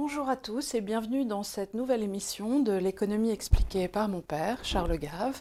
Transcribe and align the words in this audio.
Bonjour 0.00 0.28
à 0.28 0.36
tous 0.36 0.76
et 0.76 0.80
bienvenue 0.80 1.24
dans 1.24 1.42
cette 1.42 1.74
nouvelle 1.74 2.04
émission 2.04 2.60
de 2.60 2.70
l'économie 2.70 3.32
expliquée 3.32 3.88
par 3.88 4.08
mon 4.08 4.20
père, 4.20 4.58
Charles 4.62 4.96
Gave, 4.96 5.40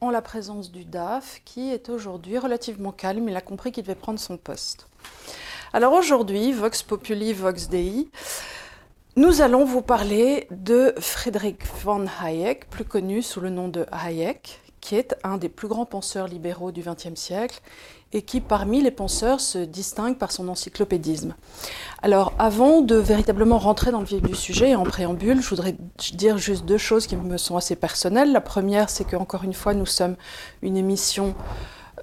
en 0.00 0.10
la 0.10 0.22
présence 0.22 0.70
du 0.70 0.84
DAF 0.84 1.42
qui 1.44 1.72
est 1.72 1.88
aujourd'hui 1.88 2.38
relativement 2.38 2.92
calme. 2.92 3.28
Il 3.28 3.34
a 3.34 3.40
compris 3.40 3.72
qu'il 3.72 3.82
devait 3.82 3.96
prendre 3.96 4.20
son 4.20 4.36
poste. 4.36 4.86
Alors 5.72 5.92
aujourd'hui, 5.92 6.52
Vox 6.52 6.84
Populi, 6.84 7.32
Vox 7.32 7.68
Dei, 7.68 8.08
nous 9.16 9.40
allons 9.40 9.64
vous 9.64 9.82
parler 9.82 10.46
de 10.52 10.94
Friedrich 11.00 11.66
von 11.82 12.06
Hayek, 12.22 12.70
plus 12.70 12.84
connu 12.84 13.22
sous 13.22 13.40
le 13.40 13.50
nom 13.50 13.66
de 13.66 13.86
Hayek, 13.90 14.60
qui 14.80 14.94
est 14.94 15.16
un 15.24 15.36
des 15.36 15.48
plus 15.48 15.66
grands 15.66 15.84
penseurs 15.84 16.28
libéraux 16.28 16.70
du 16.70 16.82
XXe 16.82 17.16
siècle 17.16 17.60
et 18.16 18.22
qui, 18.22 18.40
parmi 18.40 18.80
les 18.80 18.90
penseurs, 18.90 19.42
se 19.42 19.58
distingue 19.58 20.16
par 20.16 20.32
son 20.32 20.48
encyclopédisme. 20.48 21.34
Alors, 22.00 22.32
avant 22.38 22.80
de 22.80 22.96
véritablement 22.96 23.58
rentrer 23.58 23.90
dans 23.90 24.00
le 24.00 24.06
vif 24.06 24.22
du 24.22 24.34
sujet, 24.34 24.74
en 24.74 24.84
préambule, 24.84 25.42
je 25.42 25.50
voudrais 25.50 25.76
dire 26.14 26.38
juste 26.38 26.64
deux 26.64 26.78
choses 26.78 27.06
qui 27.06 27.14
me 27.14 27.36
sont 27.36 27.58
assez 27.58 27.76
personnelles. 27.76 28.32
La 28.32 28.40
première, 28.40 28.88
c'est 28.88 29.04
qu'encore 29.04 29.44
une 29.44 29.52
fois, 29.52 29.74
nous 29.74 29.84
sommes 29.84 30.16
une 30.62 30.78
émission 30.78 31.34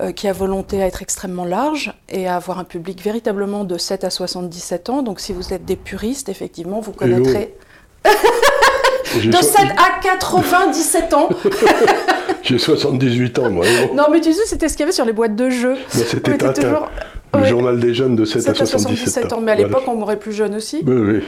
euh, 0.02 0.12
qui 0.12 0.28
a 0.28 0.34
volonté 0.34 0.84
à 0.84 0.86
être 0.86 1.02
extrêmement 1.02 1.46
large 1.46 1.96
et 2.10 2.28
à 2.28 2.36
avoir 2.36 2.60
un 2.60 2.64
public 2.64 3.02
véritablement 3.02 3.64
de 3.64 3.80
7 3.80 4.04
à 4.04 4.12
77 4.12 4.92
ans. 4.92 5.02
Donc, 5.02 5.20
si 5.20 5.34
vous 5.34 5.52
êtes 5.52 5.66
des 5.66 5.78
puristes, 5.78 6.30
effectivement, 6.30 6.80
vous 6.80 6.94
connaîtrez... 6.94 7.58
de 9.20 9.36
7 9.36 9.62
à 9.78 10.02
97 10.02 11.14
ans 11.14 11.30
J'ai 12.44 12.58
78 12.58 13.40
ans, 13.40 13.50
moi. 13.50 13.66
Non, 13.94 14.06
mais 14.12 14.20
tu 14.20 14.34
sais, 14.34 14.46
c'était 14.46 14.68
ce 14.68 14.74
qu'il 14.74 14.82
y 14.82 14.84
avait 14.84 14.92
sur 14.92 15.06
les 15.06 15.14
boîtes 15.14 15.36
de 15.36 15.50
jeux. 15.50 15.78
C'était 15.88 16.38
toujours... 16.38 16.90
le 17.38 17.46
journal 17.46 17.80
des 17.80 17.94
jeunes 17.94 18.16
de 18.16 18.26
7, 18.26 18.50
à 18.50 18.54
77, 18.66 19.34
ans. 19.34 19.42
Mais 19.42 19.54
à 19.54 19.56
l'époque, 19.56 19.84
on 19.88 19.96
mourrait 19.96 20.20
plus 20.20 20.34
jeune 20.34 20.56
aussi. 20.56 20.84
Oui, 20.86 20.96
oui. 20.96 21.24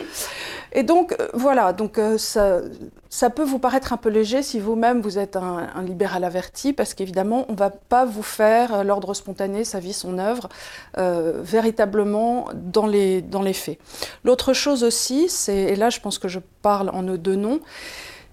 Et 0.77 0.83
donc, 0.83 1.13
euh, 1.13 1.29
voilà, 1.33 1.71
donc 1.71 1.97
euh, 1.97 2.17
ça, 2.17 3.29
peut 3.29 3.45
vous 3.45 3.59
paraître 3.59 3.93
un 3.93 3.97
peu 3.97 4.09
léger 4.09 4.43
si 4.43 4.59
vous-même 4.59 5.01
vous 5.01 5.17
êtes 5.17 5.37
un, 5.37 5.81
libéral 5.81 6.25
averti, 6.25 6.73
parce 6.73 6.93
qu'évidemment, 6.93 7.45
on 7.47 7.53
ne 7.53 7.57
va 7.57 7.69
pas 7.69 8.03
vous 8.03 8.21
faire 8.21 8.73
euh, 8.73 8.83
l'ordre 8.83 9.13
spontané, 9.13 9.63
sa 9.63 9.79
vie, 9.79 9.93
son 9.93 10.19
œuvre, 10.19 10.49
véritablement 10.97 12.49
dans 12.53 12.87
les, 12.87 13.21
dans 13.21 13.41
les 13.41 13.53
faits. 13.53 13.79
L'autre 14.25 14.51
chose 14.51 14.83
aussi, 14.83 15.29
et 15.47 15.75
là 15.77 15.89
je 15.89 16.01
pense 16.01 16.19
que 16.19 16.27
je 16.27 16.39
parle 16.61 16.89
en 16.89 17.03
nos 17.03 17.17
deux 17.17 17.35
noms, 17.35 17.61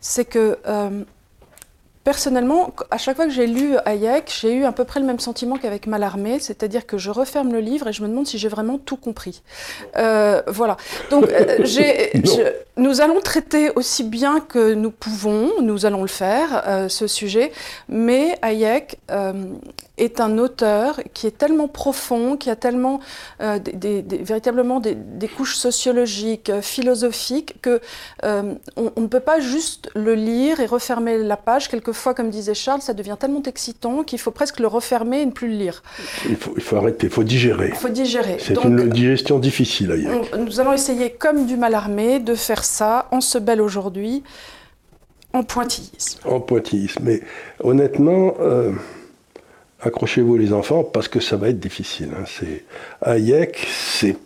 c'est 0.01 0.25
que 0.25 0.59
Personnellement, 2.05 2.73
à 2.91 2.99
chaque 2.99 3.15
fois 3.15 3.27
que 3.27 3.33
j'ai 3.33 3.47
lu 3.47 3.77
Hayek, 3.85 4.33
j'ai 4.41 4.53
eu 4.53 4.65
à 4.65 4.73
peu 4.73 4.85
près 4.85 4.99
le 4.99 5.07
même 5.07 5.21
sentiment 5.21 5.57
qu'avec 5.57 5.87
Mallarmé, 5.87 6.41
c'est-à-dire 6.41 6.85
que 6.85 6.99
je 6.99 7.11
referme 7.11 7.53
le 7.53 7.61
livre 7.61 7.87
et 7.87 7.93
je 7.93 8.03
me 8.03 8.09
demande 8.09 8.27
si 8.27 8.39
j'ai 8.39 8.49
vraiment 8.49 8.77
tout 8.77 8.97
compris. 8.97 9.43
Euh, 9.97 10.43
voilà. 10.49 10.77
Donc, 11.11 11.29
euh, 11.29 11.59
nous 12.77 13.01
allons 13.01 13.21
traiter 13.21 13.71
aussi 13.77 14.03
bien 14.03 14.41
que 14.41 14.75
nous 14.75 14.91
pouvons, 14.91 15.51
nous 15.61 15.87
allons 15.87 16.03
le 16.03 16.09
faire, 16.09 16.65
euh, 16.67 16.89
ce 16.89 17.07
sujet, 17.07 17.53
mais 17.89 18.37
Hayek 18.43 18.99
est 19.99 20.21
un 20.21 20.39
auteur 20.39 21.01
qui 21.15 21.29
est 21.29 21.39
tellement 21.39 21.69
profond, 21.69 22.37
qui 22.37 22.51
a 22.51 22.57
tellement 22.57 22.99
des, 23.41 24.03
véritablement 24.23 24.81
des, 24.81 25.29
couches 25.29 25.57
sociologiques, 25.57 26.51
philosophiques, 26.63 27.61
que 27.63 27.81
on, 28.25 28.57
on, 28.77 29.01
ne 29.01 29.07
peut 29.07 29.21
pas 29.21 29.39
juste 29.39 29.91
le 29.95 30.15
lire 30.15 30.59
et 30.59 30.67
refermer 30.67 31.19
la 31.19 31.37
page. 31.37 31.69
Quelque 31.69 31.92
fois, 31.93 32.15
comme 32.15 32.31
disait 32.31 32.55
Charles, 32.55 32.83
ça 32.83 32.95
devient 32.95 33.17
tellement 33.19 33.43
excitant 33.43 34.03
qu'il 34.03 34.19
faut 34.19 34.31
presque 34.31 34.61
le 34.61 34.67
refermer 34.67 35.23
et 35.23 35.27
ne 35.27 35.31
plus 35.31 35.49
le 35.49 35.57
lire. 35.57 35.83
Il 36.29 36.37
faut, 36.37 36.53
il 36.57 36.63
faut 36.63 36.77
arrêter, 36.77 37.07
il 37.07 37.13
faut 37.13 37.25
digérer. 37.25 37.69
Il 37.69 37.75
faut 37.75 37.89
digérer. 37.89 38.37
C'est 38.39 38.63
une 38.65 38.89
digestion 38.89 39.39
difficile, 39.39 39.93
Hayek. 39.93 40.35
nous 40.37 40.61
allons 40.61 40.73
essayer, 40.73 41.11
comme 41.11 41.47
du 41.47 41.57
mal 41.57 41.75
armé, 41.75 42.21
de 42.21 42.35
faire 42.35 42.65
ça 42.65 43.09
en 43.11 43.21
ce 43.21 43.39
bel 43.39 43.61
aujourd'hui, 43.61 44.23
en 45.33 45.43
pointillisme. 45.43 46.21
En 46.25 46.41
pointillisme. 46.41 47.03
Mais 47.03 47.21
honnêtement, 47.61 48.35
euh, 48.41 48.73
accrochez-vous 49.81 50.37
les 50.37 50.53
enfants, 50.53 50.85
parce 50.85 51.09
que 51.09 51.21
ça 51.21 51.37
va 51.37 51.49
être 51.49 51.61
difficile. 51.61 52.11
Hein. 52.19 52.25
C'est 52.27 52.65
Hayek, 53.03 53.67
c'est 53.71 54.17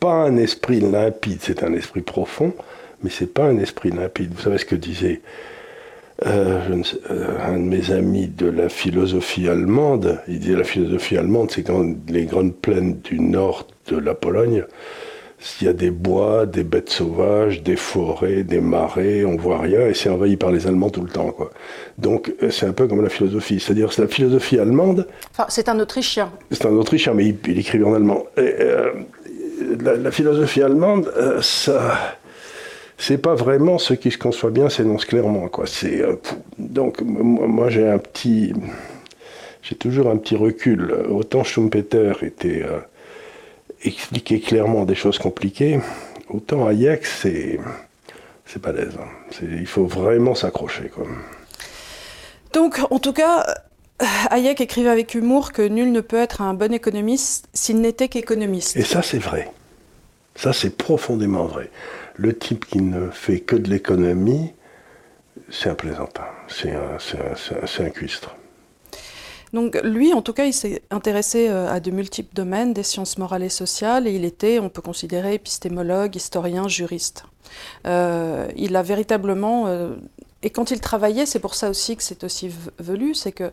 pas 0.00 0.24
un 0.24 0.36
esprit 0.36 0.80
limpide, 0.80 1.38
c'est 1.40 1.62
un 1.62 1.72
esprit 1.72 2.02
profond, 2.02 2.52
mais 3.02 3.10
c'est 3.10 3.32
pas 3.32 3.44
un 3.44 3.58
esprit 3.58 3.90
limpide. 3.90 4.32
Vous 4.34 4.42
savez 4.42 4.58
ce 4.58 4.64
que 4.64 4.76
disait 4.76 5.22
euh, 6.24 6.60
euh, 7.10 7.38
un 7.44 7.54
de 7.54 7.64
mes 7.64 7.90
amis 7.90 8.28
de 8.28 8.46
la 8.46 8.68
philosophie 8.68 9.48
allemande, 9.48 10.20
il 10.28 10.38
dit 10.38 10.54
la 10.54 10.62
philosophie 10.62 11.16
allemande, 11.16 11.50
c'est 11.50 11.64
quand 11.64 11.84
les 12.08 12.24
grandes 12.24 12.54
plaines 12.54 13.00
du 13.00 13.18
nord 13.18 13.66
de 13.88 13.98
la 13.98 14.14
Pologne, 14.14 14.64
s'il 15.40 15.66
y 15.66 15.70
a 15.70 15.72
des 15.72 15.90
bois, 15.90 16.46
des 16.46 16.62
bêtes 16.62 16.88
sauvages, 16.88 17.64
des 17.64 17.74
forêts, 17.74 18.44
des 18.44 18.60
marais, 18.60 19.24
on 19.24 19.36
voit 19.36 19.58
rien 19.58 19.88
et 19.88 19.94
c'est 19.94 20.08
envahi 20.08 20.36
par 20.36 20.52
les 20.52 20.68
Allemands 20.68 20.88
tout 20.88 21.02
le 21.02 21.10
temps. 21.10 21.32
Quoi. 21.32 21.50
Donc 21.98 22.32
euh, 22.42 22.50
c'est 22.50 22.66
un 22.66 22.72
peu 22.72 22.86
comme 22.86 23.02
la 23.02 23.10
philosophie, 23.10 23.58
c'est-à-dire 23.58 23.92
c'est 23.92 24.02
la 24.02 24.08
philosophie 24.08 24.58
allemande. 24.58 25.08
Enfin, 25.32 25.46
c'est 25.48 25.68
un 25.68 25.80
Autrichien. 25.80 26.30
C'est 26.52 26.64
un 26.64 26.76
Autrichien, 26.76 27.12
mais 27.12 27.26
il, 27.26 27.36
il 27.48 27.58
écrivait 27.58 27.84
en 27.84 27.94
allemand. 27.94 28.24
Et, 28.36 28.54
la, 29.80 29.96
la, 29.96 30.10
philosophie 30.10 30.62
allemande, 30.62 31.12
ça 31.40 32.16
c'est 32.98 33.18
pas 33.18 33.34
vraiment 33.34 33.78
ce 33.78 33.94
qui 33.94 34.10
se 34.10 34.18
conçoit 34.18 34.50
bien 34.50 34.68
s'énonce 34.68 35.04
clairement. 35.04 35.48
Quoi. 35.48 35.66
C'est, 35.66 36.00
euh, 36.00 36.16
donc, 36.58 37.00
moi, 37.02 37.68
j'ai 37.68 37.88
un 37.88 37.98
petit. 37.98 38.54
J'ai 39.62 39.74
toujours 39.74 40.10
un 40.10 40.16
petit 40.16 40.36
recul. 40.36 40.92
Autant 41.08 41.42
Schumpeter 41.42 42.12
était 42.22 42.62
euh, 42.62 42.80
expliqué 43.82 44.40
clairement 44.40 44.84
des 44.84 44.94
choses 44.94 45.18
compliquées, 45.18 45.80
autant 46.28 46.66
Hayek, 46.66 47.04
c'est. 47.06 47.58
C'est 48.46 48.60
pas 48.60 48.72
l'aise. 48.72 48.92
Hein. 49.00 49.42
Il 49.42 49.66
faut 49.66 49.86
vraiment 49.86 50.34
s'accrocher. 50.34 50.90
Quoi. 50.94 51.06
Donc, 52.52 52.78
en 52.90 52.98
tout 52.98 53.14
cas, 53.14 53.46
Hayek 54.30 54.60
écrivait 54.60 54.90
avec 54.90 55.14
humour 55.14 55.50
que 55.50 55.62
nul 55.62 55.90
ne 55.90 56.02
peut 56.02 56.18
être 56.18 56.42
un 56.42 56.52
bon 56.52 56.72
économiste 56.72 57.48
s'il 57.54 57.80
n'était 57.80 58.08
qu'économiste. 58.08 58.76
Et 58.76 58.82
ça, 58.82 59.00
c'est 59.00 59.18
vrai. 59.18 59.50
Ça, 60.36 60.52
c'est 60.52 60.76
profondément 60.76 61.46
vrai 61.46 61.70
le 62.16 62.36
type 62.36 62.66
qui 62.66 62.80
ne 62.80 63.10
fait 63.10 63.40
que 63.40 63.56
de 63.56 63.70
l'économie, 63.70 64.52
c'est 65.50 65.68
un 65.68 65.74
plaisantin, 65.74 66.26
c'est 66.48 66.72
un, 66.72 66.96
un, 67.84 67.90
cuistre. 67.90 68.36
Donc 69.52 69.80
lui, 69.84 70.12
en 70.12 70.22
tout 70.22 70.32
cas, 70.32 70.46
il 70.46 70.52
s'est 70.52 70.82
intéressé 70.90 71.48
euh, 71.48 71.70
à 71.70 71.80
de 71.80 71.90
multiples 71.90 72.34
domaines 72.34 72.72
des 72.72 72.82
sciences 72.82 73.18
morales 73.18 73.42
et 73.42 73.48
sociales, 73.48 74.06
et 74.06 74.12
il 74.12 74.24
était, 74.24 74.58
on 74.58 74.68
peut 74.68 74.82
considérer, 74.82 75.34
épistémologue, 75.34 76.16
historien, 76.16 76.68
juriste. 76.68 77.24
Euh, 77.86 78.48
il 78.56 78.74
a 78.74 78.82
véritablement 78.82 79.66
euh, 79.66 79.94
et 80.44 80.50
quand 80.50 80.70
il 80.70 80.80
travaillait, 80.80 81.24
c'est 81.24 81.38
pour 81.38 81.54
ça 81.54 81.70
aussi 81.70 81.96
que 81.96 82.02
c'est 82.02 82.22
aussi 82.22 82.50
velu, 82.78 83.14
c'est 83.14 83.32
qu'il 83.32 83.50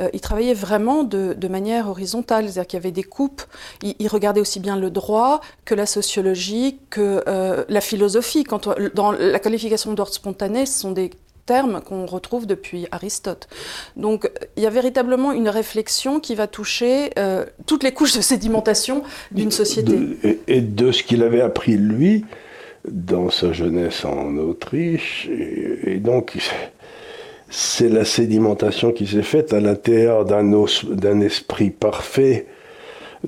euh, 0.00 0.08
travaillait 0.20 0.54
vraiment 0.54 1.04
de, 1.04 1.48
manière 1.48 1.88
horizontale, 1.88 2.44
c'est-à-dire 2.44 2.66
qu'il 2.66 2.76
y 2.78 2.82
avait 2.82 2.92
des 2.92 3.02
coupes. 3.02 3.42
Il, 3.82 4.08
regardait 4.08 4.40
aussi 4.40 4.60
bien 4.60 4.76
le 4.76 4.90
droit 4.90 5.40
que 5.64 5.74
la 5.74 5.86
sociologie, 5.86 6.78
que 6.90 7.22
euh, 7.26 7.64
la 7.68 7.80
philosophie. 7.80 8.44
Quand 8.44 8.68
dans 8.94 9.12
la 9.12 9.38
qualification 9.38 9.92
d'ordre 9.92 10.12
spontané, 10.12 10.66
ce 10.66 10.80
sont 10.80 10.92
des 10.92 11.10
termes 11.46 11.80
qu'on 11.80 12.06
retrouve 12.06 12.46
depuis 12.46 12.86
Aristote. 12.92 13.48
Donc 13.96 14.30
il 14.56 14.62
y 14.62 14.66
a 14.66 14.70
véritablement 14.70 15.32
une 15.32 15.48
réflexion 15.48 16.20
qui 16.20 16.34
va 16.34 16.46
toucher 16.46 17.10
euh, 17.18 17.44
toutes 17.66 17.82
les 17.82 17.92
couches 17.92 18.14
de 18.14 18.20
sédimentation 18.20 19.02
d'une 19.32 19.50
société. 19.50 19.98
et, 20.46 20.60
de 20.60 20.92
ce 20.92 21.02
qu'il 21.02 21.22
avait 21.22 21.40
appris 21.40 21.76
lui 21.76 22.24
dans 22.88 23.30
sa 23.30 23.52
jeunesse 23.52 24.04
en 24.04 24.36
Autriche. 24.36 25.28
Et, 25.28 25.96
donc, 25.96 26.36
c'est 27.50 27.88
la 27.88 28.04
sédimentation 28.04 28.92
qui 28.92 29.06
s'est 29.06 29.22
faite 29.22 29.52
à 29.52 29.60
l'intérieur 29.60 30.24
d'un 30.24 31.20
esprit 31.20 31.70
parfait 31.70 32.46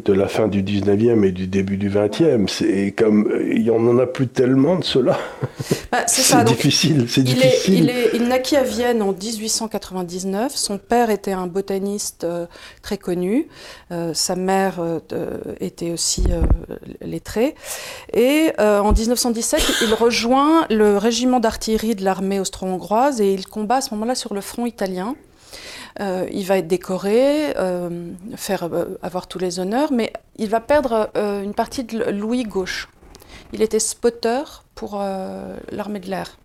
de 0.01 0.13
la 0.13 0.27
fin 0.27 0.49
du 0.49 0.63
19e 0.63 1.25
et 1.25 1.33
du 1.33 1.47
début 1.47 1.77
du 1.77 1.91
20e. 1.91 2.49
C'est 2.49 2.95
comme 2.97 3.31
il 3.53 3.63
n'y 3.63 3.71
en 3.71 3.99
a 3.99 4.07
plus 4.07 4.29
tellement 4.29 4.77
de 4.77 4.85
cela. 4.85 5.19
Bah, 5.91 6.05
c'est 6.07 6.45
difficile, 6.45 7.07
c'est 7.09 7.23
difficile. 7.23 7.93
Il, 8.15 8.29
naquit 8.29 8.57
à 8.57 8.63
Vienne 8.63 9.03
en 9.03 9.13
1899. 9.13 10.57
Son 10.57 10.79
père 10.79 11.11
était 11.11 11.33
un 11.33 11.47
botaniste 11.47 12.25
euh, 12.25 12.47
très 12.81 12.97
connu. 12.97 13.49
Euh, 13.91 14.15
sa 14.15 14.35
mère 14.35 14.77
euh, 14.81 15.01
était 15.61 15.91
aussi 15.91 16.25
lettrée. 17.03 17.55
Et 18.15 18.53
en 18.59 18.93
1917, 18.93 19.63
il 19.83 19.95
rejoint 19.95 20.67
le 20.71 20.97
régiment 20.97 21.41
d'artillerie 21.41 21.95
de 21.95 22.05
l'armée 22.05 22.41
austro-hongroise 22.41 23.21
et 23.21 23.33
il 23.33 23.47
combat 23.47 23.77
à 23.77 23.81
ce 23.83 23.93
moment-là 23.95 24.15
sur 24.15 24.33
le 24.33 24.41
front 24.41 24.65
italien. 24.65 25.15
Euh, 26.01 26.27
il 26.33 26.47
va 26.47 26.59
être 26.59 26.69
décoré, 26.69 27.57
euh, 27.57 28.13
faire, 28.37 28.65
euh, 28.65 28.99
avoir 29.03 29.27
tous 29.27 29.39
les 29.39 29.61
honneurs, 29.61 29.93
mais 29.93 30.13
il 30.37 30.49
va 30.49 30.61
perdre 30.61 31.11
une 31.15 31.55
partie 31.55 31.85
de 31.85 32.11
l'ouïe 32.11 32.45
gauche. 32.45 32.89
Il 33.53 33.63
était 33.63 33.79
spotter 33.79 34.43
pour 34.75 34.99
l'armée 35.71 36.01
de 36.01 36.09
l'air. 36.11 36.39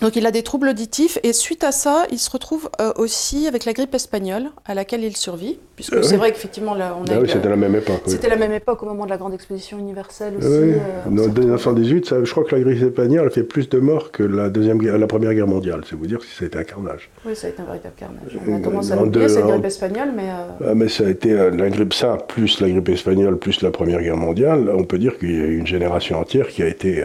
Donc 0.00 0.14
il 0.14 0.24
a 0.26 0.30
des 0.30 0.42
troubles 0.44 0.68
auditifs 0.68 1.18
et 1.24 1.32
suite 1.32 1.64
à 1.64 1.72
ça, 1.72 2.06
il 2.12 2.18
se 2.20 2.30
retrouve 2.30 2.70
euh, 2.80 2.92
aussi 2.96 3.48
avec 3.48 3.64
la 3.64 3.72
grippe 3.72 3.92
espagnole 3.96 4.44
à 4.64 4.74
laquelle 4.74 5.02
il 5.02 5.16
survit, 5.16 5.58
puisque 5.74 5.94
Ah 5.94 6.02
c'est 6.04 6.12
oui. 6.12 6.16
vrai 6.18 6.32
qu'effectivement 6.32 6.74
là 6.76 6.96
on 7.00 7.04
a 7.10 7.16
Ah 7.16 7.20
oui, 7.20 7.28
c'était 7.28 7.48
la 7.48 7.56
même 7.56 7.74
époque. 7.74 8.02
oui. 8.06 8.12
c'était 8.12 8.28
la 8.28 8.36
même 8.36 8.52
époque 8.52 8.80
au 8.84 8.86
moment 8.86 9.06
de 9.06 9.10
la 9.10 9.16
grande 9.16 9.34
exposition 9.34 9.76
universelle 9.76 10.34
aussi. 10.38 10.46
Oui, 10.46 10.54
euh, 10.74 10.76
on 11.06 11.10
dans 11.10 11.22
s'est 11.24 11.28
retrouvé- 11.30 11.40
1918, 11.46 12.06
ça- 12.06 12.22
je 12.22 12.30
crois 12.30 12.44
que 12.44 12.54
la 12.54 12.60
grippe 12.62 12.80
espagnole 12.80 13.26
a 13.26 13.30
fait 13.30 13.42
plus 13.42 13.68
de 13.68 13.78
morts 13.80 14.12
que 14.12 14.22
la, 14.22 14.50
deuxième, 14.50 14.80
la 14.80 15.06
Première 15.08 15.34
Guerre 15.34 15.48
mondiale. 15.48 15.80
C'est 15.88 15.96
vous 15.96 16.06
dire 16.06 16.22
si 16.22 16.30
c'était 16.38 16.58
un 16.58 16.64
carnage. 16.64 17.10
Oui, 17.26 17.34
ça 17.34 17.48
a 17.48 17.50
été 17.50 17.60
un 17.60 17.64
véritable 17.64 17.94
carnage. 17.96 18.38
On 18.46 18.52
a 18.54 18.58
Euh, 18.58 18.62
tendance 18.62 18.90
à 18.92 18.96
l'oublier, 18.96 19.28
cette 19.28 19.46
grippe 19.46 19.64
espagnole, 19.64 20.12
mais 20.14 20.28
euh, 20.30 20.70
Ah, 20.70 20.74
mais 20.76 20.88
ça 20.88 21.06
a 21.06 21.08
été 21.10 21.32
euh, 21.32 21.50
la 21.50 21.70
grippe 21.70 21.92
simple, 21.92 22.22
plus 22.28 22.60
la 22.60 22.70
grippe 22.70 22.88
espagnole, 22.90 23.36
plus 23.36 23.62
la 23.62 23.72
Première 23.72 24.00
Guerre 24.00 24.16
mondiale. 24.16 24.70
On 24.72 24.84
peut 24.84 24.98
dire 24.98 25.18
qu'il 25.18 25.32
y 25.32 25.40
a 25.40 25.46
eu 25.46 25.58
une 25.58 25.66
génération 25.66 26.20
entière 26.20 26.46
qui 26.46 26.62
a 26.62 26.68
été. 26.68 27.02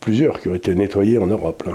Plusieurs 0.00 0.40
qui 0.40 0.48
ont 0.48 0.54
été 0.54 0.74
nettoyées 0.74 1.18
en 1.18 1.26
Europe. 1.26 1.62
là. 1.66 1.72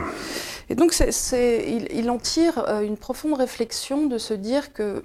Et 0.70 0.76
donc, 0.76 0.96
il, 1.00 1.88
il 1.94 2.10
en 2.10 2.18
tire 2.18 2.66
euh, 2.68 2.82
une 2.82 2.98
profonde 2.98 3.36
réflexion 3.38 4.08
de 4.08 4.18
se 4.18 4.34
dire 4.34 4.74
que 4.74 5.04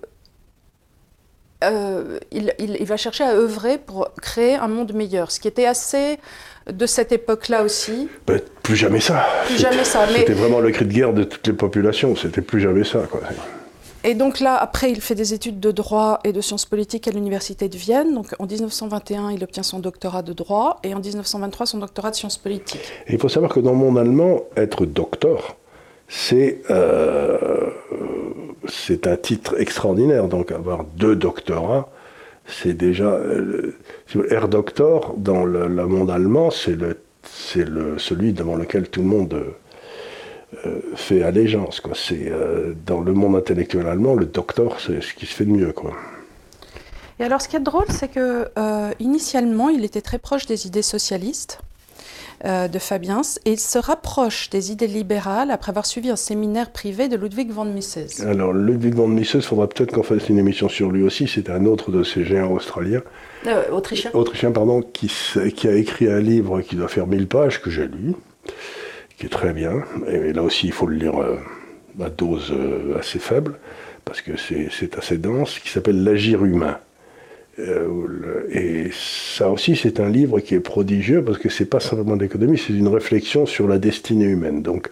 euh, 1.62 2.18
il, 2.32 2.54
il- 2.58 2.76
il 2.80 2.86
va 2.86 2.96
chercher 2.96 3.24
à 3.24 3.34
œuvrer 3.34 3.76
pour 3.76 4.08
créer 4.22 4.54
un 4.54 4.68
monde 4.68 4.94
meilleur, 4.94 5.30
ce 5.30 5.38
qui 5.40 5.48
était 5.48 5.66
assez 5.66 6.18
de 6.70 6.86
cette 6.86 7.12
époque-là 7.12 7.62
aussi. 7.62 8.08
Ben, 8.26 8.40
plus 8.62 8.76
jamais 8.76 9.00
ça. 9.00 9.26
Plus 9.46 9.58
jamais 9.58 9.84
ça. 9.84 10.06
Mais, 10.10 10.20
C'était 10.20 10.32
vraiment 10.32 10.60
le 10.60 10.70
cri 10.70 10.86
de 10.86 10.92
guerre 10.92 11.12
de 11.12 11.24
toutes 11.24 11.46
les 11.46 11.52
populations. 11.52 12.16
C'était 12.16 12.40
plus 12.40 12.60
jamais 12.60 12.84
ça. 12.84 13.00
Quoi. 13.10 13.20
Et 14.04 14.14
donc 14.14 14.40
là, 14.40 14.56
après, 14.56 14.90
il 14.90 15.00
fait 15.00 15.14
des 15.14 15.34
études 15.34 15.60
de 15.60 15.70
droit 15.70 16.20
et 16.24 16.32
de 16.32 16.40
sciences 16.40 16.64
politiques 16.64 17.06
à 17.08 17.10
l'université 17.10 17.68
de 17.68 17.76
Vienne. 17.76 18.14
Donc 18.14 18.34
en 18.38 18.46
1921, 18.46 19.30
il 19.32 19.44
obtient 19.44 19.62
son 19.62 19.78
doctorat 19.78 20.22
de 20.22 20.32
droit 20.32 20.80
et 20.82 20.94
en 20.94 21.00
1923, 21.00 21.66
son 21.66 21.78
doctorat 21.78 22.10
de 22.10 22.16
sciences 22.16 22.38
politiques. 22.38 22.80
Il 23.08 23.18
faut 23.18 23.28
savoir 23.28 23.52
que 23.52 23.60
dans 23.60 23.74
monde 23.74 23.98
allemand, 23.98 24.42
être 24.56 24.86
docteur, 24.86 25.56
c'est 26.08 26.62
euh, 26.70 27.70
c'est 28.68 29.06
un 29.06 29.16
titre 29.16 29.60
extraordinaire. 29.60 30.28
Donc 30.28 30.50
avoir 30.52 30.84
deux 30.84 31.16
doctorats, 31.16 31.88
c'est 32.46 32.74
déjà. 32.74 33.12
euh, 33.12 33.74
Air 34.30 34.48
Doctor, 34.48 35.14
dans 35.16 35.44
le, 35.44 35.68
le 35.68 35.86
monde 35.86 36.10
allemand, 36.10 36.50
c'est 36.50 36.76
celui 37.22 38.32
devant 38.32 38.56
lequel 38.56 38.88
tout 38.88 39.02
le 39.02 39.08
monde 39.08 39.44
euh, 40.66 40.80
fait 40.96 41.22
allégeance. 41.22 41.80
Quoi. 41.80 41.92
C'est, 41.94 42.30
euh, 42.30 42.74
dans 42.86 43.00
le 43.00 43.12
monde 43.12 43.36
intellectuel 43.36 43.86
allemand, 43.86 44.14
le 44.14 44.26
docteur, 44.26 44.80
c'est 44.80 45.02
ce 45.02 45.14
qui 45.14 45.26
se 45.26 45.34
fait 45.34 45.44
de 45.44 45.52
mieux. 45.52 45.72
Quoi. 45.72 45.92
Et 47.20 47.24
alors, 47.24 47.42
ce 47.42 47.48
qui 47.48 47.56
est 47.56 47.60
drôle, 47.60 47.84
c'est 47.90 48.08
que 48.08 48.48
euh, 48.58 48.90
initialement, 48.98 49.68
il 49.68 49.84
était 49.84 50.00
très 50.00 50.18
proche 50.18 50.46
des 50.46 50.66
idées 50.66 50.80
socialistes 50.80 51.60
euh, 52.46 52.66
de 52.66 52.78
Fabiens 52.78 53.20
et 53.44 53.52
il 53.52 53.60
se 53.60 53.78
rapproche 53.78 54.48
des 54.48 54.72
idées 54.72 54.86
libérales 54.86 55.50
après 55.50 55.68
avoir 55.68 55.84
suivi 55.84 56.08
un 56.08 56.16
séminaire 56.16 56.70
privé 56.70 57.08
de 57.08 57.16
Ludwig 57.16 57.50
von 57.50 57.66
Mises. 57.66 58.24
Alors, 58.26 58.54
Ludwig 58.54 58.94
von 58.94 59.06
Mises, 59.06 59.32
il 59.34 59.42
faudra 59.42 59.68
peut-être 59.68 59.92
qu'on 59.92 60.02
fasse 60.02 60.30
une 60.30 60.38
émission 60.38 60.70
sur 60.70 60.90
lui 60.90 61.02
aussi. 61.02 61.28
C'est 61.28 61.50
un 61.50 61.66
autre 61.66 61.90
de 61.90 62.02
ces 62.02 62.24
géants 62.24 62.52
australiens. 62.52 63.02
Euh, 63.46 63.64
autrichien. 63.70 64.10
autrichien 64.14 64.50
pardon, 64.50 64.80
qui, 64.80 65.12
qui 65.54 65.68
a 65.68 65.74
écrit 65.74 66.08
un 66.08 66.20
livre 66.20 66.62
qui 66.62 66.74
doit 66.74 66.88
faire 66.88 67.06
1000 67.06 67.26
pages, 67.26 67.60
que 67.60 67.68
j'ai 67.68 67.86
lu, 67.86 68.14
qui 69.20 69.26
est 69.26 69.30
très 69.30 69.52
bien. 69.52 69.84
Et 70.08 70.32
là 70.32 70.42
aussi, 70.42 70.66
il 70.66 70.72
faut 70.72 70.86
le 70.86 70.96
lire 70.96 71.20
euh, 71.20 71.36
à 72.02 72.08
dose 72.08 72.52
euh, 72.52 72.98
assez 72.98 73.18
faible, 73.18 73.58
parce 74.06 74.22
que 74.22 74.32
c'est 74.36 74.96
assez 74.98 75.18
dense, 75.18 75.58
qui 75.58 75.68
s'appelle 75.68 76.02
L'agir 76.02 76.42
humain. 76.44 76.78
Euh, 77.58 78.48
et 78.50 78.90
ça 78.92 79.50
aussi, 79.50 79.76
c'est 79.76 80.00
un 80.00 80.08
livre 80.08 80.40
qui 80.40 80.54
est 80.54 80.60
prodigieux, 80.60 81.22
parce 81.22 81.36
que 81.36 81.50
c'est 81.50 81.66
pas 81.66 81.80
simplement 81.80 82.16
de 82.16 82.22
l'économie, 82.22 82.56
c'est 82.56 82.72
une 82.72 82.88
réflexion 82.88 83.44
sur 83.44 83.68
la 83.68 83.78
destinée 83.78 84.24
humaine. 84.24 84.62
Donc, 84.62 84.90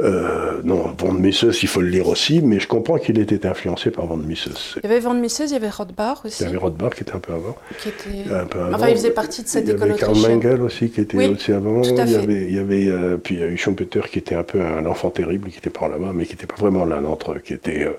euh, 0.00 0.60
non, 0.64 0.94
von 0.98 1.12
Mises, 1.12 1.44
il 1.62 1.68
faut 1.68 1.80
le 1.80 1.88
lire 1.88 2.08
aussi, 2.08 2.40
mais 2.42 2.58
je 2.60 2.66
comprends 2.66 2.98
qu'il 2.98 3.18
était 3.18 3.46
influencé 3.46 3.90
par 3.90 4.06
von 4.06 4.16
Mises. 4.16 4.48
Il 4.76 4.82
y 4.82 4.86
avait 4.86 5.00
von 5.00 5.14
Mises, 5.14 5.42
il 5.46 5.52
y 5.52 5.56
avait 5.56 5.68
Rothbard 5.68 6.22
aussi, 6.24 6.42
Il 6.42 6.46
y 6.46 6.48
avait 6.48 6.56
Rothbard 6.58 6.90
qui 6.94 7.02
était 7.02 7.14
un 7.14 7.18
peu 7.18 7.32
avant. 7.34 7.56
qui 7.80 7.88
était... 7.88 8.32
Un 8.34 8.46
peu 8.46 8.60
avant. 8.60 8.74
Enfin, 8.76 8.88
il 8.88 8.96
faisait 8.96 9.10
partie 9.10 9.42
de 9.42 9.48
cette 9.48 9.64
il 9.64 9.70
y 9.70 9.72
école 9.74 9.90
avait 9.90 9.98
Karl. 10.00 10.16
Mengel 10.16 10.62
aussi 10.62 10.90
qui 10.90 11.00
était 11.00 11.16
Oui, 11.16 11.26
aussi 11.28 11.52
avant. 11.52 11.82
tout 11.82 11.90
à 11.98 12.04
il 12.04 12.10
y 12.10 12.14
fait. 12.14 12.18
avait, 12.18 12.42
il 12.44 12.54
y 12.54 12.58
avait 12.58 12.86
euh, 12.88 13.16
puis 13.16 13.34
il 13.34 13.40
y 13.40 13.44
a 13.44 13.46
eu 13.48 13.56
Schumpeter 13.56 14.00
qui 14.10 14.18
était 14.18 14.34
un 14.34 14.42
peu 14.44 14.60
un 14.62 14.86
enfant 14.86 15.10
terrible, 15.10 15.48
qui 15.50 15.58
était 15.58 15.70
par 15.70 15.88
là-bas, 15.88 16.12
mais 16.14 16.24
qui 16.24 16.32
n'était 16.32 16.46
pas 16.46 16.56
vraiment 16.58 16.84
l'un 16.84 17.02
d'entre 17.02 17.32
eux. 17.32 17.38
Qui 17.44 17.52
était, 17.54 17.84
euh, 17.84 17.92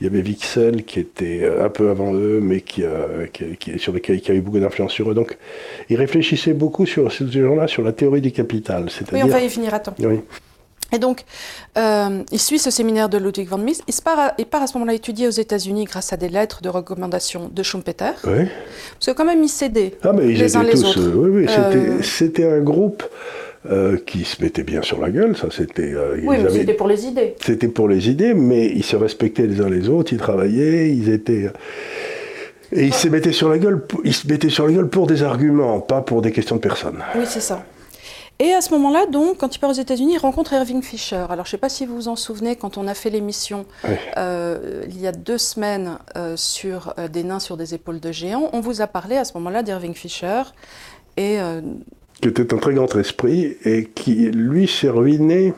il 0.00 0.04
y 0.04 0.06
avait 0.10 0.22
Wixel 0.22 0.84
qui 0.84 1.00
était 1.00 1.40
euh, 1.42 1.64
un 1.64 1.68
peu 1.68 1.90
avant 1.90 2.12
eux, 2.14 2.40
mais 2.42 2.60
qui, 2.60 2.82
qui, 3.32 3.56
qui- 3.56 3.78
sur 3.78 3.92
lesquels 3.92 4.20
qui 4.20 4.30
a 4.30 4.34
eu 4.34 4.40
beaucoup 4.40 4.58
d'influence 4.58 4.92
sur 4.92 5.10
eux. 5.10 5.14
Donc, 5.14 5.36
ils 5.90 5.96
réfléchissaient 5.96 6.54
beaucoup 6.54 6.86
sur 6.86 7.10
ces 7.12 7.30
gens-là 7.30 7.66
sur 7.68 7.82
la 7.82 7.92
théorie 7.92 8.20
du 8.20 8.32
capital, 8.32 8.86
Oui, 9.12 9.20
on 9.22 9.26
va 9.28 9.40
y 9.40 9.48
venir 9.48 9.72
à 9.74 9.78
temps. 9.80 9.94
Oui. 10.00 10.20
Et 10.92 10.98
donc, 10.98 11.24
euh, 11.76 12.22
il 12.30 12.38
suit 12.40 12.58
ce 12.60 12.70
séminaire 12.70 13.08
de 13.08 13.18
Ludwig 13.18 13.48
von 13.48 13.58
Mises. 13.58 13.82
Il, 13.88 13.92
se 13.94 14.00
part 14.02 14.18
à, 14.18 14.34
il 14.38 14.46
part 14.46 14.62
à 14.62 14.66
ce 14.68 14.74
moment-là 14.74 14.94
étudier 14.94 15.26
aux 15.26 15.30
États-Unis 15.32 15.84
grâce 15.84 16.12
à 16.12 16.16
des 16.16 16.28
lettres 16.28 16.62
de 16.62 16.68
recommandation 16.68 17.50
de 17.52 17.62
Schumpeter. 17.62 18.12
Oui. 18.24 18.44
Parce 18.94 19.06
que 19.06 19.10
quand 19.12 19.24
même, 19.24 19.42
il 19.42 19.48
s'aidait. 19.48 19.94
Ah, 20.04 20.12
mais 20.12 20.26
ils 20.32 20.38
Les 20.38 20.44
étaient 20.44 20.56
uns 20.56 20.62
les 20.62 20.70
tous. 20.72 20.84
autres. 20.86 21.00
euh, 21.00 21.12
oui, 21.16 21.30
oui, 21.30 21.46
c'était, 21.48 21.88
Euh, 21.90 22.02
c'était 22.02 22.48
un 22.52 22.60
groupe 22.60 23.02
euh, 23.68 23.96
qui 24.06 24.24
se 24.24 24.40
mettait 24.40 24.62
bien 24.62 24.80
sur 24.82 25.00
la 25.00 25.10
gueule. 25.10 25.36
Ça, 25.36 25.48
c'était. 25.50 25.92
euh, 25.92 26.18
ils 26.22 26.28
Oui, 26.28 26.36
mais 26.38 26.44
avaient- 26.44 26.60
c'était 26.60 26.74
pour 26.74 26.86
les 26.86 27.04
idées. 27.04 27.34
C'était 27.44 27.68
pour 27.68 27.88
les 27.88 28.08
idées, 28.08 28.32
mais 28.34 28.66
ils 28.66 28.84
se 28.84 28.94
respectaient 28.94 29.46
les 29.48 29.60
uns 29.60 29.68
les 29.68 29.88
autres, 29.88 30.12
ils 30.12 30.18
travaillaient, 30.20 30.90
ils 30.94 31.08
étaient. 31.10 31.50
Et 32.72 32.84
ils 32.84 32.94
se 32.94 33.08
mettaient 33.08 33.32
sur 33.32 33.48
la 33.48 33.58
gueule, 33.58 33.84
pour- 33.84 34.00
ils 34.04 34.14
se 34.14 34.26
mettaient 34.28 34.48
sur 34.50 34.66
la 34.66 34.72
gueule 34.72 34.88
pour 34.88 35.08
des 35.08 35.22
arguments, 35.24 35.80
pas 35.80 36.00
pour 36.00 36.22
des 36.22 36.30
questions 36.32 36.56
de 36.56 36.60
personnes. 36.60 36.98
Oui, 37.16 37.24
c'est 37.26 37.40
ça. 37.40 37.64
Et 38.38 38.52
à 38.52 38.60
ce 38.60 38.70
moment-là, 38.72 39.06
donc, 39.06 39.38
quand 39.38 39.54
il 39.54 39.58
part 39.58 39.70
aux 39.70 39.74
États-Unis, 39.74 40.14
il 40.14 40.18
rencontre 40.18 40.52
Irving 40.52 40.82
Fisher. 40.82 41.24
Alors, 41.30 41.46
je 41.46 41.48
ne 41.48 41.52
sais 41.52 41.58
pas 41.58 41.70
si 41.70 41.86
vous 41.86 41.94
vous 41.94 42.08
en 42.08 42.16
souvenez, 42.16 42.54
quand 42.56 42.76
on 42.76 42.86
a 42.86 42.92
fait 42.92 43.08
l'émission 43.08 43.64
euh, 44.18 44.84
il 44.88 45.00
y 45.00 45.06
a 45.06 45.12
deux 45.12 45.38
semaines 45.38 45.98
euh, 46.16 46.36
sur 46.36 46.92
euh, 46.98 47.08
des 47.08 47.24
nains 47.24 47.40
sur 47.40 47.56
des 47.56 47.72
épaules 47.74 47.98
de 47.98 48.12
géants, 48.12 48.50
on 48.52 48.60
vous 48.60 48.82
a 48.82 48.86
parlé 48.86 49.16
à 49.16 49.24
ce 49.24 49.32
moment-là 49.34 49.62
d'Irving 49.62 49.94
Fisher. 49.94 50.42
Et 51.16 51.38
Qui 52.20 52.28
était 52.28 52.52
un 52.52 52.58
très 52.58 52.74
grand 52.74 52.94
esprit 52.96 53.56
et 53.64 53.86
qui, 53.86 54.30
lui, 54.30 54.68
s'est 54.68 54.90
ruiné 54.90 55.54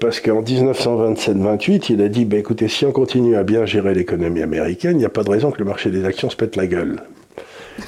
parce 0.00 0.20
qu'en 0.20 0.42
1927-28, 0.42 1.92
il 1.92 2.00
a 2.00 2.08
dit 2.08 2.24
bah, 2.24 2.38
écoutez, 2.38 2.66
si 2.66 2.86
on 2.86 2.92
continue 2.92 3.36
à 3.36 3.42
bien 3.42 3.66
gérer 3.66 3.92
l'économie 3.92 4.42
américaine, 4.42 4.92
il 4.92 5.00
n'y 5.00 5.04
a 5.04 5.10
pas 5.10 5.22
de 5.22 5.30
raison 5.30 5.50
que 5.50 5.58
le 5.58 5.66
marché 5.66 5.90
des 5.90 6.06
actions 6.06 6.30
se 6.30 6.36
pète 6.36 6.56
la 6.56 6.66
gueule. 6.66 7.02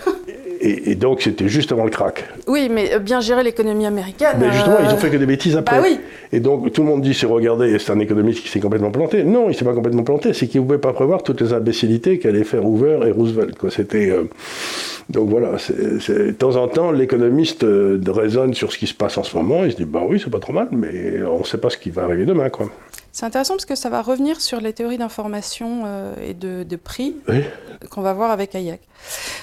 et, 0.62 0.90
et 0.92 0.94
donc, 0.94 1.22
c'était 1.22 1.48
juste 1.48 1.72
avant 1.72 1.84
le 1.84 1.90
crack. 1.90 2.24
oui, 2.46 2.68
mais 2.70 2.94
euh, 2.94 2.98
bien 2.98 3.20
gérer 3.20 3.42
l'économie 3.42 3.86
américaine. 3.86 4.36
Mais 4.38 4.52
justement, 4.52 4.76
euh, 4.76 4.84
ils 4.88 4.92
ont 4.94 4.96
fait 4.96 5.10
que 5.10 5.16
des 5.16 5.26
bêtises 5.26 5.56
après. 5.56 5.76
Bah 5.76 5.82
oui. 5.86 5.98
Et 6.32 6.40
donc, 6.40 6.72
tout 6.72 6.82
le 6.82 6.88
monde 6.88 7.02
dit, 7.02 7.12
c'est 7.14 7.26
regardez, 7.26 7.78
c'est 7.78 7.92
un 7.92 7.98
économiste 7.98 8.42
qui 8.42 8.48
s'est 8.48 8.60
complètement 8.60 8.90
planté. 8.90 9.22
Non, 9.24 9.50
il 9.50 9.54
s'est 9.54 9.64
pas 9.64 9.74
complètement 9.74 10.02
planté, 10.04 10.32
c'est 10.32 10.46
qu'il 10.46 10.60
ne 10.62 10.66
pouvait 10.66 10.78
pas 10.78 10.92
prévoir 10.92 11.22
toutes 11.22 11.40
les 11.42 11.52
imbécilités 11.52 12.18
qu'allaient 12.18 12.44
faire 12.44 12.64
Hoover 12.64 13.00
et 13.06 13.10
Roosevelt. 13.10 13.58
Quoi. 13.58 13.70
C'était, 13.70 14.08
euh, 14.10 14.24
Donc 15.10 15.28
voilà, 15.28 15.58
c'est- 15.58 16.00
c'est- 16.00 16.26
de 16.28 16.30
temps 16.32 16.56
en 16.56 16.68
temps, 16.68 16.90
l'économiste 16.92 17.64
euh, 17.64 18.00
raisonne 18.06 18.54
sur 18.54 18.72
ce 18.72 18.78
qui 18.78 18.86
se 18.86 18.94
passe 18.94 19.18
en 19.18 19.24
ce 19.24 19.36
moment, 19.36 19.64
il 19.64 19.72
se 19.72 19.76
dit, 19.76 19.84
bah 19.84 20.00
oui, 20.08 20.20
c'est 20.22 20.30
pas 20.30 20.38
trop 20.38 20.52
mal, 20.52 20.68
mais 20.72 21.22
on 21.28 21.40
ne 21.40 21.44
sait 21.44 21.58
pas 21.58 21.68
ce 21.70 21.76
qui 21.76 21.90
va 21.90 22.04
arriver 22.04 22.24
demain. 22.24 22.48
Quoi. 22.50 22.70
C'est 23.12 23.26
intéressant 23.26 23.54
parce 23.54 23.66
que 23.66 23.74
ça 23.74 23.90
va 23.90 24.00
revenir 24.00 24.40
sur 24.40 24.60
les 24.60 24.72
théories 24.72 24.96
d'information 24.98 25.82
euh, 25.84 26.14
et 26.26 26.32
de, 26.34 26.62
de 26.62 26.76
prix 26.76 27.14
Oui. 27.28 27.42
qu'on 27.90 28.00
va 28.00 28.14
voir 28.14 28.30
avec 28.30 28.54
Hayek. 28.54 28.80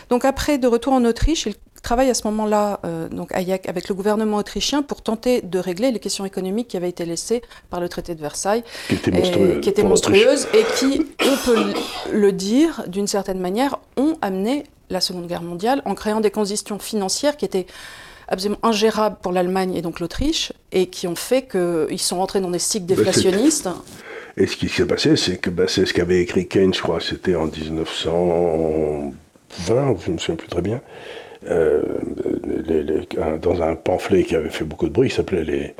Donc 0.09 0.25
après, 0.25 0.57
de 0.57 0.67
retour 0.67 0.93
en 0.93 1.05
Autriche, 1.05 1.45
il 1.45 1.53
travaille 1.83 2.09
à 2.09 2.13
ce 2.15 2.25
moment-là, 2.27 2.79
euh, 2.83 3.07
donc 3.09 3.31
Hayek, 3.31 3.69
avec 3.69 3.87
le 3.87 3.93
gouvernement 3.95 4.37
autrichien 4.37 4.81
pour 4.81 5.01
tenter 5.03 5.41
de 5.41 5.59
régler 5.59 5.91
les 5.91 5.99
questions 5.99 6.25
économiques 6.25 6.67
qui 6.69 6.77
avaient 6.77 6.89
été 6.89 7.05
laissées 7.05 7.41
par 7.69 7.79
le 7.79 7.87
traité 7.89 8.15
de 8.15 8.21
Versailles, 8.21 8.63
Qui 8.87 8.95
était 8.95 9.11
et- 9.11 9.13
monstrueux. 9.13 9.59
qui 9.61 9.69
étaient 9.69 9.81
pour 9.83 9.91
l'Autriche. 9.91 10.25
monstrueuses 10.25 10.47
et 10.53 10.65
qui, 10.77 11.05
on 11.21 11.37
peut 11.45 11.73
le 12.11 12.31
dire 12.31 12.83
d'une 12.87 13.07
certaine 13.07 13.39
manière, 13.39 13.77
ont 13.97 14.17
amené 14.21 14.63
la 14.89 14.99
Seconde 14.99 15.27
Guerre 15.27 15.43
mondiale 15.43 15.83
en 15.85 15.93
créant 15.93 16.21
des 16.21 16.31
conditions 16.31 16.79
financières 16.79 17.37
qui 17.37 17.45
étaient 17.45 17.67
absolument 18.29 18.59
ingérables 18.63 19.17
pour 19.21 19.31
l'Allemagne 19.31 19.73
et 19.75 19.81
donc 19.81 19.99
l'Autriche, 19.99 20.53
et 20.71 20.87
qui 20.87 21.07
ont 21.07 21.15
fait 21.15 21.43
qu'ils 21.49 21.99
sont 21.99 22.17
rentrés 22.17 22.39
dans 22.41 22.51
des 22.51 22.59
cycles 22.59 22.85
Bah, 22.85 22.95
déflationnistes. 22.95 23.69
Et 24.37 24.47
ce 24.47 24.55
qui 24.55 24.69
s'est 24.69 24.85
passé, 24.85 25.15
c'est 25.17 25.37
que 25.37 25.49
bah, 25.49 25.65
c'est 25.67 25.85
ce 25.85 25.93
qu'avait 25.93 26.21
écrit 26.21 26.47
Keynes, 26.47 26.73
je 26.73 26.81
crois, 26.81 26.99
c'était 27.01 27.35
en 27.35 27.47
1920, 27.47 29.11
je 29.67 30.09
ne 30.09 30.13
me 30.13 30.17
souviens 30.19 30.35
plus 30.35 30.47
très 30.47 30.61
bien, 30.61 30.81
euh, 31.49 31.81
les- 32.67 32.83
les- 32.83 33.07
un- 33.21 33.37
dans 33.37 33.61
un 33.61 33.75
pamphlet 33.75 34.23
qui 34.23 34.35
avait 34.35 34.49
fait 34.49 34.63
beaucoup 34.65 34.87
de 34.87 34.93
bruit, 34.93 35.09
qui 35.09 35.15
s'appelait 35.15 35.43
les, 35.43 35.73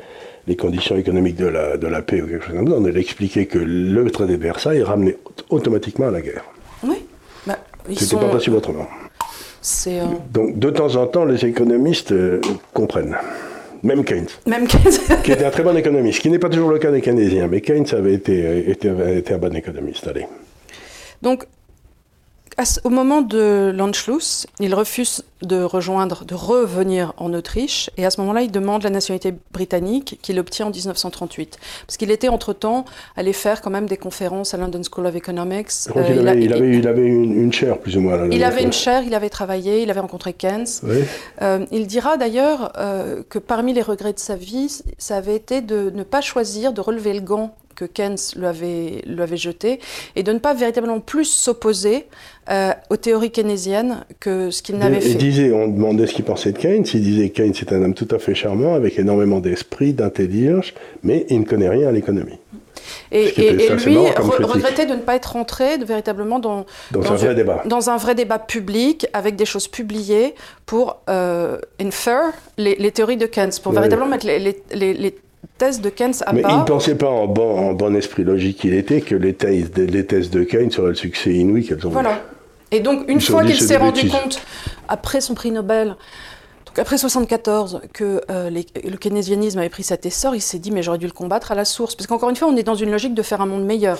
les 0.46 0.56
conditions 0.56 0.96
économiques 0.96 1.36
de 1.36 1.46
la, 1.46 1.76
de 1.76 1.86
la 1.86 2.02
paix 2.02 2.20
ou 2.22 2.26
quelque 2.26 2.44
chose 2.44 2.54
comme 2.56 2.68
ça. 2.68 2.74
On 2.76 2.84
avait 2.84 3.00
expliqué 3.00 3.46
que 3.46 3.58
le 3.58 4.10
traité 4.10 4.36
de 4.36 4.42
Versailles 4.42 4.82
ramenait 4.82 5.16
automatiquement 5.50 6.08
à 6.08 6.10
la 6.10 6.20
guerre. 6.20 6.44
Oui. 6.82 6.96
Bah, 7.46 7.58
ils 7.88 7.94
C'était 7.98 8.10
sont. 8.12 8.18
pas 8.18 8.28
possible 8.30 8.56
autrement. 8.56 8.86
Euh, 9.86 10.04
Donc 10.32 10.58
de 10.58 10.70
temps 10.70 10.96
en 10.96 11.06
temps, 11.06 11.24
les 11.24 11.44
économistes 11.44 12.12
euh, 12.12 12.40
comprennent. 12.72 13.16
Même 13.82 14.04
Keynes, 14.04 14.26
même 14.46 14.66
que- 14.66 15.22
qui 15.24 15.32
était 15.32 15.44
un 15.44 15.50
très 15.50 15.62
bon 15.62 15.74
économiste, 15.76 16.18
ce 16.18 16.20
qui 16.22 16.30
n'est 16.30 16.38
pas 16.38 16.50
toujours 16.50 16.70
le 16.70 16.78
cas 16.78 16.90
des 16.90 17.00
Keynésiens, 17.00 17.46
mais 17.46 17.60
Keynes 17.62 17.86
avait 17.92 18.12
été, 18.14 18.70
était, 18.70 19.18
été 19.18 19.32
un 19.34 19.38
bon 19.38 19.54
économiste. 19.56 20.06
Allez. 20.06 20.26
Donc, 21.22 21.44
au 22.84 22.90
moment 22.90 23.22
de 23.22 23.72
l'Anschluss, 23.74 24.46
il 24.58 24.74
refuse 24.74 25.24
de 25.42 25.62
rejoindre, 25.62 26.24
de 26.24 26.34
revenir 26.34 27.14
en 27.16 27.32
Autriche, 27.32 27.90
et 27.96 28.04
à 28.04 28.10
ce 28.10 28.20
moment-là, 28.20 28.42
il 28.42 28.50
demande 28.50 28.82
la 28.82 28.90
nationalité 28.90 29.34
britannique 29.52 30.18
qu'il 30.22 30.38
obtient 30.38 30.66
en 30.66 30.70
1938. 30.70 31.58
Parce 31.86 31.96
qu'il 31.96 32.10
était 32.10 32.28
entre-temps 32.28 32.84
allé 33.16 33.32
faire 33.32 33.62
quand 33.62 33.70
même 33.70 33.86
des 33.86 33.96
conférences 33.96 34.52
à 34.52 34.58
London 34.58 34.82
School 34.82 35.06
of 35.06 35.16
Economics. 35.16 35.70
Euh, 35.96 36.04
il, 36.10 36.28
avait, 36.28 36.76
il, 36.76 36.86
avait, 36.86 37.06
une, 37.06 37.52
chaire, 37.52 37.78
plus 37.78 37.96
ou 37.96 38.00
moins. 38.00 38.28
il 38.30 38.44
avait 38.44 38.62
une 38.62 38.72
chaire, 38.72 39.02
il 39.06 39.14
avait 39.14 39.30
travaillé, 39.30 39.82
il 39.82 39.90
avait 39.90 40.00
rencontré 40.00 40.32
Keynes. 40.32 40.66
Euh, 41.40 41.64
il 41.70 41.86
dira 41.86 42.16
d'ailleurs 42.16 42.72
euh, 42.78 43.22
que 43.28 43.38
parmi 43.38 43.72
les 43.72 43.82
regrets 43.82 44.12
de 44.12 44.18
sa 44.18 44.36
vie, 44.36 44.82
ça 44.98 45.16
avait 45.16 45.36
été 45.36 45.62
de 45.62 45.90
ne 45.94 46.02
pas 46.02 46.20
choisir 46.20 46.72
de 46.72 46.80
relever 46.80 47.14
le 47.14 47.20
gant 47.20 47.54
que 47.80 47.86
Keynes 47.86 48.18
lui 48.36 48.46
avait, 48.46 49.02
lui 49.06 49.22
avait 49.22 49.38
jeté, 49.38 49.80
et 50.14 50.22
de 50.22 50.32
ne 50.32 50.38
pas 50.38 50.52
véritablement 50.52 51.00
plus 51.00 51.24
s'opposer 51.24 52.06
euh, 52.50 52.72
aux 52.90 52.96
théories 52.96 53.30
keynésiennes 53.30 54.04
que 54.20 54.50
ce 54.50 54.62
qu'il 54.62 54.76
n'avait 54.76 55.00
fait. 55.00 55.10
Il 55.10 55.16
disait, 55.16 55.50
on 55.52 55.66
demandait 55.68 56.06
ce 56.06 56.12
qu'il 56.12 56.26
pensait 56.26 56.52
de 56.52 56.58
Keynes, 56.58 56.84
il 56.92 57.02
disait 57.02 57.30
Keynes 57.30 57.54
est 57.58 57.72
un 57.72 57.82
homme 57.82 57.94
tout 57.94 58.08
à 58.10 58.18
fait 58.18 58.34
charmant, 58.34 58.74
avec 58.74 58.98
énormément 58.98 59.40
d'esprit, 59.40 59.94
d'intelligence, 59.94 60.74
mais 61.02 61.24
il 61.30 61.40
ne 61.40 61.44
connaît 61.46 61.70
rien 61.70 61.88
à 61.88 61.92
l'économie. 61.92 62.38
Et, 63.12 63.30
lui 63.86 63.96
regrettait 63.96 64.86
de 64.86 64.94
ne 64.94 65.00
pas 65.00 65.14
être 65.14 65.32
rentré 65.32 65.78
véritablement 65.78 66.38
dans, 66.38 66.66
dans, 66.90 67.12
un 67.12 67.16
vrai 67.16 67.34
débat. 67.34 67.62
Dans 67.64 67.88
un 67.88 67.96
vrai 67.96 68.14
débat 68.14 68.38
public, 68.38 69.06
avec 69.12 69.36
des 69.36 69.44
choses 69.46 69.68
publiées 69.68 70.34
pour 70.66 70.98
euh, 71.08 71.58
infer 71.80 72.32
les, 72.58 72.90
théories 72.90 73.16
de 73.16 73.26
Keynes, 73.26 73.52
pour 73.62 73.72
véritablement 73.72 74.08
mettre 74.08 74.26
les, 74.26 74.38
les 74.72 75.14
thèse 75.58 75.80
de 75.80 75.90
Keynes 75.90 76.14
à 76.26 76.32
Mais 76.32 76.42
il 76.48 76.58
ne 76.58 76.64
pensait 76.64 76.94
pas 76.94 77.08
en 77.08 77.26
bon, 77.26 77.94
esprit 77.94 78.24
logique 78.24 78.58
qu'il 78.58 78.74
était 78.74 79.00
que 79.00 79.14
les 79.14 79.34
thèses, 79.34 79.70
les 79.76 80.06
thèses 80.06 80.30
de 80.30 80.44
Keynes 80.44 80.70
seraient 80.70 80.88
le 80.88 80.94
succès 80.94 81.32
inouï 81.32 81.66
qu'elles 81.66 81.86
ont 81.86 81.90
Voilà. 81.90 82.22
Et 82.72 82.80
donc, 82.80 83.08
une 83.08 83.20
fois 83.20 83.44
qu'il 83.44 83.60
s'est 83.60 83.76
rendu 83.76 84.08
compte, 84.08 84.40
après 84.88 85.20
son 85.20 85.34
prix 85.34 85.50
Nobel, 85.50 85.96
donc 86.70 86.78
après 86.78 86.98
74, 86.98 87.80
que 87.92 88.20
euh, 88.30 88.48
le 88.48 88.96
keynésianisme 88.96 89.58
avait 89.58 89.68
pris 89.68 89.82
cet 89.82 90.06
essor, 90.06 90.36
il 90.36 90.40
s'est 90.40 90.60
dit 90.60 90.70
mais 90.70 90.84
j'aurais 90.84 90.98
dû 90.98 91.06
le 91.06 91.12
combattre 91.12 91.50
à 91.50 91.56
la 91.56 91.64
source, 91.64 91.96
parce 91.96 92.06
qu'encore 92.06 92.30
une 92.30 92.36
fois 92.36 92.46
on 92.46 92.56
est 92.56 92.62
dans 92.62 92.76
une 92.76 92.92
logique 92.92 93.12
de 93.12 93.22
faire 93.22 93.40
un 93.40 93.46
monde 93.46 93.64
meilleur. 93.64 93.98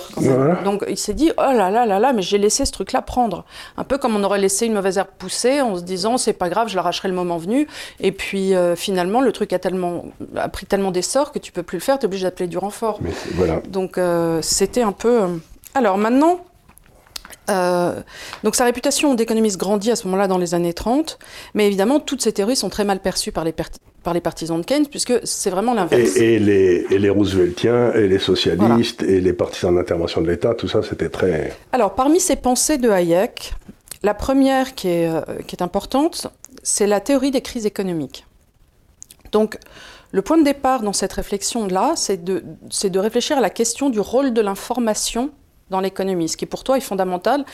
Donc 0.64 0.84
il 0.88 0.96
s'est 0.96 1.14
dit 1.14 1.32
oh 1.36 1.40
là 1.40 1.70
là 1.70 1.84
là 1.84 1.98
là, 1.98 2.12
mais 2.12 2.22
j'ai 2.22 2.38
laissé 2.38 2.64
ce 2.64 2.70
truc-là 2.70 3.02
prendre, 3.02 3.44
un 3.76 3.82
peu 3.82 3.98
comme 3.98 4.14
on 4.14 4.22
aurait 4.22 4.38
laissé 4.38 4.66
une 4.66 4.74
mauvaise 4.74 4.98
herbe 4.98 5.08
pousser 5.18 5.60
en 5.60 5.74
se 5.74 5.82
disant 5.82 6.16
c'est 6.16 6.32
pas 6.32 6.48
grave, 6.48 6.68
je 6.68 6.76
l'arracherai 6.76 7.08
le 7.08 7.14
moment 7.14 7.38
venu. 7.38 7.66
Et 7.98 8.12
puis 8.12 8.54
euh, 8.54 8.76
finalement 8.76 9.20
le 9.20 9.32
truc 9.32 9.52
a 9.52 9.58
tellement 9.58 10.04
a 10.36 10.48
pris 10.48 10.66
tellement 10.66 10.92
d'essor 10.92 11.32
que 11.32 11.40
tu 11.40 11.50
peux 11.50 11.64
plus 11.64 11.78
le 11.78 11.82
faire, 11.82 11.98
tu 11.98 12.04
es 12.04 12.06
obligé 12.06 12.22
d'appeler 12.22 12.46
du 12.46 12.58
renfort. 12.58 13.00
voilà. 13.34 13.62
Donc 13.68 13.98
euh, 13.98 14.38
c'était 14.42 14.82
un 14.82 14.92
peu. 14.92 15.22
Alors 15.74 15.98
maintenant. 15.98 16.44
Euh, 17.50 18.00
donc 18.44 18.54
sa 18.54 18.64
réputation 18.64 19.14
d'économiste 19.14 19.58
grandit 19.58 19.90
à 19.90 19.96
ce 19.96 20.06
moment-là 20.06 20.28
dans 20.28 20.38
les 20.38 20.54
années 20.54 20.72
30, 20.72 21.18
mais 21.54 21.66
évidemment 21.66 22.00
toutes 22.00 22.22
ces 22.22 22.32
théories 22.32 22.56
sont 22.56 22.68
très 22.68 22.84
mal 22.84 23.00
perçues 23.00 23.32
par 23.32 23.44
les, 23.44 23.54
par 24.02 24.14
les 24.14 24.20
partisans 24.20 24.60
de 24.60 24.64
Keynes, 24.64 24.86
puisque 24.86 25.14
c'est 25.24 25.50
vraiment 25.50 25.74
l'inverse. 25.74 26.16
Et, 26.16 26.38
les, 26.38 26.86
et, 26.90 26.98
les, 26.98 27.10
Rooseveltiens, 27.10 27.92
et 27.92 28.08
les 28.08 28.18
socialistes, 28.18 29.02
et 29.02 29.20
les 29.20 29.32
partisans 29.32 29.74
d'intervention 29.74 30.20
de 30.20 30.30
l'État, 30.30 30.54
tout 30.54 30.68
ça 30.68 30.82
c'était 30.82 31.08
très... 31.08 31.52
Alors 31.72 31.94
parmi 31.94 32.20
ces 32.20 32.36
pensées 32.36 32.78
de 32.78 32.88
Hayek, 32.88 33.54
la 34.02 34.14
première 34.14 34.74
qui 34.74 34.88
est, 34.88 35.08
euh, 35.08 35.20
qui 35.46 35.56
est 35.56 35.62
importante, 35.62 36.28
c'est 36.62 36.86
la 36.86 37.00
théorie 37.00 37.30
des 37.30 37.42
crises 37.42 37.66
économiques. 37.66 38.26
Donc 39.32 39.58
le 40.12 40.22
point 40.22 40.38
de 40.38 40.44
départ 40.44 40.82
dans 40.82 40.92
cette 40.92 41.12
réflexion-là, 41.12 41.92
c'est 41.96 42.24
de, 42.24 42.42
de 42.82 42.98
réfléchir 42.98 43.38
à 43.38 43.40
la 43.40 43.50
question 43.50 43.90
du 43.90 44.00
rôle 44.00 44.32
de 44.32 44.40
l'information 44.40 45.30
dans 45.70 45.80
l'économie, 45.80 46.28
ce 46.28 46.36
qui 46.36 46.46
pour 46.46 46.64
toi 46.64 46.76
est 46.76 46.82
fondamental 46.82 47.44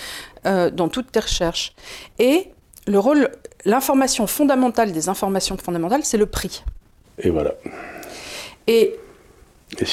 euh, 0.46 0.70
dans 0.70 0.88
toutes 0.88 1.12
tes 1.12 1.20
recherches. 1.20 1.74
Et 2.18 2.48
le 2.86 2.98
rôle, 2.98 3.30
l'information 3.64 4.26
fondamentale 4.26 4.92
des 4.92 5.08
informations 5.08 5.56
fondamentales, 5.56 6.04
c'est 6.04 6.18
le 6.18 6.26
prix. 6.26 6.64
Et 7.18 7.30
voilà. 7.30 7.54
Et, 8.66 8.96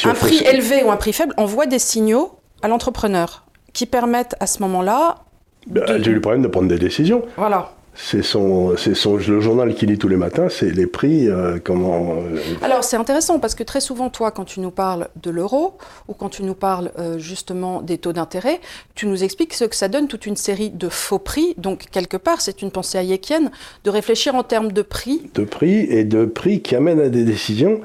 un 0.04 0.14
prix 0.14 0.38
élevé 0.46 0.84
ou 0.84 0.92
un 0.92 0.98
prix 0.98 1.14
faible 1.14 1.34
envoie 1.38 1.66
des 1.66 1.80
signaux 1.80 2.38
à 2.62 2.68
l'entrepreneur 2.68 3.44
qui 3.74 3.86
permettent 3.86 4.36
à 4.40 4.48
ce 4.48 4.62
moment-là. 4.62 5.24
Bah, 5.68 5.82
J'ai 6.00 6.12
eu 6.12 6.16
le 6.16 6.22
problème 6.22 6.44
de 6.44 6.48
prendre 6.48 6.68
des 6.68 6.78
décisions. 6.78 7.24
Voilà 7.38 7.74
c'est 7.96 8.24
son, 8.24 8.76
son, 8.76 9.18
le 9.18 9.40
journal 9.40 9.76
qu'il 9.76 9.90
lit 9.90 10.00
tous 10.00 10.08
les 10.08 10.18
matins, 10.18 10.48
c'est 10.50 10.72
les 10.72 10.88
prix, 10.88 11.30
euh, 11.30 11.60
comment... 11.64 12.16
Euh, 12.16 12.40
Alors 12.64 12.84
c'est 12.84 12.98
intéressant 12.98 13.40
parce 13.40 13.54
que 13.54 13.64
très 13.64 13.82
souvent, 13.82 14.10
toi, 14.10 14.32
quand 14.32 14.46
tu 14.46 14.62
nous 14.62 14.72
parles 14.72 15.10
de 15.22 15.30
l'euro 15.30 15.78
ou 16.08 16.14
quand 16.14 16.30
tu 16.30 16.44
nous 16.44 16.56
parles 16.56 16.92
euh, 16.98 17.20
justement 17.20 17.82
des 17.84 18.00
taux 18.00 18.14
d'intérêt, 18.14 18.60
tu 18.96 19.06
nous 19.06 19.24
expliques 19.24 19.54
ce 19.54 19.66
que 19.66 19.76
ça 19.76 19.90
donne 19.90 20.08
toute 20.08 20.26
une 20.26 20.36
série 20.36 20.72
de 20.72 20.90
faux 20.90 21.20
prix. 21.20 21.54
Donc 21.58 21.86
quelque 21.92 22.18
part, 22.18 22.42
c'est 22.42 22.64
une 22.64 22.72
pensée 22.72 22.98
hayekienne 22.98 23.52
de 23.84 23.90
réfléchir 23.92 24.34
en 24.34 24.44
termes 24.44 24.72
de 24.72 24.82
prix. 24.82 25.30
De 25.36 25.44
prix 25.44 25.82
et 25.82 26.04
de 26.04 26.26
prix 26.26 26.62
qui 26.62 26.76
amènent 26.76 27.02
à 27.02 27.10
des 27.10 27.24
décisions. 27.24 27.82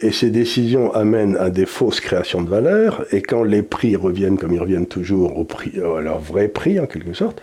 Et 0.00 0.12
ces 0.12 0.30
décisions 0.30 0.94
amènent 0.94 1.36
à 1.36 1.50
des 1.50 1.66
fausses 1.66 1.98
créations 1.98 2.42
de 2.42 2.48
valeur. 2.48 3.04
Et 3.10 3.20
quand 3.20 3.42
les 3.42 3.64
prix 3.64 3.96
reviennent, 3.96 4.38
comme 4.38 4.52
ils 4.52 4.60
reviennent 4.60 4.86
toujours, 4.86 5.36
au 5.36 5.42
prix, 5.42 5.72
à 5.80 6.00
leur 6.00 6.20
vrai 6.20 6.46
prix 6.46 6.78
en 6.78 6.86
quelque 6.86 7.14
sorte, 7.14 7.42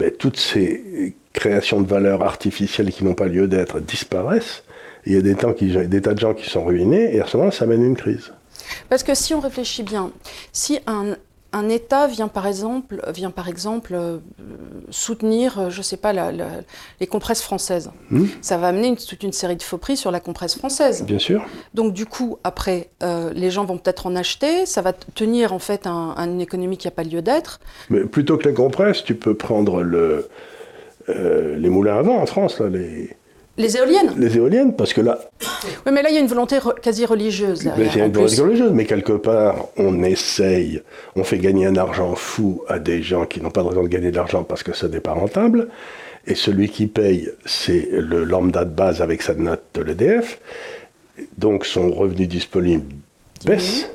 ben, 0.00 0.10
toutes 0.10 0.36
ces 0.36 1.14
création 1.32 1.80
de 1.80 1.88
valeurs 1.88 2.22
artificielles 2.22 2.90
qui 2.90 3.04
n'ont 3.04 3.14
pas 3.14 3.26
lieu 3.26 3.48
d'être 3.48 3.80
disparaissent. 3.80 4.64
Il 5.06 5.12
y 5.12 5.16
a 5.16 5.22
des, 5.22 5.34
temps 5.34 5.52
qui, 5.52 5.66
des 5.66 6.00
tas 6.00 6.14
de 6.14 6.20
gens 6.20 6.34
qui 6.34 6.48
sont 6.48 6.64
ruinés 6.64 7.14
et 7.14 7.20
à 7.20 7.26
ce 7.26 7.36
moment-là, 7.36 7.52
ça 7.54 7.66
mène 7.66 7.84
une 7.84 7.96
crise. 7.96 8.32
Parce 8.88 9.02
que 9.02 9.14
si 9.14 9.34
on 9.34 9.40
réfléchit 9.40 9.82
bien, 9.82 10.12
si 10.52 10.78
un, 10.86 11.16
un 11.52 11.68
État 11.68 12.06
vient 12.06 12.28
par 12.28 12.46
exemple, 12.46 13.00
vient 13.12 13.30
par 13.30 13.48
exemple 13.48 13.94
euh, 13.94 14.18
soutenir, 14.90 15.58
euh, 15.58 15.70
je 15.70 15.78
ne 15.78 15.82
sais 15.82 15.96
pas, 15.96 16.12
les 16.12 17.06
compresses 17.06 17.42
françaises. 17.42 17.90
Hmm. 18.10 18.26
Ça 18.40 18.56
va 18.56 18.68
amener 18.68 18.94
toute 18.96 19.22
une 19.22 19.32
série 19.32 19.56
de 19.56 19.62
faux 19.62 19.78
prix 19.78 19.96
sur 19.96 20.10
la 20.10 20.20
compresse 20.20 20.56
française. 20.56 21.04
Bien 21.04 21.18
sûr. 21.18 21.44
Donc 21.74 21.92
du 21.92 22.06
coup, 22.06 22.38
après, 22.44 22.88
euh, 23.02 23.32
les 23.34 23.50
gens 23.50 23.64
vont 23.64 23.76
peut-être 23.76 24.06
en 24.06 24.16
acheter. 24.16 24.66
Ça 24.66 24.80
va 24.82 24.92
tenir 24.92 25.52
en 25.52 25.58
fait 25.58 25.86
un, 25.86 26.14
une 26.16 26.40
économie 26.40 26.78
qui 26.78 26.86
n'a 26.86 26.92
pas 26.92 27.04
lieu 27.04 27.22
d'être. 27.22 27.60
Mais 27.90 28.00
plutôt 28.00 28.38
que 28.38 28.48
les 28.48 28.54
compresses, 28.54 29.04
tu 29.04 29.14
peux 29.14 29.34
prendre 29.34 29.82
le, 29.82 30.28
les 31.08 31.68
moulins 31.68 31.98
à 31.98 32.02
vent 32.02 32.20
en 32.20 32.26
France, 32.26 32.60
là, 32.60 32.68
les 32.68 33.10
les 33.58 33.76
éoliennes 33.76 34.14
Les 34.16 34.36
éoliennes, 34.38 34.74
parce 34.74 34.94
que 34.94 35.02
là. 35.02 35.18
Oui, 35.84 35.92
mais 35.92 36.02
là, 36.02 36.08
il 36.08 36.14
y 36.14 36.16
a 36.16 36.20
une 36.20 36.26
volonté 36.26 36.56
quasi 36.80 37.04
religieuse. 37.04 37.64
mais 37.76 37.86
il 37.86 37.98
y 37.98 38.00
a 38.00 38.06
une 38.06 38.12
volonté 38.12 38.40
religieuse, 38.40 38.72
mais 38.72 38.86
quelque 38.86 39.12
part, 39.12 39.68
on 39.76 40.02
essaye, 40.02 40.82
on 41.16 41.24
fait 41.24 41.38
gagner 41.38 41.66
un 41.66 41.76
argent 41.76 42.14
fou 42.14 42.62
à 42.66 42.78
des 42.78 43.02
gens 43.02 43.26
qui 43.26 43.42
n'ont 43.42 43.50
pas 43.50 43.62
de 43.62 43.68
raison 43.68 43.82
de 43.82 43.88
gagner 43.88 44.10
de 44.10 44.16
l'argent 44.16 44.42
parce 44.42 44.62
que 44.62 44.74
ça 44.74 44.88
n'est 44.88 45.00
pas 45.00 45.12
rentable. 45.12 45.68
Et 46.26 46.34
celui 46.34 46.70
qui 46.70 46.86
paye, 46.86 47.30
c'est 47.44 47.88
le 47.92 48.24
lambda 48.24 48.64
de 48.64 48.70
base 48.70 49.02
avec 49.02 49.20
sa 49.22 49.34
note 49.34 49.62
de 49.74 49.82
l'EDF. 49.82 50.40
Donc 51.36 51.66
son 51.66 51.90
revenu 51.90 52.26
disponible 52.26 52.94
baisse. 53.44 53.86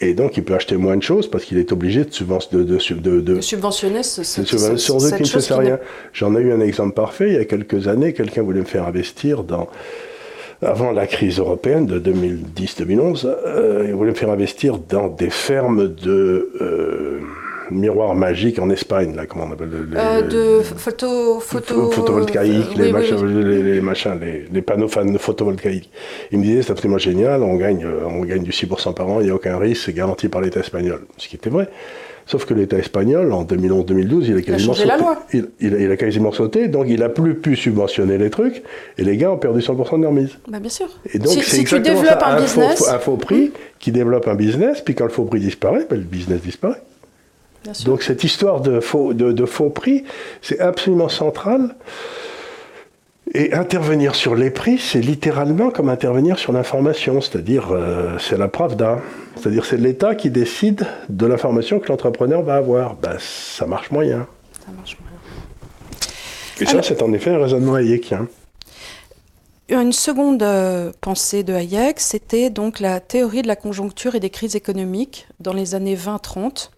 Et 0.00 0.14
donc, 0.14 0.36
il 0.36 0.44
peut 0.44 0.54
acheter 0.54 0.76
moins 0.76 0.96
de 0.96 1.02
choses 1.02 1.30
parce 1.30 1.44
qu'il 1.44 1.58
est 1.58 1.70
obligé 1.70 2.04
de, 2.04 2.64
de, 2.64 3.40
subventionner 3.40 4.02
ce, 4.02 4.24
ce, 4.24 4.40
ne 4.40 5.54
rien. 5.54 5.78
J'en 6.12 6.34
ai 6.34 6.40
eu 6.40 6.52
un 6.52 6.60
exemple 6.60 6.94
parfait. 6.94 7.28
Il 7.28 7.34
y 7.34 7.38
a 7.38 7.44
quelques 7.44 7.86
années, 7.86 8.12
quelqu'un 8.12 8.42
voulait 8.42 8.60
me 8.60 8.66
faire 8.66 8.86
investir 8.86 9.44
dans. 9.44 9.68
Avant 10.62 10.92
la 10.92 11.06
crise 11.06 11.40
européenne 11.40 11.84
de 11.84 12.00
2010-2011, 12.00 13.26
euh, 13.26 13.84
il 13.86 13.94
voulait 13.94 14.12
me 14.12 14.16
faire 14.16 14.30
investir 14.30 14.78
dans 14.78 15.08
des 15.08 15.30
fermes 15.30 15.94
de. 15.94 16.50
Euh, 16.60 17.20
miroir 17.70 18.14
magique 18.14 18.58
en 18.58 18.70
Espagne, 18.70 19.14
là, 19.14 19.26
comment 19.26 19.44
on 19.48 19.52
appelle 19.52 19.70
euh, 19.96 20.22
De 20.22 20.62
photo, 20.62 21.40
photo... 21.40 21.90
photovoltaïque, 21.90 22.76
les, 22.76 22.92
machins, 23.80 24.18
les, 24.52 24.62
panneaux 24.62 24.88
photovoltaïques. 24.88 25.90
Il 26.30 26.38
me 26.38 26.44
disait 26.44 26.62
c'est 26.62 26.72
absolument 26.72 26.98
génial, 26.98 27.42
on 27.42 27.56
gagne, 27.56 27.84
euh, 27.84 28.04
on 28.06 28.24
gagne 28.24 28.42
du 28.42 28.50
6% 28.50 28.94
par 28.94 29.08
an, 29.08 29.20
il 29.20 29.26
n'y 29.26 29.30
a 29.30 29.34
aucun 29.34 29.58
risque, 29.58 29.84
c'est 29.86 29.92
garanti 29.92 30.28
par 30.28 30.40
l'État 30.40 30.60
espagnol. 30.60 31.06
Ce 31.16 31.28
qui 31.28 31.36
était 31.36 31.50
vrai. 31.50 31.68
Sauf 32.26 32.46
que 32.46 32.54
l'État 32.54 32.78
espagnol, 32.78 33.32
en 33.32 33.44
2011-2012, 33.44 34.24
il 34.28 34.38
a 34.38 34.42
quasiment 34.42 34.72
sauté. 34.72 35.42
Il, 35.60 35.90
a 35.90 35.96
quasiment 35.96 36.32
sauté, 36.32 36.68
donc 36.68 36.86
il 36.88 37.00
n'a 37.00 37.10
plus 37.10 37.34
pu 37.34 37.54
subventionner 37.54 38.16
les 38.16 38.30
trucs, 38.30 38.62
et 38.96 39.04
les 39.04 39.18
gars 39.18 39.30
ont 39.30 39.36
perdu 39.36 39.60
100% 39.60 39.98
de 39.98 40.02
leur 40.02 40.12
mise. 40.12 40.30
Bah 40.48 40.58
bien 40.58 40.70
sûr. 40.70 40.88
Et 41.12 41.18
donc 41.18 41.42
si, 41.42 41.64
tu 41.64 41.80
développes 41.80 42.22
un, 42.24 42.40
business, 42.40 42.78
faux, 42.78 42.88
un 42.88 42.98
faux 42.98 43.16
prix 43.16 43.52
qui 43.78 43.92
développe 43.92 44.26
un 44.26 44.36
business, 44.36 44.80
puis 44.80 44.94
quand 44.94 45.04
le 45.04 45.10
faux 45.10 45.24
prix 45.24 45.40
disparaît, 45.40 45.86
ben, 45.88 45.96
le 45.96 46.04
business 46.04 46.40
disparaît. 46.40 46.80
Donc 47.84 48.02
cette 48.02 48.24
histoire 48.24 48.60
de 48.60 48.80
faux, 48.80 49.14
de, 49.14 49.46
faux 49.46 49.70
prix, 49.70 50.04
c'est 50.42 50.60
absolument 50.60 51.08
central. 51.08 51.74
Et 53.32 53.54
intervenir 53.54 54.14
sur 54.14 54.34
les 54.34 54.50
prix, 54.50 54.78
c'est 54.78 55.00
littéralement 55.00 55.70
comme 55.70 55.88
intervenir 55.88 56.38
sur 56.38 56.52
l'information, 56.52 57.20
c'est-à-dire 57.20 57.72
euh, 57.72 58.16
c'est 58.18 58.36
la 58.36 58.48
pravda, 58.48 59.00
c'est-à-dire 59.34 59.64
c'est 59.64 59.78
l'État 59.78 60.14
qui 60.14 60.30
décide 60.30 60.86
de 61.08 61.26
l'information 61.26 61.80
que 61.80 61.88
l'entrepreneur 61.88 62.42
va 62.42 62.56
avoir. 62.56 62.94
Ben, 62.96 63.16
ça 63.18 63.66
marche 63.66 63.90
moyen. 63.90 64.26
Ça 64.64 64.70
marche 64.76 64.96
moyen. 65.00 65.14
Et 66.60 66.66
ça, 66.66 66.82
c'est 66.82 67.02
en 67.02 67.12
effet 67.12 67.30
un 67.30 67.38
raisonnement 67.38 67.74
hayekien. 67.74 68.28
Une 69.70 69.92
seconde 69.94 70.42
euh, 70.42 70.92
pensée 71.00 71.42
de 71.42 71.54
Hayek, 71.54 71.98
c'était 71.98 72.50
donc 72.50 72.80
la 72.80 73.00
théorie 73.00 73.40
de 73.40 73.46
la 73.46 73.56
conjoncture 73.56 74.14
et 74.14 74.20
des 74.20 74.28
crises 74.28 74.56
économiques 74.56 75.26
dans 75.40 75.54
les 75.54 75.74
années 75.74 75.96
20-30. 75.96 76.68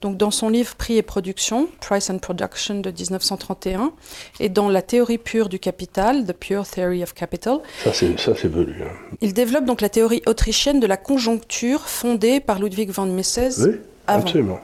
Donc 0.00 0.16
dans 0.16 0.30
son 0.30 0.48
livre 0.48 0.76
Prix 0.76 0.96
et 0.96 1.02
production, 1.02 1.68
Price 1.80 2.08
and 2.08 2.18
Production 2.18 2.78
de 2.78 2.90
1931, 2.92 3.90
et 4.38 4.48
dans 4.48 4.68
la 4.68 4.80
théorie 4.80 5.18
pure 5.18 5.48
du 5.48 5.58
capital, 5.58 6.24
The 6.24 6.34
Pure 6.34 6.68
Theory 6.68 7.02
of 7.02 7.14
Capital. 7.14 7.58
Ça 7.82 7.92
c'est 7.92 8.16
ça 8.16 8.32
c'est 8.40 8.48
velu. 8.48 8.76
Hein. 8.80 8.92
Il 9.20 9.34
développe 9.34 9.64
donc 9.64 9.80
la 9.80 9.88
théorie 9.88 10.22
autrichienne 10.26 10.78
de 10.78 10.86
la 10.86 10.96
conjoncture 10.96 11.88
fondée 11.88 12.38
par 12.38 12.60
Ludwig 12.60 12.90
von 12.90 13.06
Mises. 13.06 13.66
Oui, 13.66 13.80
absolument 14.06 14.60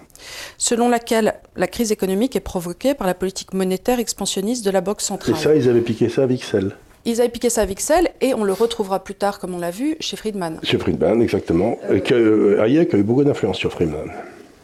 selon 0.56 0.88
laquelle 0.88 1.34
la 1.56 1.66
crise 1.66 1.90
économique 1.90 2.36
est 2.36 2.40
provoquée 2.40 2.94
par 2.94 3.08
la 3.08 3.14
politique 3.14 3.54
monétaire 3.54 3.98
expansionniste 3.98 4.64
de 4.64 4.70
la 4.70 4.80
Banque 4.80 5.00
centrale. 5.00 5.34
Et 5.34 5.36
ça, 5.36 5.56
ils 5.56 5.68
avaient 5.68 5.80
piqué 5.80 6.08
ça 6.08 6.22
à 6.22 6.26
Wixel. 6.26 6.76
Ils 7.04 7.20
avaient 7.20 7.30
piqué 7.30 7.50
ça 7.50 7.62
à 7.62 7.66
Wixel 7.66 8.10
et 8.20 8.34
on 8.34 8.44
le 8.44 8.52
retrouvera 8.52 9.02
plus 9.02 9.14
tard, 9.14 9.38
comme 9.38 9.54
on 9.54 9.58
l'a 9.58 9.70
vu, 9.70 9.96
chez 10.00 10.16
Friedman. 10.16 10.60
Chez 10.62 10.78
Friedman, 10.78 11.20
exactement. 11.20 11.78
Euh... 11.90 11.98
Que, 11.98 12.58
Hayek 12.60 12.94
a 12.94 12.98
eu 12.98 13.02
beaucoup 13.02 13.24
d'influence 13.24 13.56
sur 13.56 13.72
Friedman. 13.72 14.10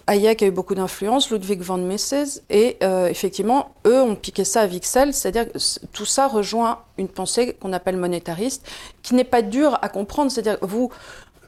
Hayek 0.06 0.42
a 0.42 0.46
eu 0.46 0.50
beaucoup 0.50 0.74
d'influence, 0.74 1.30
Ludwig 1.30 1.60
von 1.60 1.76
Mises, 1.76 2.42
et 2.48 2.78
euh, 2.82 3.08
effectivement, 3.08 3.74
eux 3.86 4.00
ont 4.00 4.14
piqué 4.14 4.44
ça 4.44 4.62
à 4.62 4.66
Wixel, 4.66 5.12
c'est-à-dire 5.12 5.52
que 5.52 5.58
tout 5.92 6.06
ça 6.06 6.28
rejoint 6.28 6.78
une 6.96 7.08
pensée 7.08 7.54
qu'on 7.60 7.74
appelle 7.74 7.96
monétariste, 7.96 8.66
qui 9.02 9.14
n'est 9.14 9.24
pas 9.24 9.42
dure 9.42 9.78
à 9.82 9.88
comprendre, 9.90 10.30
c'est-à-dire 10.30 10.58
vous, 10.62 10.90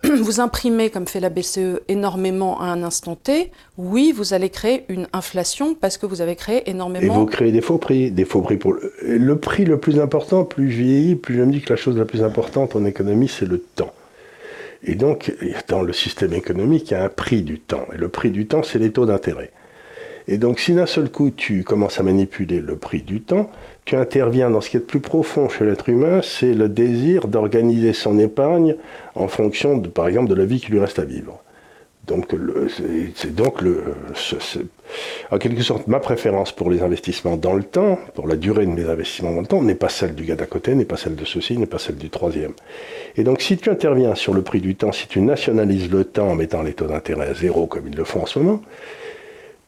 vous 0.22 0.40
imprimez, 0.40 0.90
comme 0.90 1.06
fait 1.06 1.20
la 1.20 1.28
BCE, 1.28 1.80
énormément 1.88 2.60
à 2.60 2.64
un 2.64 2.82
instant 2.82 3.16
T, 3.16 3.50
oui, 3.76 4.12
vous 4.16 4.32
allez 4.34 4.48
créer 4.48 4.84
une 4.88 5.06
inflation 5.12 5.74
parce 5.74 5.98
que 5.98 6.06
vous 6.06 6.20
avez 6.20 6.36
créé 6.36 6.68
énormément. 6.70 7.14
Et 7.14 7.16
vous 7.16 7.26
créez 7.26 7.52
des 7.52 7.60
faux 7.60 7.78
prix, 7.78 8.10
des 8.10 8.24
faux 8.24 8.40
prix 8.40 8.56
pour 8.56 8.72
le, 8.72 8.92
le 9.02 9.38
prix 9.38 9.64
le 9.64 9.78
plus 9.78 10.00
important. 10.00 10.44
Plus 10.44 10.70
je 10.70 10.82
vieillis, 10.82 11.14
plus 11.16 11.36
je 11.36 11.42
me 11.42 11.52
dis 11.52 11.60
que 11.60 11.70
la 11.70 11.76
chose 11.76 11.96
la 11.96 12.04
plus 12.04 12.22
importante 12.22 12.76
en 12.76 12.84
économie, 12.84 13.28
c'est 13.28 13.46
le 13.46 13.58
temps. 13.58 13.92
Et 14.82 14.94
donc, 14.94 15.34
dans 15.68 15.82
le 15.82 15.92
système 15.92 16.32
économique, 16.32 16.90
il 16.90 16.94
y 16.94 16.96
a 16.96 17.04
un 17.04 17.08
prix 17.10 17.42
du 17.42 17.58
temps. 17.58 17.86
Et 17.92 17.98
le 17.98 18.08
prix 18.08 18.30
du 18.30 18.46
temps, 18.46 18.62
c'est 18.62 18.78
les 18.78 18.90
taux 18.90 19.04
d'intérêt. 19.04 19.50
Et 20.32 20.38
donc, 20.38 20.60
si 20.60 20.74
d'un 20.74 20.86
seul 20.86 21.10
coup, 21.10 21.30
tu 21.30 21.64
commences 21.64 21.98
à 21.98 22.04
manipuler 22.04 22.60
le 22.60 22.76
prix 22.76 23.02
du 23.02 23.20
temps, 23.20 23.50
tu 23.84 23.96
interviens 23.96 24.48
dans 24.48 24.60
ce 24.60 24.70
qui 24.70 24.76
est 24.76 24.80
de 24.80 24.84
plus 24.84 25.00
profond 25.00 25.48
chez 25.48 25.64
l'être 25.64 25.88
humain, 25.88 26.20
c'est 26.22 26.54
le 26.54 26.68
désir 26.68 27.26
d'organiser 27.26 27.92
son 27.92 28.16
épargne 28.16 28.76
en 29.16 29.26
fonction, 29.26 29.76
de, 29.76 29.88
par 29.88 30.06
exemple, 30.06 30.30
de 30.30 30.36
la 30.36 30.44
vie 30.44 30.60
qui 30.60 30.70
lui 30.70 30.78
reste 30.78 31.00
à 31.00 31.04
vivre. 31.04 31.42
Donc, 32.06 32.28
c'est 33.16 33.34
donc 33.34 33.60
le, 33.60 33.82
en 35.32 35.38
quelque 35.38 35.62
sorte 35.62 35.88
ma 35.88 35.98
préférence 35.98 36.52
pour 36.52 36.70
les 36.70 36.82
investissements 36.82 37.36
dans 37.36 37.54
le 37.54 37.64
temps, 37.64 37.98
pour 38.14 38.28
la 38.28 38.36
durée 38.36 38.66
de 38.66 38.70
mes 38.70 38.88
investissements 38.88 39.32
dans 39.32 39.40
le 39.40 39.46
temps, 39.48 39.62
n'est 39.62 39.74
pas 39.74 39.88
celle 39.88 40.14
du 40.14 40.22
gars 40.22 40.36
d'à 40.36 40.46
côté, 40.46 40.76
n'est 40.76 40.84
pas 40.84 40.96
celle 40.96 41.16
de 41.16 41.24
ceci, 41.24 41.58
n'est 41.58 41.66
pas 41.66 41.78
celle 41.78 41.96
du 41.96 42.08
troisième. 42.08 42.52
Et 43.16 43.24
donc, 43.24 43.42
si 43.42 43.56
tu 43.56 43.68
interviens 43.68 44.14
sur 44.14 44.32
le 44.32 44.42
prix 44.42 44.60
du 44.60 44.76
temps, 44.76 44.92
si 44.92 45.08
tu 45.08 45.20
nationalises 45.20 45.90
le 45.90 46.04
temps 46.04 46.28
en 46.28 46.34
mettant 46.36 46.62
les 46.62 46.74
taux 46.74 46.86
d'intérêt 46.86 47.26
à 47.26 47.34
zéro 47.34 47.66
comme 47.66 47.88
ils 47.88 47.96
le 47.96 48.04
font 48.04 48.22
en 48.22 48.26
ce 48.26 48.38
moment, 48.38 48.62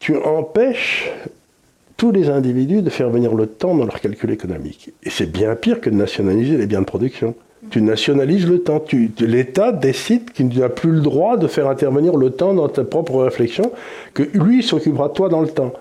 tu 0.02 0.16
empêches 0.16 1.12
tous 1.96 2.10
les 2.10 2.28
individus 2.28 2.82
de 2.82 2.90
faire 2.90 3.08
venir 3.08 3.34
le 3.34 3.46
temps 3.46 3.76
dans 3.76 3.84
leur 3.84 4.00
calcul 4.00 4.32
économique. 4.32 4.90
Et 5.04 5.10
c'est 5.10 5.30
bien 5.30 5.54
pire 5.54 5.80
que 5.80 5.90
de 5.90 5.94
nationaliser 5.94 6.56
les 6.56 6.66
biens 6.66 6.80
de 6.80 6.86
production. 6.86 7.36
Tu 7.70 7.80
nationalises 7.80 8.48
le 8.48 8.64
temps. 8.64 8.82
L'État 9.20 9.70
décide 9.70 10.32
qu'il 10.32 10.48
n'a 10.58 10.68
plus 10.68 10.90
le 10.90 11.00
droit 11.00 11.36
de 11.36 11.46
faire 11.46 11.68
intervenir 11.68 12.16
le 12.16 12.30
temps 12.30 12.52
dans 12.52 12.68
ta 12.68 12.82
propre 12.82 13.22
réflexion, 13.22 13.70
que 14.12 14.24
lui 14.34 14.64
s'occupera 14.64 15.06
de 15.06 15.12
toi 15.12 15.28
dans 15.28 15.40
le 15.40 15.46
temps. 15.46 15.72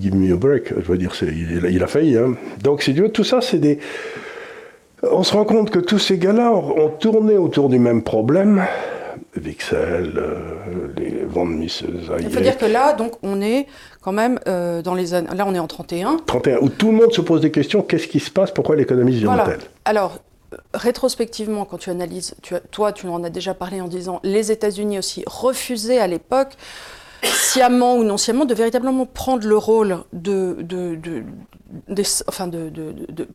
Give 0.00 0.16
me 0.16 0.32
a 0.32 0.36
break, 0.36 0.72
je 0.74 0.90
veux 0.90 0.96
dire, 0.96 1.12
il, 1.20 1.68
il, 1.70 1.82
a 1.82 1.86
failli. 1.86 2.16
Hein. 2.16 2.34
Donc, 2.62 2.82
si 2.82 2.94
tu 2.94 3.02
veux, 3.02 3.10
tout 3.10 3.24
ça, 3.24 3.42
c'est 3.42 3.58
des. 3.58 3.78
On 5.02 5.22
se 5.22 5.34
rend 5.34 5.44
compte 5.44 5.68
que 5.68 5.80
tous 5.80 5.98
ces 5.98 6.16
gars-là 6.16 6.50
ont 6.50 6.88
tourné 6.88 7.36
autour 7.36 7.68
du 7.68 7.78
même 7.78 8.02
problème, 8.02 8.64
Vixel, 9.36 10.14
euh, 10.16 10.88
les 10.96 11.24
Van 11.24 11.44
Mises, 11.44 11.82
Il 12.18 12.30
faut 12.30 12.40
dire 12.40 12.56
que 12.56 12.64
là, 12.64 12.94
donc, 12.94 13.12
on 13.22 13.40
est 13.40 13.66
quand 14.00 14.12
même 14.12 14.40
euh, 14.48 14.82
dans 14.82 14.94
les 14.94 15.14
années. 15.14 15.28
Là, 15.34 15.44
on 15.46 15.54
est 15.54 15.58
en 15.58 15.66
31. 15.66 16.18
31, 16.26 16.58
où 16.58 16.68
tout 16.68 16.90
le 16.90 16.96
monde 16.96 17.12
se 17.12 17.20
pose 17.20 17.42
des 17.42 17.50
questions 17.50 17.82
qu'est-ce 17.82 18.08
qui 18.08 18.20
se 18.20 18.30
passe 18.30 18.50
Pourquoi 18.50 18.76
l'économie 18.76 19.20
se 19.20 19.26
voilà. 19.26 19.48
Alors, 19.84 20.18
rétrospectivement, 20.74 21.64
quand 21.64 21.78
tu 21.78 21.90
analyses, 21.90 22.34
tu, 22.42 22.54
toi, 22.70 22.92
tu 22.92 23.06
en 23.06 23.22
as 23.22 23.30
déjà 23.30 23.54
parlé 23.54 23.80
en 23.80 23.88
disant 23.88 24.20
les 24.22 24.50
États-Unis 24.50 24.98
aussi 24.98 25.24
refusaient 25.26 25.98
à 25.98 26.06
l'époque 26.06 26.54
sciemment 27.22 27.96
ou 27.96 28.04
non 28.04 28.16
sciemment, 28.16 28.44
de 28.44 28.54
véritablement 28.54 29.06
prendre 29.06 29.46
le 29.46 29.56
rôle 29.56 29.98
de, 30.12 30.56
de, 30.60 30.96
de, 30.96 31.22
de 31.88 32.02
enfin 32.26 32.46
de, 32.46 32.70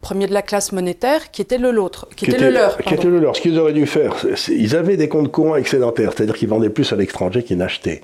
premier 0.02 0.28
de 0.28 0.34
la 0.34 0.42
classe 0.42 0.72
monétaire, 0.72 1.32
qui 1.32 1.42
était 1.42 1.58
le 1.58 1.72
l'autre, 1.72 2.08
qui, 2.16 2.26
qui, 2.26 2.32
était, 2.32 2.40
le 2.40 2.52
leur. 2.52 2.78
Qui 2.78 2.94
était 2.94 3.08
le 3.08 3.20
leur. 3.20 3.36
Ce 3.36 3.42
qu'ils 3.42 3.60
auraient 3.60 3.74
dû 3.74 3.86
faire, 3.86 4.16
ils 4.50 4.76
avaient 4.76 4.98
des 4.98 5.10
comptes 5.10 5.32
courants 5.32 5.56
excédentaires, 5.56 6.12
c'est-à-dire 6.16 6.36
qu'ils 6.36 6.50
vendaient 6.50 6.70
plus 6.70 6.92
à 6.94 6.96
l'étranger 6.96 7.44
qu'ils 7.44 7.58
n'achetaient. 7.58 8.02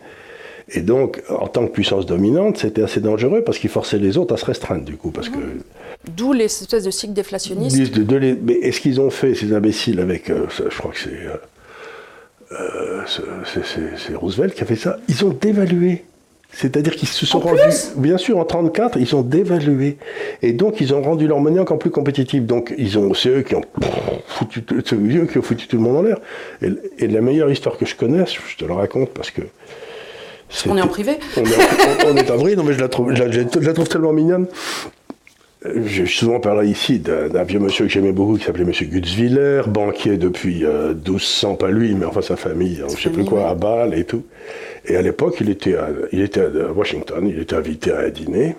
Et 0.72 0.82
donc, 0.82 1.24
en 1.30 1.48
tant 1.48 1.66
que 1.66 1.72
puissance 1.72 2.06
dominante, 2.06 2.58
c'était 2.58 2.84
assez 2.84 3.00
dangereux 3.00 3.44
parce 3.44 3.58
qu'ils 3.58 3.72
forçaient 3.72 3.98
les 3.98 4.18
autres 4.18 4.36
à 4.36 4.38
se 4.38 4.46
restreindre, 4.46 4.84
du 4.84 4.98
coup. 4.98 5.10
Parce 5.10 5.30
que... 5.30 5.40
D'où 6.16 6.32
les 6.32 6.46
espèces 6.46 6.84
de 6.84 6.92
cycles 6.92 7.14
déflationnistes. 7.14 7.96
De, 7.96 8.04
de 8.04 8.16
les... 8.16 8.34
Mais 8.36 8.54
est-ce 8.54 8.80
qu'ils 8.80 9.02
ont 9.02 9.10
fait, 9.10 9.34
ces 9.34 9.54
imbéciles, 9.54 10.00
avec. 10.00 10.30
Euh, 10.30 10.46
je 10.50 10.78
crois 10.78 10.92
que 10.92 11.00
c'est. 11.00 11.10
Euh, 11.10 11.38
c'est 13.06 14.16
Roosevelt 14.16 14.54
qui 14.54 14.64
a 14.64 14.66
fait 14.66 14.76
ça. 14.76 14.98
Ils 15.08 15.26
ont 15.26 15.30
dévalué. 15.30 16.06
C'est-à-dire 16.52 16.96
qu'ils 16.96 17.08
se 17.08 17.28
sont 17.28 17.40
rendus, 17.40 17.62
bien 17.96 18.18
sûr, 18.18 18.40
en 18.40 18.46
34, 18.46 18.98
ils 18.98 19.16
ont 19.16 19.22
dévalué. 19.22 19.98
Et 20.42 20.52
donc, 20.52 20.82
ils 20.82 20.96
ont 20.96 21.02
rendu 21.02 21.28
leur 21.28 21.40
monnaie 21.40 21.60
encore 21.60 21.78
plus 21.78 21.92
compétitive. 21.92 22.48
Donc, 22.48 22.74
ils 22.78 22.98
ont, 22.98 23.14
c'est 23.14 23.30
eux 23.30 23.42
qui 23.44 23.54
ont 23.54 23.62
foutu, 24.28 24.66
eux 24.72 25.26
qui 25.28 25.38
ont 25.38 25.42
foutu 25.44 25.68
tout 25.68 25.76
le 25.78 25.84
monde 25.84 25.98
en 25.98 26.02
l'air. 26.02 26.18
Et, 26.64 26.70
et, 26.98 27.08
la 27.08 27.22
meilleure 27.22 27.52
histoire 27.52 27.78
que 27.78 27.86
je 27.86 27.96
connaisse, 27.96 28.34
je 28.48 28.58
te 28.58 28.66
la 28.66 28.74
raconte 28.74 29.10
parce 29.10 29.30
que. 29.30 29.42
On 30.68 30.76
est 30.76 30.82
en 30.82 30.88
privé. 30.88 31.20
On 31.38 31.44
est, 31.44 32.08
on, 32.08 32.14
on 32.14 32.18
est 32.18 32.32
en 32.32 32.38
vrai, 32.38 32.56
non 32.56 32.64
mais 32.64 32.74
je 32.74 32.80
la 32.80 32.90
trouve, 32.90 33.14
je 33.14 33.24
la, 33.24 33.30
je 33.32 33.60
la 33.60 33.74
trouve 33.74 33.88
tellement 33.88 34.14
mignonne. 34.14 34.48
J'ai 35.66 36.06
souvent 36.06 36.40
parlé 36.40 36.70
ici 36.70 37.00
d'un 37.00 37.44
vieux 37.44 37.60
monsieur 37.60 37.86
que 37.86 37.92
j'aimais 37.92 38.14
beaucoup 38.14 38.38
qui 38.38 38.46
s'appelait 38.46 38.64
Monsieur 38.64 38.86
Gutzwiller, 38.86 39.64
banquier 39.68 40.16
depuis 40.16 40.64
euh, 40.64 40.94
1200, 40.94 41.56
pas 41.56 41.70
lui, 41.70 41.96
mais 41.96 42.06
enfin 42.06 42.22
sa 42.22 42.38
famille, 42.38 42.82
je 42.88 43.02
sais 43.02 43.10
plus 43.10 43.26
quoi, 43.26 43.50
à 43.50 43.56
Bâle 43.56 43.94
et 43.94 44.06
tout. 44.06 44.24
Et 44.86 44.96
à 44.96 45.02
l'époque, 45.02 45.36
il, 45.42 45.50
était 45.50 45.76
à, 45.76 45.90
il 46.14 46.22
était 46.22 46.40
à 46.42 46.72
Washington, 46.72 47.28
il 47.28 47.40
était 47.40 47.58
invité 47.58 47.92
à 47.92 48.00
un 48.00 48.10
dîner. 48.10 48.56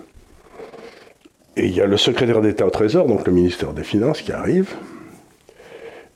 Et 1.57 1.65
il 1.65 1.75
y 1.75 1.81
a 1.81 1.87
le 1.87 1.97
secrétaire 1.97 2.39
d'État 2.39 2.67
au 2.67 2.69
Trésor, 2.69 3.07
donc 3.07 3.25
le 3.25 3.33
ministère 3.33 3.73
des 3.73 3.83
Finances, 3.83 4.21
qui 4.21 4.31
arrive, 4.31 4.69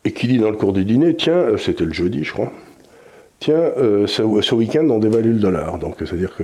et 0.04 0.12
qui 0.12 0.28
dit 0.28 0.38
dans 0.38 0.52
le 0.52 0.56
cours 0.56 0.71
du 0.71 0.86
dîner, 0.86 1.15
tiens, 1.15 1.34
euh, 1.34 1.58
c'était 1.58 1.86
le 1.86 1.93
jeudi, 1.93 2.24
je 2.24 2.32
crois, 2.32 2.54
tiens, 3.39 3.56
euh, 3.56 4.06
ce, 4.06 4.21
ce 4.41 4.54
week-end, 4.54 4.88
on 4.91 5.00
dévalue 5.00 5.34
le 5.34 5.39
dollar. 5.39 5.80
Donc, 5.80 5.95
c'est-à-dire 5.98 6.36
que 6.38 6.43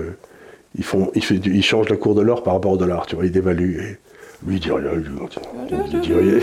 ils, 0.75 0.84
font, 0.84 1.12
ils, 1.13 1.63
changent 1.63 1.89
le 1.89 1.97
cours 1.97 2.15
de 2.15 2.21
l'or 2.21 2.41
par 2.41 2.56
rapport 2.56 2.71
au 2.71 2.77
dollar, 2.77 3.06
tu 3.06 3.15
vois, 3.15 3.25
ils 3.25 3.32
dévaluent. 3.32 3.80
Et, 3.82 3.97
lui, 4.45 4.56
il 4.56 4.60
dit 4.60 4.71
rien, 4.71 4.91
il 4.95 5.99
dit 6.01 6.13
rien. 6.13 6.39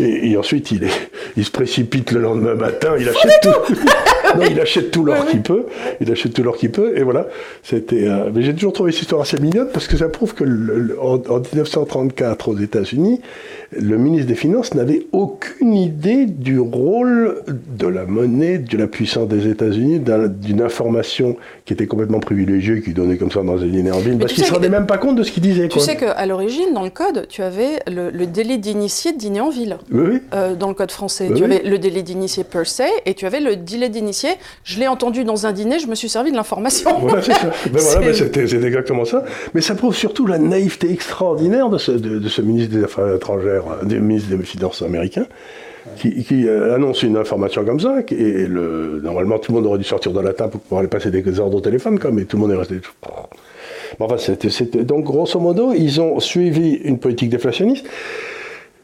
et, 0.00 0.30
et, 0.30 0.36
ensuite, 0.36 0.72
il, 0.72 0.84
est, 0.84 1.10
il 1.36 1.44
se 1.44 1.50
précipite 1.50 2.10
le 2.10 2.20
lendemain 2.20 2.54
matin, 2.54 2.94
il 2.98 3.08
achète 3.08 3.40
tout. 3.42 3.74
non, 4.36 4.42
il 4.50 4.60
achète 4.60 4.90
tout 4.90 5.04
l'or 5.04 5.26
qu'il 5.26 5.42
peut. 5.42 5.66
Il 6.00 6.10
achète 6.10 6.34
tout 6.34 6.42
l'or 6.42 6.56
qu'il 6.56 6.70
peut, 6.70 6.96
et 6.96 7.02
voilà. 7.02 7.26
C'était. 7.62 8.08
Euh, 8.08 8.30
mais 8.34 8.42
j'ai 8.42 8.54
toujours 8.54 8.72
trouvé 8.72 8.92
cette 8.92 9.02
histoire 9.02 9.22
assez 9.22 9.38
mignonne 9.38 9.68
parce 9.72 9.86
que 9.86 9.96
ça 9.96 10.08
prouve 10.08 10.34
que 10.34 10.44
le, 10.44 10.78
le, 10.78 11.00
en, 11.00 11.14
en, 11.14 11.40
1934, 11.40 12.48
aux 12.48 12.58
États-Unis, 12.58 13.20
le 13.72 13.96
ministre 13.96 14.28
des 14.28 14.34
Finances 14.34 14.74
n'avait 14.74 15.06
aucune 15.12 15.74
idée 15.74 16.26
du 16.26 16.58
rôle 16.58 17.42
de 17.46 17.86
la 17.86 18.04
monnaie, 18.04 18.58
de 18.58 18.76
la 18.76 18.86
puissance 18.86 19.28
des 19.28 19.48
États-Unis, 19.48 20.00
d'une 20.00 20.62
information 20.62 21.36
qui 21.64 21.72
était 21.72 21.86
complètement 21.86 22.20
privilégiée, 22.20 22.82
qui 22.82 22.92
donnait 22.92 23.16
comme 23.16 23.30
ça 23.30 23.42
dans 23.42 23.60
un 23.62 23.66
dîner 23.66 23.90
en 23.90 23.98
ville, 23.98 24.18
parce 24.18 24.32
qu'il 24.32 24.42
ne 24.42 24.48
se 24.48 24.52
rendait 24.52 24.68
même 24.68 24.86
pas 24.86 24.98
compte 24.98 25.16
de 25.16 25.22
ce 25.22 25.32
qu'il 25.32 25.42
disait. 25.42 25.68
Tu 25.68 25.78
quoi. 25.78 25.82
sais 25.82 25.96
qu'à 25.96 26.26
l'origine, 26.26 26.72
dans 26.74 26.84
le 26.84 26.90
code, 26.90 27.26
tu 27.28 27.42
avais 27.42 27.80
le, 27.86 28.10
le 28.10 28.26
délai 28.26 28.58
d'initié 28.58 29.12
de 29.12 29.18
dîner 29.18 29.40
en 29.40 29.50
ville. 29.50 29.78
Oui, 29.90 30.02
oui. 30.12 30.20
Euh, 30.34 30.54
dans 30.54 30.68
le 30.68 30.74
code 30.74 30.90
français. 30.90 31.28
Oui, 31.30 31.38
tu 31.38 31.44
avais 31.44 31.62
le 31.62 31.78
délai 31.78 32.02
d'initié 32.02 32.44
per 32.44 32.64
se 32.64 32.82
et 33.06 33.14
tu 33.14 33.26
avais 33.26 33.40
le 33.40 33.56
délai 33.56 33.88
d'initié. 33.88 34.23
Je 34.64 34.78
l'ai 34.78 34.88
entendu 34.88 35.24
dans 35.24 35.46
un 35.46 35.52
dîner, 35.52 35.78
je 35.78 35.86
me 35.86 35.94
suis 35.94 36.08
servi 36.08 36.30
de 36.30 36.36
l'information. 36.36 36.90
Voilà, 37.00 37.22
c'est 37.22 37.32
ça. 37.32 37.50
Ben 37.72 37.80
voilà, 37.80 38.14
c'était 38.14 38.42
exactement 38.42 39.04
ça. 39.04 39.24
Mais 39.54 39.60
ça 39.60 39.74
prouve 39.74 39.94
surtout 39.94 40.26
la 40.26 40.38
naïveté 40.38 40.90
extraordinaire 40.90 41.68
de 41.68 41.78
ce, 41.78 41.92
de, 41.92 42.18
de 42.18 42.28
ce 42.28 42.40
ministre 42.42 42.74
des 42.76 42.84
Affaires 42.84 43.14
étrangères 43.14 43.64
des 43.82 43.98
ministres 43.98 44.34
des 44.34 44.42
Finances 44.44 44.82
américains, 44.82 45.26
qui, 45.96 46.24
qui 46.24 46.46
euh, 46.46 46.74
annonce 46.74 47.02
une 47.02 47.16
information 47.16 47.64
comme 47.64 47.80
ça, 47.80 47.96
et 48.10 48.46
le, 48.46 49.00
normalement 49.02 49.38
tout 49.38 49.52
le 49.52 49.58
monde 49.58 49.66
aurait 49.66 49.78
dû 49.78 49.84
sortir 49.84 50.12
de 50.12 50.20
la 50.20 50.32
table 50.32 50.52
pour 50.52 50.60
pouvoir 50.60 50.80
aller 50.80 50.88
passer 50.88 51.10
des 51.10 51.40
ordres 51.40 51.58
au 51.58 51.60
téléphone, 51.60 51.98
comme, 51.98 52.18
et 52.18 52.24
tout 52.24 52.36
le 52.36 52.42
monde 52.42 52.52
est 52.52 52.56
resté. 52.56 52.76
Bon, 53.98 54.06
enfin, 54.06 54.18
c'était, 54.18 54.50
c'était, 54.50 54.84
donc 54.84 55.04
grosso 55.04 55.38
modo, 55.38 55.72
ils 55.72 56.00
ont 56.00 56.18
suivi 56.20 56.74
une 56.84 56.98
politique 56.98 57.30
déflationniste 57.30 57.86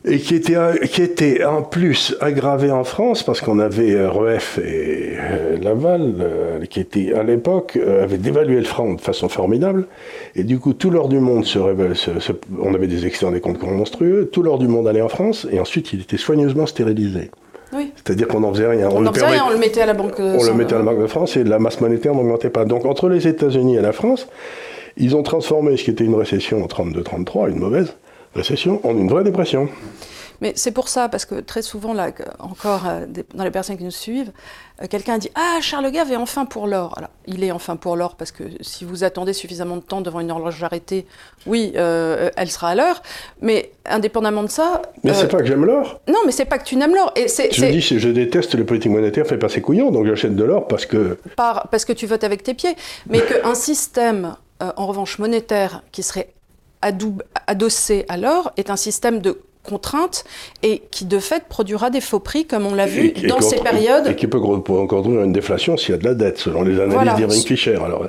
et 0.04 0.18
qui 0.18 0.34
était, 0.34 0.56
qui 0.88 1.02
était 1.02 1.44
en 1.44 1.62
plus 1.62 2.16
aggravée 2.20 2.70
en 2.70 2.84
France 2.84 3.22
parce 3.22 3.40
qu'on 3.40 3.58
avait 3.58 4.06
REF 4.06 4.58
et 4.58 5.16
euh, 5.18 5.58
Laval, 5.60 6.66
qui 6.70 6.80
était 6.80 7.12
à 7.12 7.22
l'époque 7.22 7.76
euh, 7.76 8.04
avait 8.04 8.16
dévalué 8.16 8.56
le 8.56 8.64
franc 8.64 8.94
de 8.94 9.00
façon 9.00 9.28
formidable, 9.28 9.86
et 10.34 10.44
du 10.44 10.58
coup 10.58 10.72
tout 10.72 10.90
l'or 10.90 11.08
du 11.08 11.20
monde 11.20 11.44
se 11.44 11.58
révèle, 11.58 11.92
on 12.58 12.74
avait 12.74 12.86
des 12.86 13.06
excédents 13.06 13.32
des 13.32 13.40
comptes 13.40 13.62
monstrueux, 13.62 14.30
tout 14.32 14.42
l'or 14.42 14.58
du 14.58 14.68
monde 14.68 14.88
allait 14.88 15.02
en 15.02 15.08
France, 15.08 15.46
et 15.52 15.60
ensuite 15.60 15.92
il 15.92 16.00
était 16.00 16.16
soigneusement 16.16 16.66
stérilisé. 16.66 17.30
C'est-à-dire 17.94 18.26
qu'on 18.26 18.40
n'en 18.40 18.52
faisait 18.52 18.66
rien. 18.66 18.88
On, 18.90 19.06
on 19.06 19.12
faisait 19.12 19.26
rien, 19.26 19.44
on 19.46 19.50
le 19.50 19.58
mettait 19.58 19.82
à 19.82 19.86
la 19.86 19.94
Banque 19.94 20.14
On 20.18 20.42
le 20.42 20.54
mettait 20.54 20.74
à 20.74 20.78
la 20.78 20.84
Banque 20.84 21.02
de 21.02 21.06
France 21.06 21.36
et 21.36 21.44
la 21.44 21.60
masse 21.60 21.80
monétaire 21.80 22.14
n'augmentait 22.14 22.50
pas. 22.50 22.64
Donc 22.64 22.84
entre 22.84 23.08
les 23.08 23.28
États-Unis 23.28 23.76
et 23.76 23.80
la 23.80 23.92
France, 23.92 24.26
ils 24.96 25.14
ont 25.14 25.22
transformé 25.22 25.76
ce 25.76 25.84
qui 25.84 25.90
était 25.90 26.02
une 26.02 26.16
récession 26.16 26.64
en 26.64 26.66
32-33, 26.66 27.50
une 27.50 27.60
mauvaise 27.60 27.94
récession, 28.34 28.80
en 28.86 28.96
une 28.96 29.08
vraie 29.08 29.24
dépression. 29.24 29.68
Mais 30.40 30.52
c'est 30.56 30.70
pour 30.70 30.88
ça, 30.88 31.08
parce 31.08 31.24
que 31.24 31.40
très 31.40 31.62
souvent, 31.62 31.92
là, 31.92 32.10
encore 32.38 32.86
euh, 32.86 33.06
dans 33.34 33.44
les 33.44 33.50
personnes 33.50 33.76
qui 33.76 33.84
nous 33.84 33.90
suivent, 33.90 34.32
euh, 34.82 34.86
quelqu'un 34.88 35.18
dit 35.18 35.30
Ah, 35.34 35.58
Charles 35.60 35.90
Gave 35.90 36.10
est 36.12 36.16
enfin 36.16 36.46
pour 36.46 36.66
l'or. 36.66 36.94
Alors, 36.96 37.10
il 37.26 37.44
est 37.44 37.52
enfin 37.52 37.76
pour 37.76 37.94
l'or 37.96 38.16
parce 38.16 38.32
que 38.32 38.44
si 38.60 38.84
vous 38.84 39.04
attendez 39.04 39.34
suffisamment 39.34 39.76
de 39.76 39.82
temps 39.82 40.00
devant 40.00 40.20
une 40.20 40.30
horloge 40.30 40.62
arrêtée, 40.62 41.06
oui, 41.46 41.72
euh, 41.76 42.30
elle 42.36 42.50
sera 42.50 42.70
à 42.70 42.74
l'heure. 42.74 43.02
Mais 43.42 43.72
indépendamment 43.84 44.42
de 44.42 44.48
ça. 44.48 44.80
Mais 45.04 45.12
c'est 45.12 45.28
pas 45.28 45.38
que 45.38 45.46
j'aime 45.46 45.64
l'or. 45.64 46.00
Non, 46.08 46.20
mais 46.24 46.32
c'est 46.32 46.46
pas 46.46 46.58
que 46.58 46.64
tu 46.64 46.76
n'aimes 46.76 46.94
l'or. 46.94 47.12
Et 47.16 47.28
c'est, 47.28 47.52
je 47.52 47.66
dis, 47.66 47.80
je 47.80 48.08
déteste 48.08 48.54
les 48.54 48.64
politiques 48.64 48.92
monétaires 48.92 49.26
fait 49.26 49.38
passer 49.38 49.60
couillon, 49.60 49.90
donc 49.90 50.06
j'achète 50.06 50.36
de 50.36 50.44
l'or 50.44 50.66
parce 50.68 50.86
que. 50.86 51.18
Par, 51.36 51.68
parce 51.68 51.84
que 51.84 51.92
tu 51.92 52.06
votes 52.06 52.24
avec 52.24 52.42
tes 52.42 52.54
pieds. 52.54 52.74
Mais 53.08 53.20
qu'un 53.20 53.54
système, 53.54 54.36
en 54.60 54.86
revanche, 54.86 55.18
monétaire 55.18 55.82
qui 55.92 56.02
serait 56.02 56.32
adossé 56.82 58.04
à 58.08 58.16
l'or 58.16 58.52
est 58.56 58.70
un 58.70 58.76
système 58.76 59.20
de 59.20 59.40
contrainte 59.62 60.24
et 60.62 60.82
qui 60.90 61.04
de 61.04 61.18
fait 61.18 61.44
produira 61.44 61.90
des 61.90 62.00
faux 62.00 62.20
prix 62.20 62.46
comme 62.46 62.66
on 62.66 62.74
l'a 62.74 62.86
vu 62.86 63.12
dans 63.28 63.40
ces 63.40 63.56
périodes. 63.56 64.08
Et 64.08 64.16
qui 64.16 64.26
peut 64.26 64.38
encore 64.38 65.06
une 65.06 65.32
déflation 65.32 65.76
s'il 65.76 65.90
y 65.90 65.94
a 65.94 65.98
de 65.98 66.04
la 66.04 66.14
dette, 66.14 66.38
selon 66.38 66.62
les 66.62 66.80
analyses 66.80 67.16
d'Irving 67.16 67.44
Fisher. 67.44 67.76
Alors, 67.76 68.06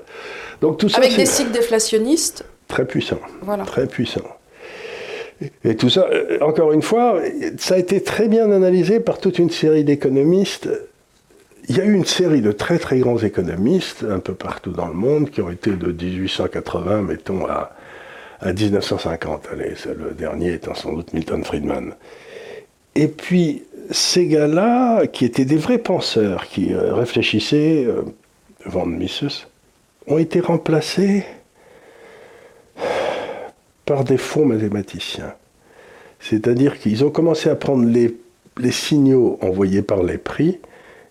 donc 0.62 0.78
tout 0.78 0.90
ça, 0.90 0.98
Avec 0.98 1.16
des 1.16 1.26
cycles 1.26 1.52
déflationnistes. 1.52 2.46
Très 2.68 2.86
puissants. 2.86 3.20
Très 3.66 3.88
puissants. 3.88 4.22
Et, 5.64 5.76
tout 5.76 5.90
ça, 5.90 6.08
euh, 6.12 6.38
encore 6.42 6.72
une 6.72 6.84
fois, 6.84 7.20
ça 7.58 7.74
a 7.74 7.78
été 7.78 8.02
très 8.04 8.28
bien 8.28 8.52
analysé 8.52 9.00
par 9.00 9.18
toute 9.18 9.40
une 9.40 9.50
série 9.50 9.84
d'économistes. 9.84 10.70
Il 11.68 11.78
y 11.78 11.82
a 11.82 11.84
eu 11.84 11.94
une 11.94 12.06
série 12.06 12.42
de 12.42 12.52
très 12.52 12.78
très 12.78 13.00
grands 13.00 13.18
économistes 13.18 14.06
un 14.08 14.20
peu 14.20 14.36
partout 14.36 14.72
dans 14.72 14.88
le 14.88 14.94
monde 14.94 15.32
qui 15.32 15.42
ont 15.42 15.50
été 15.50 15.72
de 15.72 15.92
1880, 15.92 17.02
mettons, 17.02 17.48
à, 17.48 17.72
à 18.42 18.54
1950. 18.54 19.48
Allez, 19.52 19.74
le 19.98 20.12
dernier 20.12 20.54
étant 20.54 20.74
sans 20.74 20.94
doute 20.94 21.14
Milton 21.14 21.44
Friedman. 21.44 21.94
Et 22.96 23.08
puis, 23.08 23.64
ces 23.92 24.28
gars-là, 24.28 25.08
qui 25.08 25.26
étaient 25.26 25.46
des 25.46 25.58
vrais 25.58 25.78
penseurs, 25.78 26.48
qui 26.48 26.74
euh, 26.74 26.94
réfléchissaient, 26.94 27.86
euh, 27.86 28.02
Van 28.66 28.88
ont 30.08 30.18
été 30.18 30.40
remplacés 30.40 31.26
par 33.86 34.04
des 34.04 34.18
faux 34.18 34.46
mathématiciens. 34.46 35.34
C'est-à-dire 36.20 36.80
qu'ils 36.80 37.04
ont 37.04 37.10
commencé 37.10 37.50
à 37.50 37.56
prendre 37.56 37.86
les, 37.86 38.16
signaux 38.72 39.40
envoyés 39.42 39.82
par 39.82 40.04
les 40.04 40.18
prix 40.18 40.60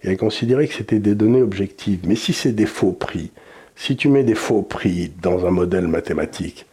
et 0.02 0.10
à 0.10 0.16
considérer 0.16 0.68
que 0.68 0.74
c'était 0.74 1.00
des 1.00 1.14
données 1.14 1.42
objectives. 1.42 2.00
Mais 2.04 2.14
si 2.14 2.32
c'est 2.32 2.52
des 2.52 2.66
faux 2.66 2.92
prix, 2.92 3.32
si 3.74 3.96
tu 3.96 4.08
mets 4.08 4.22
des 4.22 4.34
faux 4.34 4.62
prix 4.62 5.10
dans 5.20 5.46
un 5.46 5.50
modèle 5.50 5.88
mathématique, 5.88 6.66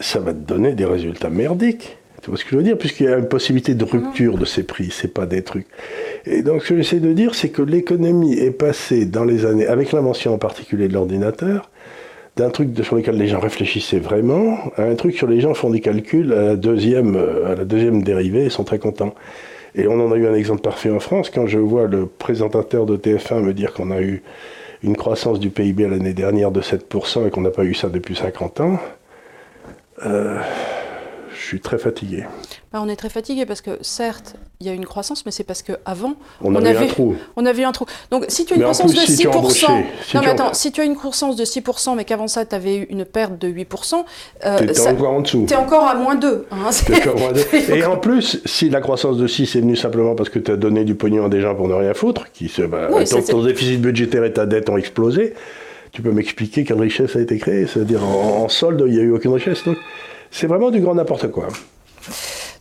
ça 0.00 0.20
va 0.20 0.32
te 0.32 0.38
donner 0.38 0.72
des 0.72 0.84
résultats 0.84 1.30
merdiques. 1.30 1.96
Tu 2.22 2.30
vois 2.30 2.38
ce 2.38 2.44
que 2.44 2.50
je 2.50 2.56
veux 2.56 2.62
dire? 2.62 2.76
Puisqu'il 2.76 3.04
y 3.04 3.08
a 3.08 3.16
une 3.16 3.28
possibilité 3.28 3.74
de 3.74 3.84
rupture 3.84 4.38
de 4.38 4.44
ces 4.44 4.64
prix, 4.64 4.90
c'est 4.90 5.12
pas 5.12 5.26
des 5.26 5.42
trucs. 5.42 5.66
Et 6.26 6.42
donc 6.42 6.62
ce 6.62 6.70
que 6.70 6.76
j'essaie 6.76 7.00
de 7.00 7.12
dire, 7.12 7.34
c'est 7.34 7.50
que 7.50 7.62
l'économie 7.62 8.34
est 8.34 8.50
passée 8.50 9.06
dans 9.06 9.24
les 9.24 9.46
années, 9.46 9.66
avec 9.66 9.92
l'invention 9.92 10.34
en 10.34 10.38
particulier 10.38 10.88
de 10.88 10.94
l'ordinateur, 10.94 11.70
d'un 12.36 12.50
truc 12.50 12.70
sur 12.82 12.96
lequel 12.96 13.16
les 13.16 13.28
gens 13.28 13.40
réfléchissaient 13.40 13.98
vraiment, 13.98 14.58
à 14.76 14.82
un 14.82 14.94
truc 14.94 15.16
sur 15.16 15.26
les 15.26 15.40
gens 15.40 15.54
font 15.54 15.70
des 15.70 15.80
calculs 15.80 16.32
à 16.32 16.42
la 16.42 16.56
deuxième, 16.56 17.16
à 17.46 17.54
la 17.54 17.64
deuxième 17.64 18.02
dérivée 18.02 18.46
et 18.46 18.50
sont 18.50 18.64
très 18.64 18.78
contents. 18.78 19.14
Et 19.74 19.86
on 19.86 20.00
en 20.00 20.10
a 20.12 20.16
eu 20.16 20.26
un 20.26 20.34
exemple 20.34 20.60
parfait 20.60 20.90
en 20.90 21.00
France, 21.00 21.30
quand 21.30 21.46
je 21.46 21.58
vois 21.58 21.86
le 21.86 22.06
présentateur 22.06 22.86
de 22.86 22.96
TF1 22.96 23.42
me 23.42 23.52
dire 23.52 23.72
qu'on 23.72 23.90
a 23.90 24.00
eu 24.00 24.22
une 24.82 24.96
croissance 24.96 25.40
du 25.40 25.50
PIB 25.50 25.88
l'année 25.88 26.14
dernière 26.14 26.50
de 26.50 26.62
7% 26.62 27.26
et 27.26 27.30
qu'on 27.30 27.40
n'a 27.40 27.50
pas 27.50 27.64
eu 27.64 27.74
ça 27.74 27.88
depuis 27.88 28.16
50 28.16 28.60
ans, 28.60 28.78
euh, 30.04 30.38
je 31.38 31.44
suis 31.44 31.60
très 31.60 31.78
fatigué. 31.78 32.24
Bah, 32.72 32.80
on 32.82 32.88
est 32.88 32.96
très 32.96 33.08
fatigué 33.08 33.46
parce 33.46 33.60
que 33.60 33.78
certes, 33.80 34.34
il 34.60 34.66
y 34.66 34.70
a 34.70 34.72
une 34.72 34.84
croissance, 34.84 35.24
mais 35.24 35.32
c'est 35.32 35.44
parce 35.44 35.62
qu'avant, 35.62 36.14
on, 36.42 36.54
on, 36.54 36.64
avait 36.64 36.76
un 36.76 36.86
trou. 36.86 37.16
On 37.36 37.46
avait 37.46 37.64
un 37.64 37.72
trou. 37.72 37.86
Donc 38.10 38.24
si 38.28 38.44
tu 38.44 38.52
as 38.52 38.56
une 38.56 38.62
croissance 38.62 38.92
de 38.92 39.00
6%, 39.00 39.70
non, 40.14 40.20
mais 40.20 40.26
attends, 40.28 40.52
si 40.52 40.72
tu 40.72 40.80
as 40.80 40.84
une 40.84 40.96
croissance 40.96 41.36
de 41.36 41.44
6%, 41.44 41.96
mais 41.96 42.04
qu'avant 42.04 42.28
ça, 42.28 42.44
tu 42.44 42.54
avais 42.54 42.76
eu 42.76 42.82
une 42.90 43.04
perte 43.04 43.38
de 43.38 43.48
8%, 43.48 44.04
euh, 44.44 44.58
tu 44.58 44.64
es 44.64 44.86
encore 44.88 45.12
en 45.12 45.20
dessous. 45.20 45.46
Tu 45.48 45.54
es 45.54 45.56
encore 45.56 45.84
à 45.84 45.94
moins 45.94 46.16
2. 46.16 46.46
Hein, 46.50 46.70
Et 47.74 47.84
en 47.84 47.96
plus, 47.96 48.42
si 48.44 48.68
la 48.68 48.80
croissance 48.80 49.16
de 49.16 49.26
6 49.26 49.56
est 49.56 49.60
venue 49.60 49.76
simplement 49.76 50.14
parce 50.14 50.28
que 50.28 50.38
tu 50.38 50.50
as 50.50 50.56
donné 50.56 50.84
du 50.84 50.94
pognon 50.94 51.26
à 51.26 51.28
des 51.28 51.40
gens 51.40 51.54
pour 51.54 51.68
ne 51.68 51.74
rien 51.74 51.94
foutre, 51.94 52.30
qui 52.32 52.48
se, 52.48 52.62
bah, 52.62 52.88
ton 53.30 53.44
déficit 53.44 53.80
budgétaire 53.80 54.24
et 54.24 54.32
ta 54.32 54.44
dette 54.44 54.68
ont 54.68 54.76
explosé, 54.76 55.34
tu 55.98 56.02
peux 56.02 56.12
m'expliquer 56.12 56.62
quelle 56.62 56.80
richesse 56.80 57.16
a 57.16 57.20
été 57.20 57.38
créée 57.38 57.66
C'est-à-dire 57.66 58.04
en, 58.04 58.48
solde, 58.48 58.84
il 58.86 58.92
n'y 58.92 59.00
a 59.00 59.02
eu 59.02 59.10
aucune 59.10 59.32
richesse. 59.32 59.64
Donc 59.64 59.76
c'est 60.30 60.46
vraiment 60.46 60.70
du 60.70 60.78
grand 60.78 60.94
n'importe 60.94 61.26
quoi. 61.32 61.48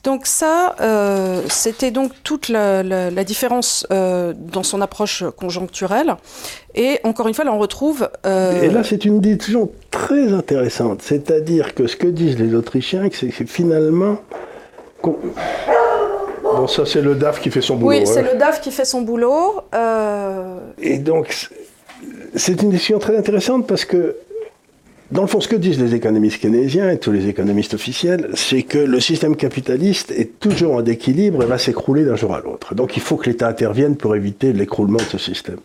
Donc 0.04 0.26
ça, 0.26 0.76
euh, 0.82 1.43
c'était 1.47 1.91
donc 1.91 2.13
toute 2.23 2.50
la, 2.50 3.12
différence 3.23 3.86
euh, 3.91 4.34
dans 4.36 4.63
son 4.63 4.82
approche 4.82 5.23
conjoncturelle. 5.36 6.15
Et 6.73 7.00
encore 7.04 7.28
une 7.28 7.36
fois, 7.36 7.45
là, 7.45 7.54
on 7.54 7.60
retrouve... 7.60 8.10
Euh, 8.26 8.63
Et 8.63 8.69
là, 8.69 8.84
c'est 8.84 9.06
une 9.06 9.19
décision 9.19 9.69
très 9.91 10.34
intéressante. 10.34 11.04
C'est-à-dire 11.04 11.76
que 11.76 11.86
ce 11.86 11.95
que 11.95 12.08
disent 12.08 12.39
les 12.39 12.56
Autrichiens, 12.56 13.08
c'est 13.12 13.28
que 13.28 13.45
finalement... 13.45 14.17
Bon, 15.04 16.65
ça, 16.65 16.88
c'est 16.88 17.02
le 17.02 17.13
DAF 17.13 17.39
qui 17.39 17.52
fait 17.52 17.62
son 17.62 17.76
boulot. 17.76 18.00
Oui, 18.00 18.08
c'est 18.08 18.21
hein. 18.21 18.30
le 18.34 18.39
DAF 18.39 18.62
qui 18.62 18.71
fait 18.71 18.86
son 18.86 19.02
boulot. 19.02 19.62
Et 20.82 20.97
donc, 20.97 21.52
c'est 22.36 22.62
une 22.62 22.70
décision 22.70 23.00
très 23.00 23.18
intéressante 23.18 23.68
parce 23.68 23.86
que, 23.86 24.16
dans 25.12 25.22
le 25.22 25.28
fond, 25.28 25.40
ce 25.40 25.48
que 25.48 25.56
disent 25.56 25.80
les 25.82 25.96
économistes 25.96 26.42
keynésiens 26.42 26.92
et 26.92 27.00
tous 27.00 27.12
les 27.12 27.28
économistes 27.28 27.74
officiels, 27.74 28.30
c'est 28.34 28.64
que 28.64 28.78
le 28.78 29.00
système 29.00 29.36
capitaliste 29.36 30.12
est 30.12 30.40
toujours 30.40 30.76
en 30.76 30.82
déséquilibre 30.82 31.44
et 31.44 31.46
va 31.46 31.58
s'écrouler 31.58 32.04
d'un 32.04 32.16
jour 32.16 32.34
à 32.34 32.42
l'autre. 32.42 32.76
Donc 32.76 32.98
il 32.98 33.02
faut 33.02 33.16
que 33.16 33.30
l'État 33.30 33.48
intervienne 33.48 33.96
pour 33.96 34.16
éviter 34.16 34.52
l'écroulement 34.54 34.98
de 34.98 35.04
ce 35.04 35.18
système. 35.18 35.60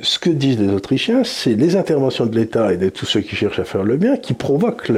Ce 0.00 0.18
que 0.18 0.30
disent 0.30 0.58
les 0.58 0.70
Autrichiens, 0.72 1.22
c'est 1.22 1.54
les 1.54 1.76
interventions 1.76 2.26
de 2.26 2.34
l'État 2.34 2.72
et 2.72 2.76
de 2.76 2.88
tous 2.88 3.06
ceux 3.06 3.20
qui 3.20 3.36
cherchent 3.36 3.60
à 3.60 3.64
faire 3.64 3.84
le 3.84 3.96
bien 3.96 4.16
qui 4.16 4.34
provoquent 4.34 4.88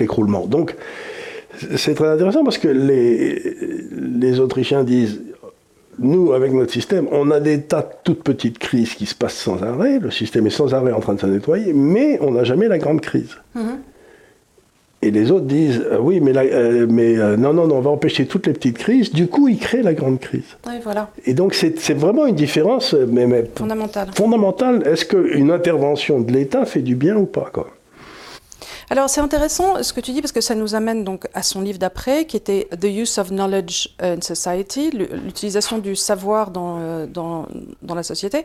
l'écroulement. 0.00 0.46
Donc 0.46 0.74
c'est 1.76 1.94
très 1.94 2.08
intéressant 2.08 2.42
parce 2.44 2.58
que 2.58 2.68
les 2.68 4.40
Autrichiens 4.40 4.82
disent 4.84 5.20
nous, 5.98 6.32
avec 6.32 6.52
notre 6.52 6.72
système, 6.72 7.06
on 7.10 7.30
a 7.30 7.40
des 7.40 7.62
tas 7.62 7.82
de 7.82 7.88
toutes 8.04 8.22
petites 8.22 8.58
crises 8.58 8.94
qui 8.94 9.06
se 9.06 9.14
passent 9.14 9.36
sans 9.36 9.62
arrêt. 9.62 9.98
Le 9.98 10.10
système 10.10 10.46
est 10.46 10.50
sans 10.50 10.74
arrêt 10.74 10.92
en 10.92 11.00
train 11.00 11.14
de 11.14 11.20
se 11.20 11.26
nettoyer, 11.26 11.72
mais 11.72 12.18
on 12.20 12.32
n'a 12.32 12.44
jamais 12.44 12.68
la 12.68 12.78
grande 12.78 13.00
crise. 13.00 13.36
Mhm. 13.54 13.78
Et 15.02 15.10
les 15.10 15.30
autres 15.30 15.44
disent 15.44 15.84
euh, 15.92 15.98
oui, 16.00 16.20
mais, 16.20 16.32
euh, 16.36 16.86
mais 16.88 17.16
euh, 17.18 17.36
non, 17.36 17.52
non, 17.52 17.66
non, 17.66 17.76
on 17.76 17.80
va 17.80 17.90
empêcher 17.90 18.26
toutes 18.26 18.46
les 18.46 18.52
petites 18.54 18.78
crises. 18.78 19.12
Du 19.12 19.28
coup, 19.28 19.46
ils 19.46 19.58
créent 19.58 19.82
la 19.82 19.94
grande 19.94 20.18
crise. 20.18 20.56
Oui, 20.66 20.74
voilà. 20.82 21.10
Et 21.26 21.34
donc, 21.34 21.54
c'est 21.54 21.94
vraiment 21.94 22.26
une 22.26 22.34
différence 22.34 22.94
mais, 22.94 23.26
mais 23.26 23.48
fondamentale. 23.54 24.08
Fondamentale. 24.14 24.82
Est-ce 24.86 25.04
qu'une 25.04 25.50
intervention 25.50 26.20
de 26.20 26.32
l'État 26.32 26.64
fait 26.64 26.80
du 26.80 26.96
bien 26.96 27.16
ou 27.16 27.26
pas 27.26 27.50
quoi? 27.52 27.75
Alors 28.88 29.10
c'est 29.10 29.20
intéressant 29.20 29.82
ce 29.82 29.92
que 29.92 30.00
tu 30.00 30.12
dis 30.12 30.20
parce 30.20 30.32
que 30.32 30.40
ça 30.40 30.54
nous 30.54 30.76
amène 30.76 31.02
donc 31.02 31.26
à 31.34 31.42
son 31.42 31.60
livre 31.60 31.78
d'après 31.78 32.24
qui 32.24 32.36
était 32.36 32.68
The 32.80 32.84
Use 32.84 33.18
of 33.18 33.30
Knowledge 33.30 33.88
in 33.98 34.20
Society, 34.20 34.90
l'utilisation 34.90 35.78
du 35.78 35.96
savoir 35.96 36.52
dans, 36.52 36.78
euh, 36.78 37.06
dans, 37.06 37.46
la 37.94 38.02
société. 38.02 38.44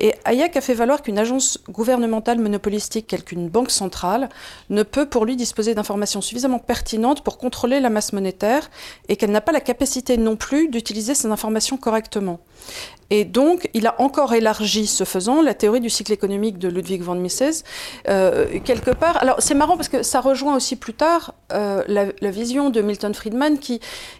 Et 0.00 0.14
Hayek 0.24 0.56
a 0.56 0.60
fait 0.62 0.74
valoir 0.74 1.02
qu'une 1.02 1.18
agence 1.18 1.58
gouvernementale 1.68 2.38
monopolistique 2.38 3.08
telle 3.08 3.24
qu'une 3.24 3.48
banque 3.48 3.70
centrale 3.70 4.30
ne 4.70 4.82
peut 4.82 5.06
pour 5.06 5.26
lui 5.26 5.36
disposer 5.36 5.74
d'informations 5.74 6.22
suffisamment 6.22 6.58
pertinentes 6.58 7.22
pour 7.22 7.36
contrôler 7.36 7.80
la 7.80 7.90
masse 7.90 8.12
monétaire 8.12 8.70
et 9.08 9.16
qu'elle 9.16 9.32
n'a 9.32 9.42
pas 9.42 9.52
la 9.52 9.60
capacité 9.60 10.16
non 10.16 10.36
plus 10.36 10.68
d'utiliser 10.68 11.14
ces 11.14 11.28
informations 11.28 11.76
correctement. 11.76 12.40
Et 13.16 13.24
donc, 13.24 13.68
il 13.74 13.86
a 13.86 13.94
encore 14.00 14.34
élargi, 14.34 14.88
ce 14.88 15.04
faisant, 15.04 15.40
la 15.40 15.54
théorie 15.54 15.78
du 15.78 15.88
cycle 15.88 16.12
économique 16.12 16.58
de 16.58 16.68
Ludwig 16.68 17.00
von 17.00 17.14
Mises, 17.14 17.62
euh, 18.08 18.46
quelque 18.64 18.90
part. 18.90 19.22
Alors, 19.22 19.36
c'est 19.38 19.54
marrant 19.54 19.76
parce 19.76 19.88
que 19.88 20.02
ça 20.02 20.20
rejoint 20.20 20.56
aussi 20.56 20.74
plus 20.74 20.94
tard 20.94 21.32
euh, 21.52 21.84
la, 21.86 22.30
vision 22.30 22.70
de 22.70 22.80
Milton 22.80 23.14
Friedman 23.14 23.58
qui, 23.60 23.78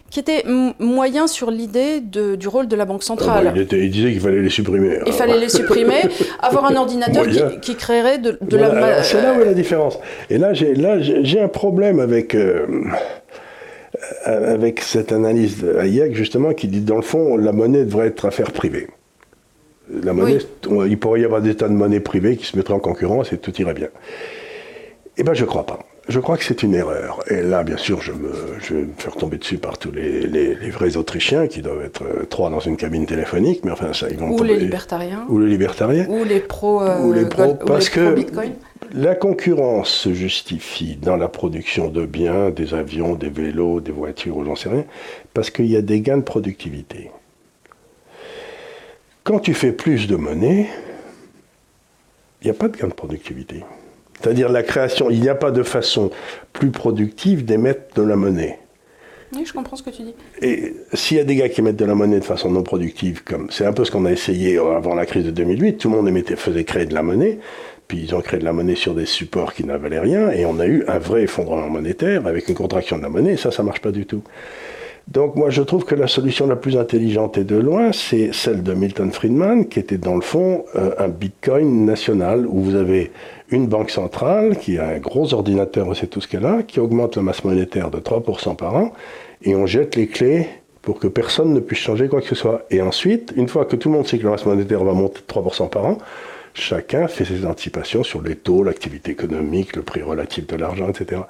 qui 0.09 0.21
était 0.21 0.45
moyen 0.79 1.27
sur 1.27 1.51
l'idée 1.51 1.99
du 1.99 2.47
rôle 2.47 2.69
de 2.69 2.75
la 2.77 2.85
Banque 2.85 3.03
centrale. 3.03 3.47
Ah 3.49 3.51
bah, 3.51 3.61
il, 3.69 3.91
disait 3.91 4.13
qu'il 4.13 4.21
fallait 4.21 4.41
les 4.41 4.49
supprimer. 4.49 4.99
Il 5.05 5.11
fallait 5.11 5.39
les 5.39 5.49
supprimer, 5.49 6.03
avoir 6.39 6.63
un 6.63 6.77
ordinateur 6.77 7.25
qui, 7.61 7.75
créerait 7.75 8.19
de, 8.19 8.37
la... 8.55 9.03
C'est 9.03 9.21
là 9.21 9.33
où 9.37 9.41
est 9.41 9.45
la 9.45 9.53
différence. 9.53 9.99
Et 10.29 10.37
là, 10.37 10.53
j'ai 10.53 11.41
un 11.41 11.49
problème 11.49 11.99
avec... 11.99 12.33
Euh, 12.33 12.65
avec 14.23 14.81
cette 14.81 15.11
analyse 15.11 15.61
de 15.61 15.75
Hayek, 15.77 16.15
justement, 16.15 16.53
qui 16.53 16.67
dit, 16.67 16.81
dans 16.81 16.95
le 16.95 17.01
fond, 17.01 17.37
la 17.37 17.51
monnaie 17.51 17.85
devrait 17.85 18.07
être 18.07 18.25
affaire 18.25 18.51
privée. 18.51 18.87
La 19.89 20.13
monnaie, 20.13 20.39
il 20.87 20.99
pourrait 20.99 21.21
y 21.21 21.25
avoir 21.25 21.41
des 21.41 21.55
tas 21.55 21.67
de 21.67 21.73
monnaies 21.73 21.99
privées 21.99 22.37
qui 22.37 22.45
se 22.45 22.57
mettraient 22.57 22.73
en 22.73 22.79
concurrence 22.79 23.31
et 23.33 23.37
tout 23.37 23.53
irait 23.61 23.73
bien. 23.73 23.89
Eh 25.17 25.23
bien, 25.23 25.33
je 25.33 25.43
ne 25.43 25.47
crois 25.47 25.65
pas. 25.65 25.79
Je 26.07 26.19
crois 26.19 26.37
que 26.37 26.43
c'est 26.43 26.61
une 26.61 26.75
erreur. 26.75 27.23
Et 27.31 27.41
là, 27.41 27.63
bien 27.63 27.77
sûr, 27.77 27.99
je, 28.01 28.11
me, 28.11 28.29
vais 28.69 28.81
me 28.83 28.93
faire 28.97 29.15
tomber 29.15 29.37
dessus 29.37 29.57
par 29.57 29.77
tous 29.79 29.91
les, 29.91 30.69
vrais 30.69 30.97
Autrichiens 30.97 31.47
qui 31.47 31.61
doivent 31.61 31.83
être 31.83 32.03
euh, 32.03 32.25
trois 32.25 32.51
dans 32.51 32.59
une 32.59 32.77
cabine 32.77 33.07
téléphonique, 33.07 33.65
mais 33.65 33.71
enfin, 33.71 33.91
ça, 33.93 34.07
ils 34.09 34.17
vont 34.17 34.29
Ou 34.29 34.43
les 34.43 34.57
libertariens. 34.57 35.25
Ou 35.29 35.39
les 35.39 35.47
libertariens. 35.47 36.05
Ou 36.07 36.23
les 36.23 36.39
pro, 36.39 36.83
euh, 36.83 37.01
ou 37.01 37.11
les 37.13 37.25
pro 37.25 37.55
parce 37.55 37.89
que 37.89 38.15
la 38.93 39.15
concurrence 39.15 39.89
se 39.89 40.13
justifie 40.13 40.95
dans 40.95 41.17
la 41.17 41.27
production 41.27 41.89
de 41.89 42.05
biens, 42.05 42.51
des 42.51 42.75
avions, 42.75 43.15
des 43.15 43.29
vélos, 43.29 43.81
des 43.81 43.91
voitures, 43.91 44.43
j'en 44.45 44.55
sais 44.55 44.69
rien, 44.69 44.85
parce 45.33 45.49
qu'il 45.49 45.65
y 45.65 45.75
a 45.75 45.81
des 45.81 46.01
gains 46.01 46.17
de 46.17 46.23
productivité. 46.23 47.09
Quand 49.23 49.39
tu 49.39 49.55
fais 49.55 49.71
plus 49.71 50.07
de 50.07 50.15
monnaie, 50.15 50.69
il 52.41 52.45
n'y 52.45 52.51
a 52.51 52.53
pas 52.53 52.67
de 52.67 52.77
gain 52.77 52.87
de 52.87 52.93
productivité. 52.93 53.63
C'est-à-dire 54.25 54.49
la 54.49 54.63
création, 54.63 55.11
il 55.11 55.21
n'y 55.21 55.29
a 55.29 55.35
pas 55.35 55.51
de 55.51 55.61
façon 55.61 56.09
plus 56.51 56.71
productive 56.71 57.45
d'émettre 57.45 57.93
de 57.93 58.01
la 58.01 58.15
monnaie. 58.15 58.57
Oui, 59.35 59.43
je 59.45 59.53
comprends 59.53 59.75
ce 59.75 59.83
que 59.83 59.91
tu 59.91 60.01
dis. 60.01 60.15
Et 60.41 60.73
s'il 60.93 61.17
y 61.17 61.19
a 61.19 61.23
des 61.23 61.35
gars 61.35 61.47
qui 61.47 61.61
émettent 61.61 61.75
de 61.75 61.85
la 61.85 61.93
monnaie 61.93 62.19
de 62.19 62.25
façon 62.25 62.49
non 62.49 62.63
productive, 62.63 63.23
comme 63.23 63.51
c'est 63.51 63.67
un 63.67 63.71
peu 63.71 63.85
ce 63.85 63.91
qu'on 63.91 64.03
a 64.05 64.11
essayé 64.11 64.57
avant 64.57 64.95
la 64.95 65.05
crise 65.05 65.25
de 65.25 65.29
2008, 65.29 65.77
tout 65.77 65.91
le 65.91 65.97
monde 65.97 66.07
émettait, 66.07 66.35
faisait 66.37 66.63
créer 66.63 66.87
de 66.87 66.95
la 66.95 67.03
monnaie, 67.03 67.37
puis 67.87 67.99
ils 68.01 68.15
ont 68.15 68.21
créé 68.21 68.39
de 68.39 68.45
la 68.45 68.51
monnaie 68.51 68.73
sur 68.73 68.95
des 68.95 69.05
supports 69.05 69.53
qui 69.53 69.63
n'avalaient 69.63 69.99
rien, 69.99 70.31
et 70.31 70.47
on 70.47 70.59
a 70.59 70.65
eu 70.65 70.83
un 70.87 70.97
vrai 70.97 71.21
effondrement 71.21 71.69
monétaire 71.69 72.25
avec 72.25 72.49
une 72.49 72.55
contraction 72.55 72.97
de 72.97 73.03
la 73.03 73.09
monnaie, 73.09 73.33
et 73.33 73.37
ça, 73.37 73.51
ça 73.51 73.61
marche 73.61 73.81
pas 73.81 73.91
du 73.91 74.07
tout. 74.07 74.23
Donc 75.07 75.35
moi 75.35 75.51
je 75.51 75.61
trouve 75.61 75.85
que 75.85 75.93
la 75.93 76.07
solution 76.07 76.47
la 76.47 76.55
plus 76.55 76.77
intelligente 76.77 77.37
et 77.37 77.43
de 77.43 77.55
loin, 77.55 77.91
c'est 77.91 78.33
celle 78.33 78.63
de 78.63 78.73
Milton 78.73 79.11
Friedman, 79.11 79.67
qui 79.67 79.79
était 79.79 79.99
dans 79.99 80.15
le 80.15 80.21
fond 80.21 80.65
euh, 80.75 80.95
un 80.97 81.09
Bitcoin 81.09 81.85
national, 81.85 82.47
où 82.47 82.61
vous 82.61 82.75
avez 82.75 83.11
une 83.49 83.67
banque 83.67 83.91
centrale 83.91 84.57
qui 84.57 84.79
a 84.79 84.87
un 84.87 84.97
gros 84.97 85.33
ordinateur, 85.35 85.95
c'est 85.95 86.07
tout 86.07 86.21
ce 86.21 86.27
qu'elle 86.27 86.45
a, 86.45 86.63
qui 86.63 86.79
augmente 86.79 87.17
la 87.17 87.21
masse 87.21 87.43
monétaire 87.43 87.91
de 87.91 87.99
3% 87.99 88.55
par 88.55 88.75
an, 88.75 88.93
et 89.43 89.55
on 89.55 89.67
jette 89.67 89.95
les 89.95 90.07
clés 90.07 90.47
pour 90.81 90.99
que 90.99 91.07
personne 91.07 91.53
ne 91.53 91.59
puisse 91.59 91.79
changer 91.79 92.07
quoi 92.07 92.21
que 92.21 92.27
ce 92.27 92.35
soit. 92.35 92.65
Et 92.71 92.81
ensuite, 92.81 93.31
une 93.35 93.47
fois 93.47 93.65
que 93.65 93.75
tout 93.75 93.89
le 93.89 93.95
monde 93.95 94.07
sait 94.07 94.17
que 94.17 94.23
la 94.23 94.31
masse 94.31 94.45
monétaire 94.45 94.83
va 94.83 94.93
monter 94.93 95.19
de 95.19 95.33
3% 95.33 95.69
par 95.69 95.85
an, 95.85 95.97
chacun 96.55 97.07
fait 97.07 97.25
ses 97.25 97.45
anticipations 97.45 98.03
sur 98.03 98.21
les 98.21 98.35
taux, 98.35 98.63
l'activité 98.63 99.11
économique, 99.11 99.75
le 99.75 99.83
prix 99.83 100.01
relatif 100.01 100.47
de 100.47 100.55
l'argent, 100.55 100.89
etc. 100.89 101.21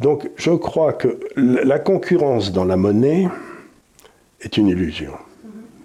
Donc 0.00 0.30
je 0.36 0.52
crois 0.52 0.94
que 0.94 1.20
la 1.36 1.78
concurrence 1.78 2.52
dans 2.52 2.64
la 2.64 2.76
monnaie 2.76 3.28
est 4.40 4.56
une 4.56 4.68
illusion. 4.68 5.12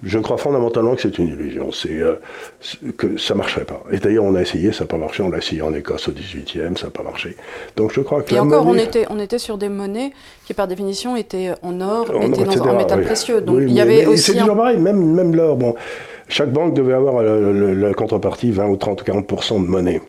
Je 0.04 0.20
crois 0.20 0.38
fondamentalement 0.38 0.94
que 0.94 1.02
c'est 1.02 1.18
une 1.18 1.30
illusion, 1.30 1.72
c'est 1.72 2.00
euh, 2.00 2.22
que 2.98 3.18
ça 3.18 3.34
ne 3.34 3.40
marcherait 3.40 3.66
pas. 3.66 3.82
Et 3.92 3.98
d'ailleurs, 3.98 4.26
on 4.26 4.36
a 4.36 4.42
essayé, 4.42 4.72
ça 4.72 4.84
n'a 4.84 4.88
pas 4.88 4.98
marché. 4.98 5.24
On 5.24 5.30
l'a 5.30 5.40
essayé 5.40 5.63
en 5.63 5.74
Écosse 5.74 6.08
au 6.08 6.12
18e, 6.12 6.78
ça 6.78 6.86
n'a 6.86 6.92
pas 6.92 7.02
marché. 7.02 7.36
Donc 7.76 7.94
je 7.94 8.02
crois 8.02 8.22
que. 8.22 8.36
Et 8.36 8.40
encore, 8.40 8.68
on, 8.68 8.76
était, 8.76 9.08
on 9.10 9.20
était 9.20 9.40
sur 9.40 9.58
des 9.58 9.70
monnaies 9.70 10.12
qui, 10.46 10.54
par 10.54 10.68
définition, 10.68 11.16
étaient 11.16 11.54
en 11.63 11.82
or, 11.82 12.06
étaient 12.22 12.44
dans, 12.44 12.68
en 12.68 12.78
métal 12.78 13.02
précieux. 13.02 13.42
Donc 13.42 13.58
il 13.62 13.72
y 13.72 13.82
avait 13.82 14.06
aussi. 14.06 14.34
C'est 14.34 14.38
toujours 14.38 14.56
pareil, 14.56 14.78
même, 14.78 15.04
même 15.04 15.36
l'or. 15.36 15.58
Bon, 15.58 15.74
chaque 16.28 16.52
banque 16.52 16.74
devait 16.74 16.94
avoir 16.94 17.24
la 17.24 17.94
contrepartie 17.94 18.52
20 18.52 18.68
ou 18.68 18.78
30 18.78 19.02
ou 19.02 19.06
40% 19.06 19.62
de 19.63 19.68
monnaie 19.68 20.02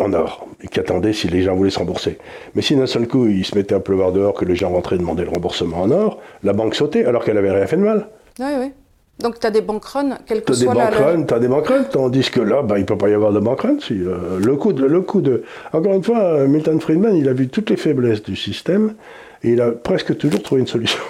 en 0.00 0.12
or, 0.12 0.46
et 0.62 0.68
qui 0.68 0.80
attendait 0.80 1.12
si 1.12 1.28
les 1.28 1.42
gens 1.42 1.56
voulaient 1.56 1.70
se 1.70 1.78
rembourser. 1.78 2.18
Mais 2.54 2.62
si 2.62 2.76
d'un 2.76 2.86
seul 2.86 3.08
coup, 3.08 3.26
il 3.26 3.44
se 3.44 3.56
mettait 3.56 3.74
à 3.74 3.80
pleuvoir 3.80 4.12
dehors, 4.12 4.34
que 4.34 4.44
les 4.44 4.54
gens 4.54 4.70
rentraient 4.70 4.98
demander 4.98 5.24
le 5.24 5.30
remboursement 5.30 5.82
en 5.82 5.90
or, 5.90 6.20
la 6.42 6.52
banque 6.52 6.74
sautait 6.74 7.04
alors 7.04 7.24
qu'elle 7.24 7.34
n'avait 7.34 7.50
rien 7.50 7.66
fait 7.66 7.76
de 7.76 7.82
mal. 7.82 8.08
Oui, 8.38 8.46
oui. 8.60 8.72
Donc 9.18 9.40
tu 9.40 9.46
as 9.46 9.50
des 9.50 9.62
bankrun, 9.62 10.18
quel 10.26 10.44
que 10.44 10.52
soit 10.52 10.74
la... 10.74 10.90
Tu 11.26 11.34
as 11.34 11.38
des 11.40 11.48
bankrun, 11.48 11.82
tandis 11.84 12.30
que 12.30 12.40
là, 12.40 12.62
bah, 12.62 12.78
il 12.78 12.82
ne 12.82 12.86
peut 12.86 12.96
pas 12.96 13.08
y 13.08 13.14
avoir 13.14 13.32
de 13.32 13.40
bankrun. 13.40 13.76
Si, 13.80 13.94
euh, 13.94 14.38
le, 14.38 14.56
coup 14.56 14.72
de, 14.72 14.86
le 14.86 15.00
coup 15.00 15.20
de... 15.20 15.42
Encore 15.72 15.94
une 15.94 16.04
fois, 16.04 16.46
Milton 16.46 16.80
Friedman, 16.80 17.16
il 17.16 17.28
a 17.28 17.32
vu 17.32 17.48
toutes 17.48 17.70
les 17.70 17.76
faiblesses 17.76 18.22
du 18.22 18.36
système, 18.36 18.94
et 19.42 19.50
il 19.50 19.60
a 19.60 19.72
presque 19.72 20.16
toujours 20.16 20.42
trouvé 20.42 20.60
une 20.60 20.68
solution. 20.68 21.02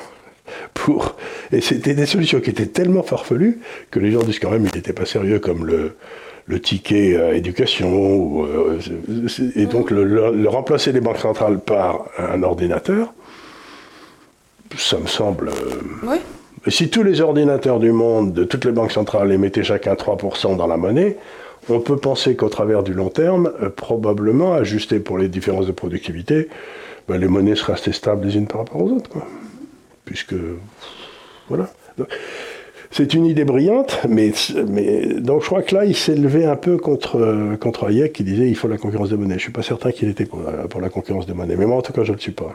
Pour... 0.74 1.16
Et 1.52 1.60
c'était 1.60 1.94
des 1.94 2.06
solutions 2.06 2.40
qui 2.40 2.50
étaient 2.50 2.66
tellement 2.66 3.02
farfelues 3.02 3.60
que 3.90 4.00
les 4.00 4.10
gens 4.10 4.22
disent 4.22 4.38
quand 4.38 4.50
même 4.50 4.66
qu'il 4.66 4.76
n'était 4.76 4.92
pas 4.92 5.06
sérieux 5.06 5.38
comme 5.38 5.66
le, 5.66 5.96
le 6.46 6.60
ticket 6.60 7.16
à 7.16 7.34
éducation. 7.34 7.92
Ou, 7.92 8.44
euh, 8.44 8.78
et 9.54 9.66
donc 9.66 9.90
le, 9.90 10.48
remplacer 10.48 10.92
les 10.92 11.00
banques 11.00 11.18
centrales 11.18 11.60
par 11.60 12.06
un 12.18 12.42
ordinateur, 12.42 13.12
ça 14.76 14.98
me 14.98 15.06
semble... 15.06 15.48
Euh, 15.48 15.82
oui. 16.04 16.16
Si 16.66 16.90
tous 16.90 17.04
les 17.04 17.20
ordinateurs 17.20 17.78
du 17.78 17.92
monde, 17.92 18.32
de 18.32 18.44
toutes 18.44 18.64
les 18.64 18.72
banques 18.72 18.92
centrales, 18.92 19.30
émettaient 19.30 19.62
chacun 19.62 19.94
3% 19.94 20.56
dans 20.56 20.66
la 20.66 20.76
monnaie, 20.76 21.16
on 21.70 21.80
peut 21.80 21.96
penser 21.96 22.34
qu'au 22.34 22.48
travers 22.48 22.82
du 22.82 22.94
long 22.94 23.10
terme, 23.10 23.52
euh, 23.62 23.68
probablement, 23.70 24.54
ajusté 24.54 24.98
pour 24.98 25.18
les 25.18 25.28
différences 25.28 25.66
de 25.66 25.72
productivité, 25.72 26.48
ben, 27.08 27.18
les 27.18 27.28
monnaies 27.28 27.54
seraient 27.54 27.74
assez 27.74 27.92
stables 27.92 28.26
les 28.26 28.36
unes 28.36 28.46
par 28.46 28.60
rapport 28.60 28.82
aux 28.82 28.90
autres. 28.90 29.08
Quoi. 29.08 29.26
Puisque, 30.08 30.34
voilà. 31.50 31.68
C'est 32.90 33.12
une 33.12 33.26
idée 33.26 33.44
brillante, 33.44 33.98
mais, 34.08 34.32
mais 34.66 35.20
donc 35.20 35.42
je 35.42 35.46
crois 35.46 35.62
que 35.62 35.74
là, 35.74 35.84
il 35.84 35.94
s'est 35.94 36.14
levé 36.14 36.46
un 36.46 36.56
peu 36.56 36.78
contre, 36.78 37.56
contre 37.60 37.88
Hayek 37.88 38.14
qui 38.14 38.24
disait 38.24 38.48
il 38.48 38.56
faut 38.56 38.68
la 38.68 38.78
concurrence 38.78 39.10
des 39.10 39.16
monnaies. 39.16 39.34
Je 39.34 39.40
ne 39.40 39.40
suis 39.40 39.52
pas 39.52 39.62
certain 39.62 39.92
qu'il 39.92 40.08
était 40.08 40.24
pour, 40.24 40.40
pour, 40.70 40.80
la 40.80 40.88
concurrence 40.88 41.26
des 41.26 41.34
monnaies, 41.34 41.56
mais 41.56 41.66
moi 41.66 41.76
en 41.76 41.82
tout 41.82 41.92
cas, 41.92 42.04
je 42.04 42.12
ne 42.12 42.16
le 42.16 42.20
suis 42.20 42.32
pas. 42.32 42.54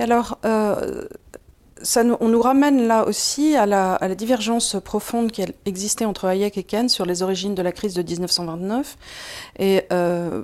Et 0.00 0.02
alors, 0.02 0.38
euh, 0.44 1.04
ça 1.82 2.02
on 2.18 2.28
nous 2.28 2.42
ramène 2.42 2.88
là 2.88 3.06
aussi 3.06 3.54
à 3.54 3.64
la, 3.64 3.94
à 3.94 4.08
la, 4.08 4.16
divergence 4.16 4.76
profonde 4.84 5.30
qui 5.30 5.44
existait 5.66 6.04
entre 6.04 6.24
Hayek 6.24 6.58
et 6.58 6.64
Keynes 6.64 6.88
sur 6.88 7.06
les 7.06 7.22
origines 7.22 7.54
de 7.54 7.62
la 7.62 7.70
crise 7.70 7.94
de 7.94 8.02
1929. 8.02 8.96
Et 9.60 9.82
euh, 9.92 10.42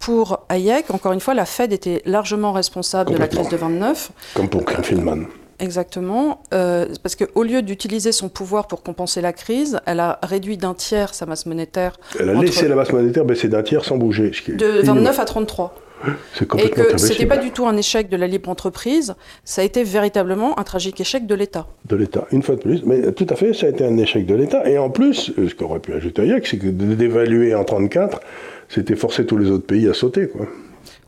pour 0.00 0.40
Hayek, 0.48 0.90
encore 0.90 1.12
une 1.12 1.20
fois, 1.20 1.34
la 1.34 1.46
Fed 1.46 1.72
était 1.72 2.02
largement 2.06 2.50
responsable 2.50 3.12
de 3.12 3.18
la 3.18 3.28
crise 3.28 3.48
de 3.48 3.56
29. 3.56 4.10
Comme 4.34 4.48
pour 4.48 4.64
Feynman. 4.68 5.26
Exactement, 5.62 6.42
euh, 6.52 6.86
parce 7.04 7.14
qu'au 7.14 7.44
lieu 7.44 7.62
d'utiliser 7.62 8.10
son 8.10 8.28
pouvoir 8.28 8.66
pour 8.66 8.82
compenser 8.82 9.20
la 9.20 9.32
crise, 9.32 9.78
elle 9.86 10.00
a 10.00 10.18
réduit 10.24 10.56
d'un 10.56 10.74
tiers 10.74 11.14
sa 11.14 11.24
masse 11.24 11.46
monétaire. 11.46 12.00
Elle 12.18 12.30
a 12.30 12.34
laissé 12.34 12.66
la 12.66 12.74
masse 12.74 12.92
monétaire 12.92 13.24
baisser 13.24 13.46
d'un 13.46 13.62
tiers 13.62 13.84
sans 13.84 13.96
bouger. 13.96 14.32
de 14.48 14.82
29 14.82 15.20
à 15.20 15.24
33. 15.24 15.74
Et 16.58 16.68
que 16.68 16.98
ce 16.98 17.10
n'était 17.10 17.26
pas 17.26 17.36
du 17.36 17.52
tout 17.52 17.64
un 17.64 17.76
échec 17.76 18.08
de 18.08 18.16
la 18.16 18.26
libre 18.26 18.50
entreprise, 18.50 19.14
ça 19.44 19.62
a 19.62 19.64
été 19.64 19.84
véritablement 19.84 20.58
un 20.58 20.64
tragique 20.64 21.00
échec 21.00 21.26
de 21.28 21.34
l'État. 21.36 21.68
De 21.88 21.94
l'État, 21.94 22.26
une 22.32 22.42
fois 22.42 22.56
de 22.56 22.60
plus. 22.60 22.82
Mais 22.84 23.12
tout 23.12 23.26
à 23.30 23.36
fait, 23.36 23.54
ça 23.54 23.66
a 23.66 23.68
été 23.68 23.84
un 23.84 23.96
échec 23.98 24.26
de 24.26 24.34
l'État. 24.34 24.68
Et 24.68 24.78
en 24.78 24.90
plus, 24.90 25.32
ce 25.36 25.54
qu'aurait 25.54 25.78
pu 25.78 25.92
ajouter 25.92 26.22
Hayek, 26.22 26.44
c'est 26.48 26.58
que 26.58 26.66
d'évaluer 26.66 27.54
en 27.54 27.62
34, 27.62 28.20
c'était 28.68 28.96
forcer 28.96 29.26
tous 29.26 29.36
les 29.36 29.52
autres 29.52 29.66
pays 29.66 29.88
à 29.88 29.94
sauter. 29.94 30.26
Quoi. 30.26 30.48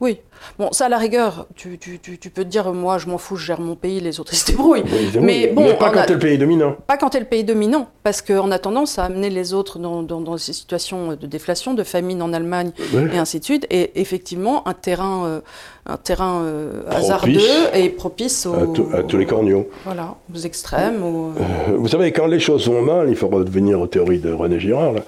Oui. 0.00 0.18
Bon, 0.59 0.72
ça, 0.72 0.87
à 0.87 0.88
la 0.88 0.98
rigueur, 0.98 1.46
tu, 1.54 1.78
tu, 1.78 1.98
tu, 1.98 2.30
peux 2.30 2.42
te 2.42 2.48
dire, 2.48 2.72
moi, 2.74 2.98
je 2.98 3.07
m'en 3.07 3.16
fous, 3.16 3.37
je 3.37 3.46
gère 3.46 3.61
mon 3.61 3.76
pays, 3.76 4.00
les 4.00 4.18
autres, 4.20 4.33
ils 4.35 4.37
se 4.37 4.46
débrouillent. 4.46 4.85
mais 5.20 5.46
bon, 5.46 5.74
pas 5.76 5.90
quand 5.90 6.04
t'es 6.04 6.14
le 6.14 6.18
pays 6.18 6.37
dominant. 6.37 6.76
Pas 6.87 6.96
quand 6.96 7.11
t'es 7.11 7.20
le 7.20 7.26
pays 7.26 7.44
dominant, 7.44 7.88
parce 8.02 8.20
qu'on 8.20 8.50
a 8.50 8.59
tendance 8.59 8.98
à 8.98 9.04
amener 9.04 9.30
les 9.30 9.54
autres 9.54 9.78
dans, 9.78 10.02
dans, 10.02 10.37
ces 10.37 10.52
situations 10.52 11.14
de 11.14 11.26
déflation, 11.26 11.74
de 11.74 11.85
famine 11.85 12.20
en 12.22 12.33
Allemagne, 12.33 12.72
et 13.12 13.18
ainsi 13.18 13.38
de 13.38 13.44
suite. 13.44 13.66
Et 13.70 14.00
effectivement, 14.00 14.66
un 14.66 14.74
terrain, 14.74 15.26
euh, 15.26 15.40
un 15.87 15.96
terrain 15.96 16.42
euh, 16.42 16.83
hasardeux 16.90 17.38
et 17.72 17.88
propice 17.88 18.46
à, 18.46 19.02
tous 19.02 19.16
les 19.16 19.26
corneaux. 19.26 19.68
Voilà, 19.85 20.16
aux 20.35 20.38
extrêmes. 20.38 21.02
Euh, 21.02 21.76
vous 21.76 21.88
savez, 21.88 22.11
quand 22.12 22.26
les 22.26 22.40
choses 22.40 22.68
vont 22.68 22.83
mal, 22.83 23.09
il 23.09 23.16
faut 23.16 23.28
revenir 23.28 23.80
aux 23.80 23.87
théories 23.87 24.18
de 24.18 24.33
René 24.33 24.59
Girard, 24.59 24.92
là, 24.92 25.00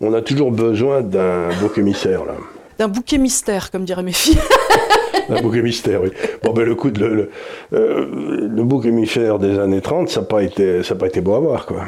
on 0.00 0.14
a 0.14 0.22
toujours 0.22 0.52
besoin 0.52 1.00
d'un 1.00 1.48
bouc 1.60 1.76
émissaire, 1.76 2.24
là 2.24 2.34
d'un 2.78 2.88
bouquet 2.88 3.18
mystère, 3.18 3.70
comme 3.70 3.84
diraient 3.84 4.02
mes 4.02 4.12
filles. 4.12 4.38
un 5.28 5.42
bouquet 5.42 5.62
mystère, 5.62 6.02
oui. 6.02 6.10
Bon, 6.42 6.52
ben, 6.52 6.64
le 6.64 6.74
coup 6.74 6.90
de 6.90 7.04
le, 7.04 7.30
euh, 7.72 8.48
le, 8.48 8.62
bouquet 8.64 8.90
mystère 8.90 9.38
des 9.38 9.58
années 9.58 9.80
30, 9.80 10.08
ça 10.08 10.20
n'a 10.20 10.26
pas, 10.26 10.42
été, 10.42 10.80
pas 10.98 11.06
été 11.06 11.20
beau 11.20 11.34
à 11.34 11.40
voir, 11.40 11.66
quoi. 11.66 11.84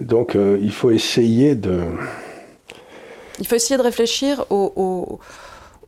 Donc, 0.00 0.36
euh, 0.36 0.58
il 0.60 0.72
faut 0.72 0.90
essayer 0.90 1.54
de. 1.54 1.80
Il 3.38 3.46
faut 3.46 3.54
essayer 3.54 3.76
de 3.76 3.82
réfléchir 3.82 4.44
aux, 4.50 5.20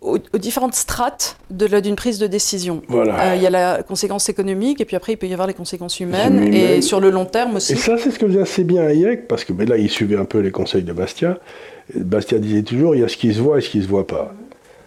aux, 0.00 0.38
différentes 0.38 0.74
strates 0.74 1.36
d'une 1.50 1.96
prise 1.96 2.18
de 2.18 2.26
décision. 2.26 2.82
Voilà. 2.88 3.32
Euh, 3.32 3.36
il 3.36 3.42
y 3.42 3.46
a 3.46 3.50
la 3.50 3.82
conséquence 3.82 4.28
économique, 4.28 4.80
et 4.80 4.84
puis 4.84 4.96
après, 4.96 5.12
il 5.12 5.16
peut 5.16 5.26
y 5.26 5.32
avoir 5.32 5.48
les 5.48 5.54
conséquences 5.54 6.00
humaines, 6.00 6.54
et 6.54 6.80
sur 6.82 7.00
le 7.00 7.10
long 7.10 7.26
terme 7.26 7.56
aussi. 7.56 7.74
Et 7.74 7.76
ça, 7.76 7.98
c'est 7.98 8.10
ce 8.10 8.18
que 8.18 8.26
faisait 8.26 8.40
assez 8.40 8.64
bien 8.64 8.82
Hayek, 8.82 9.28
parce 9.28 9.44
que 9.44 9.52
ben 9.52 9.68
là, 9.68 9.76
il 9.76 9.90
suivait 9.90 10.16
un 10.16 10.24
peu 10.24 10.38
les 10.38 10.50
conseils 10.50 10.84
de 10.84 10.92
Bastia. 10.92 11.38
Bastia 11.94 12.38
disait 12.38 12.62
toujours, 12.62 12.94
il 12.94 13.00
y 13.00 13.04
a 13.04 13.08
ce 13.08 13.16
qui 13.16 13.32
se 13.32 13.40
voit 13.40 13.58
et 13.58 13.60
ce 13.60 13.70
qui 13.70 13.78
ne 13.78 13.82
se 13.84 13.88
voit 13.88 14.06
pas. 14.06 14.34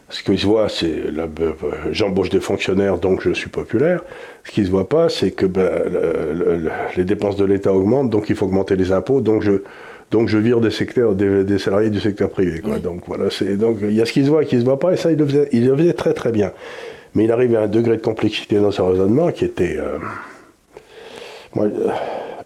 Ce 0.09 0.23
qui 0.23 0.37
se 0.37 0.45
voit, 0.45 0.67
c'est 0.67 0.91
euh, 0.91 1.51
j'embauche 1.91 2.29
des 2.29 2.41
fonctionnaires, 2.41 2.97
donc 2.97 3.21
je 3.21 3.31
suis 3.31 3.49
populaire. 3.49 4.03
Ce 4.43 4.51
qui 4.51 4.61
ne 4.61 4.65
se 4.65 4.71
voit 4.71 4.89
pas, 4.89 5.07
c'est 5.07 5.31
que 5.31 5.45
ben, 5.45 5.69
les 6.97 7.05
dépenses 7.05 7.37
de 7.37 7.45
l'État 7.45 7.73
augmentent, 7.73 8.09
donc 8.09 8.29
il 8.29 8.35
faut 8.35 8.45
augmenter 8.45 8.75
les 8.75 8.91
impôts, 8.91 9.21
donc 9.21 9.41
je, 9.41 9.63
donc 10.11 10.27
je 10.27 10.37
vire 10.37 10.59
des, 10.59 10.69
secteurs, 10.69 11.15
des, 11.15 11.57
salariés 11.59 11.89
du 11.89 12.01
secteur 12.01 12.29
privé. 12.29 12.61
Donc 12.83 13.03
voilà, 13.07 13.29
donc 13.55 13.77
il 13.81 13.93
y 13.93 14.01
a 14.01 14.05
ce 14.05 14.11
qui 14.11 14.25
se 14.25 14.29
voit 14.29 14.43
et 14.43 14.45
qui 14.45 14.55
ne 14.55 14.61
se 14.61 14.65
voit 14.65 14.79
pas, 14.79 14.91
et 14.91 14.97
ça, 14.97 15.11
il 15.11 15.17
le, 15.17 15.25
faisait, 15.25 15.47
il 15.53 15.65
le 15.65 15.77
faisait 15.77 15.93
très 15.93 16.13
très 16.13 16.33
bien. 16.33 16.51
Mais 17.15 17.23
il 17.23 17.31
arrivait 17.31 17.57
à 17.57 17.61
un 17.61 17.67
degré 17.67 17.95
de 17.95 18.01
complexité 18.01 18.59
dans 18.59 18.71
son 18.71 18.87
raisonnement 18.87 19.31
qui 19.31 19.45
était... 19.45 19.77
Euh, 19.77 19.97
moi, 21.55 21.67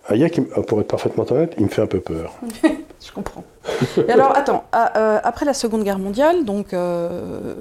Hayek, 0.08 0.42
pour 0.68 0.82
être 0.82 0.88
parfaitement 0.88 1.26
honnête, 1.32 1.54
il 1.58 1.66
me 1.66 1.70
fait 1.70 1.82
un 1.82 1.88
peu 1.88 2.00
peur. 2.00 2.40
Je 3.16 3.22
comprends. 3.22 3.44
Et 4.08 4.12
alors, 4.12 4.36
attends, 4.36 4.66
euh, 4.76 5.20
après 5.24 5.46
la 5.46 5.54
Seconde 5.54 5.84
Guerre 5.84 6.00
mondiale, 6.00 6.44
donc, 6.44 6.74
euh, 6.74 7.56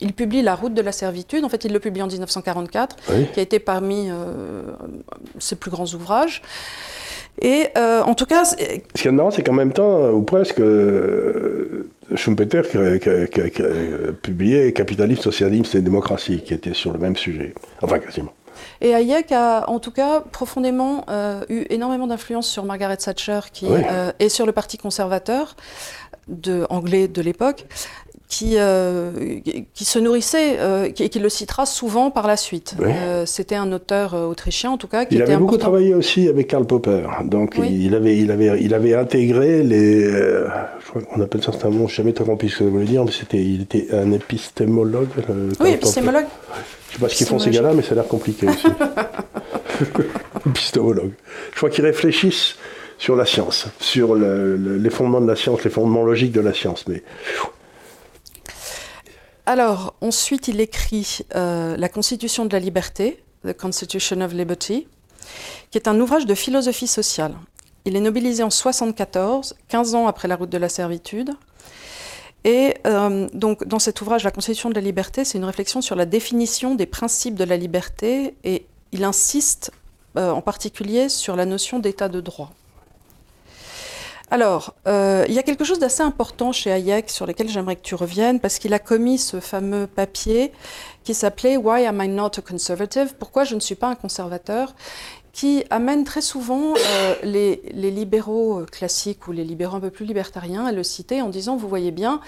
il 0.00 0.12
publie 0.12 0.42
La 0.42 0.54
route 0.54 0.74
de 0.74 0.82
la 0.82 0.92
servitude. 0.92 1.44
En 1.44 1.48
fait, 1.48 1.64
il 1.64 1.72
le 1.72 1.80
publie 1.80 2.02
en 2.02 2.06
1944, 2.06 2.96
qui 3.32 3.40
a 3.40 3.42
été 3.42 3.58
parmi 3.58 4.10
euh, 4.10 4.62
ses 5.38 5.56
plus 5.56 5.70
grands 5.70 5.86
ouvrages. 5.86 6.42
Et 7.40 7.68
en 7.76 8.14
tout 8.14 8.26
cas. 8.26 8.44
Ce 8.44 8.56
qui 8.56 9.08
est 9.08 9.10
marrant, 9.10 9.30
c'est 9.30 9.42
qu'en 9.42 9.54
même 9.54 9.72
temps, 9.72 10.10
ou 10.10 10.22
presque, 10.22 10.60
Schumpeter 12.14 12.62
qui 12.68 12.76
a, 12.76 14.12
publié 14.20 14.72
Capitalisme, 14.74 15.22
Socialisme 15.22 15.78
et 15.78 15.80
Démocratie, 15.80 16.42
qui 16.42 16.52
était 16.52 16.74
sur 16.74 16.92
le 16.92 16.98
même 16.98 17.16
sujet. 17.16 17.54
Enfin, 17.80 17.98
quasiment. 18.00 18.34
Et 18.80 18.94
Hayek 18.94 19.32
a 19.32 19.68
en 19.68 19.78
tout 19.78 19.90
cas 19.90 20.20
profondément 20.20 21.04
euh, 21.08 21.44
eu 21.48 21.64
énormément 21.70 22.06
d'influence 22.06 22.48
sur 22.48 22.64
Margaret 22.64 22.96
Thatcher 22.96 23.40
qui, 23.52 23.66
euh, 23.68 24.12
et 24.18 24.28
sur 24.28 24.46
le 24.46 24.52
Parti 24.52 24.78
conservateur 24.78 25.56
de, 26.28 26.66
anglais 26.70 27.08
de 27.08 27.22
l'époque. 27.22 27.66
Qui, 28.32 28.54
euh, 28.56 29.10
qui, 29.74 29.84
se 29.84 29.98
nourrissait 29.98 30.56
et 30.86 30.92
qui, 30.94 31.06
qui, 31.10 31.18
le 31.18 31.28
citera 31.28 31.66
souvent 31.66 32.10
par 32.10 32.26
la 32.26 32.38
suite. 32.38 32.74
C'était 33.26 33.56
un 33.56 33.70
auteur 33.72 34.14
autrichien, 34.14 34.70
en 34.70 34.78
tout 34.78 34.88
cas, 34.88 35.04
qui 35.04 35.16
il 35.16 35.22
avait 35.22 35.36
beaucoup 35.36 35.58
travaillé 35.58 35.94
aussi 35.94 36.28
avec 36.28 36.48
Karl 36.48 36.64
Popper. 36.64 37.02
Donc, 37.24 37.56
il, 37.58 37.94
avait, 37.94 38.16
il, 38.16 38.30
avait, 38.30 38.58
il 38.62 38.72
avait 38.72 38.94
intégré 38.94 39.62
les. 39.62 40.10
je 40.10 40.88
crois 40.88 41.02
qu'on 41.02 41.20
appelle 41.20 41.42
ça, 41.42 41.52
un 41.62 41.68
mot, 41.68 41.78
je 41.78 41.82
ne 41.82 41.88
sais 41.88 41.94
jamais 41.96 42.12
trop 42.14 42.24
compris 42.24 42.48
ce 42.48 42.58
que 42.58 42.64
ça 42.64 42.70
voulait 42.70 42.86
dire, 42.86 43.04
mais 43.04 43.12
c'était, 43.12 43.42
il 43.42 43.62
était 43.62 43.88
un 43.92 44.10
épistémologue. 44.12 45.08
oui, 45.60 45.72
épistémologue. 45.72 46.26
Je 46.88 46.94
sais 46.94 47.00
pas 47.00 47.08
ce 47.08 47.14
qu'ils 47.16 47.26
font 47.26 47.38
ces 47.38 47.50
gars-là, 47.50 47.72
mais 47.74 47.82
ça 47.82 47.92
a 47.92 47.94
l'air 47.96 48.08
compliqué 48.08 48.48
aussi. 48.48 48.66
Épistémologue. 50.46 51.12
Je 51.52 51.56
crois 51.56 51.70
qu'ils 51.70 51.84
réfléchissent 51.84 52.56
sur 52.98 53.16
la 53.16 53.24
science, 53.24 53.66
sur 53.80 54.14
les 54.14 54.90
fondements 54.90 55.20
de 55.20 55.26
la 55.26 55.36
science, 55.36 55.64
les 55.64 55.70
fondements 55.70 56.04
logiques 56.04 56.32
de 56.32 56.40
la 56.40 56.52
science. 56.52 56.84
Mais 56.86 57.02
alors, 59.44 59.94
ensuite, 60.00 60.48
il 60.48 60.60
écrit 60.60 61.20
euh, 61.34 61.76
La 61.76 61.88
Constitution 61.88 62.44
de 62.44 62.52
la 62.52 62.60
liberté, 62.60 63.22
The 63.44 63.56
Constitution 63.56 64.20
of 64.20 64.32
Liberty, 64.32 64.86
qui 65.70 65.78
est 65.78 65.88
un 65.88 65.98
ouvrage 66.00 66.26
de 66.26 66.34
philosophie 66.34 66.86
sociale. 66.86 67.34
Il 67.84 67.96
est 67.96 68.00
nobilisé 68.00 68.44
en 68.44 68.46
1974, 68.46 69.56
15 69.68 69.94
ans 69.96 70.06
après 70.06 70.28
la 70.28 70.36
route 70.36 70.50
de 70.50 70.58
la 70.58 70.68
servitude. 70.68 71.32
Et 72.44 72.74
euh, 72.86 73.28
donc, 73.34 73.64
dans 73.66 73.80
cet 73.80 74.00
ouvrage, 74.00 74.22
La 74.22 74.30
Constitution 74.30 74.68
de 74.68 74.74
la 74.74 74.80
liberté, 74.80 75.24
c'est 75.24 75.38
une 75.38 75.44
réflexion 75.44 75.80
sur 75.80 75.96
la 75.96 76.06
définition 76.06 76.74
des 76.74 76.86
principes 76.86 77.34
de 77.34 77.44
la 77.44 77.56
liberté 77.56 78.34
et 78.44 78.66
il 78.92 79.04
insiste 79.04 79.72
euh, 80.16 80.30
en 80.30 80.40
particulier 80.40 81.08
sur 81.08 81.34
la 81.34 81.46
notion 81.46 81.78
d'état 81.78 82.08
de 82.08 82.20
droit. 82.20 82.52
Alors, 84.32 84.74
euh, 84.88 85.26
il 85.28 85.34
y 85.34 85.38
a 85.38 85.42
quelque 85.42 85.62
chose 85.62 85.78
d'assez 85.78 86.02
important 86.02 86.52
chez 86.52 86.72
Hayek 86.72 87.10
sur 87.10 87.26
lequel 87.26 87.50
j'aimerais 87.50 87.76
que 87.76 87.82
tu 87.82 87.94
reviennes, 87.94 88.40
parce 88.40 88.58
qu'il 88.58 88.72
a 88.72 88.78
commis 88.78 89.18
ce 89.18 89.40
fameux 89.40 89.86
papier 89.86 90.52
qui 91.04 91.12
s'appelait 91.12 91.58
Why 91.58 91.84
am 91.84 92.00
I 92.02 92.08
not 92.08 92.30
a 92.38 92.40
conservative? 92.40 93.12
Pourquoi 93.18 93.44
je 93.44 93.54
ne 93.54 93.60
suis 93.60 93.74
pas 93.74 93.88
un 93.88 93.94
conservateur? 93.94 94.74
qui 95.32 95.64
amène 95.70 96.04
très 96.04 96.20
souvent 96.20 96.74
euh, 96.76 97.14
les, 97.22 97.56
libéraux 97.72 98.66
classiques 98.70 99.28
ou 99.28 99.32
les 99.32 99.44
libéraux 99.44 99.76
un 99.76 99.80
peu 99.80 99.88
plus 99.88 100.04
libertariens 100.04 100.66
à 100.66 100.72
le 100.72 100.82
citer 100.82 101.22
en 101.22 101.30
disant, 101.30 101.56
vous 101.56 101.68
voyez 101.68 101.90
bien, 101.90 102.20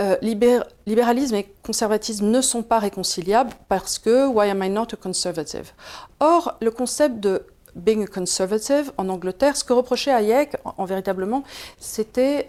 euh, 0.00 0.16
libéralisme 0.20 1.36
et 1.36 1.46
conservatisme 1.62 2.26
ne 2.26 2.40
sont 2.40 2.64
pas 2.64 2.80
réconciliables 2.80 3.52
parce 3.68 4.00
que 4.00 4.26
why 4.26 4.50
am 4.50 4.64
I 4.64 4.68
not 4.68 4.88
a 4.92 4.96
conservative? 4.96 5.70
Or, 6.18 6.56
le 6.60 6.72
concept 6.72 7.20
de 7.20 7.46
being 7.74 8.02
a 8.02 8.06
conservative 8.06 8.92
en 8.96 9.08
Angleterre, 9.08 9.56
ce 9.56 9.64
que 9.64 9.72
reprochait 9.72 10.12
Hayek, 10.12 10.56
en, 10.64 10.84
véritablement, 10.84 11.44
c'était 11.78 12.46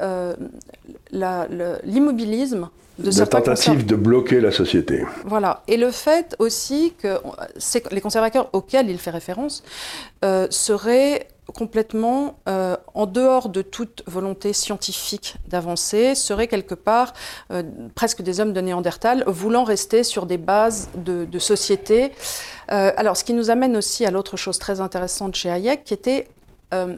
l'immobilisme 1.12 2.70
de, 3.00 3.10
de 3.12 3.26
tentative 3.26 3.86
de 3.86 3.96
bloquer 3.96 4.40
la 4.40 4.52
société. 4.52 5.04
Voilà. 5.26 5.64
Et 5.68 5.78
le 5.78 5.92
fait 5.92 6.36
aussi 6.40 6.94
que 7.02 7.20
les 7.92 8.02
conservateurs 8.02 8.50
auxquels 8.54 8.90
il 8.90 8.98
fait 8.98 9.12
référence 9.12 9.64
euh, 10.24 10.48
seraient 10.50 11.28
complètement 11.52 12.40
euh, 12.48 12.76
en 12.94 13.06
dehors 13.06 13.50
de 13.50 13.62
toute 13.62 14.04
volonté 14.08 14.54
scientifique 14.54 15.36
d'avancer, 15.48 16.16
seraient 16.16 16.48
quelque 16.48 16.76
part 16.76 17.14
euh, 17.52 17.64
presque 17.96 18.22
des 18.22 18.40
hommes 18.40 18.54
de 18.54 18.62
Néandertal, 18.62 19.24
voulant 19.28 19.64
rester 19.64 20.04
sur 20.04 20.26
des 20.26 20.38
bases 20.38 20.90
de, 20.96 21.26
de 21.26 21.40
société. 21.40 22.12
alors, 22.68 23.18
ce 23.18 23.24
qui 23.24 23.34
nous 23.34 23.50
amène 23.50 23.76
aussi 23.76 24.06
à 24.06 24.12
l'autre 24.12 24.38
chose 24.38 24.58
très 24.58 24.80
intéressante 24.80 25.36
chez 25.36 25.50
Hayek, 25.50 25.84
qui 25.84 25.94
était 25.94 26.28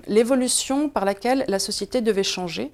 l'évolution 0.08 0.88
par 0.88 1.04
laquelle 1.04 1.46
la 1.48 1.58
société 1.58 2.02
devait 2.02 2.24
changer 2.24 2.72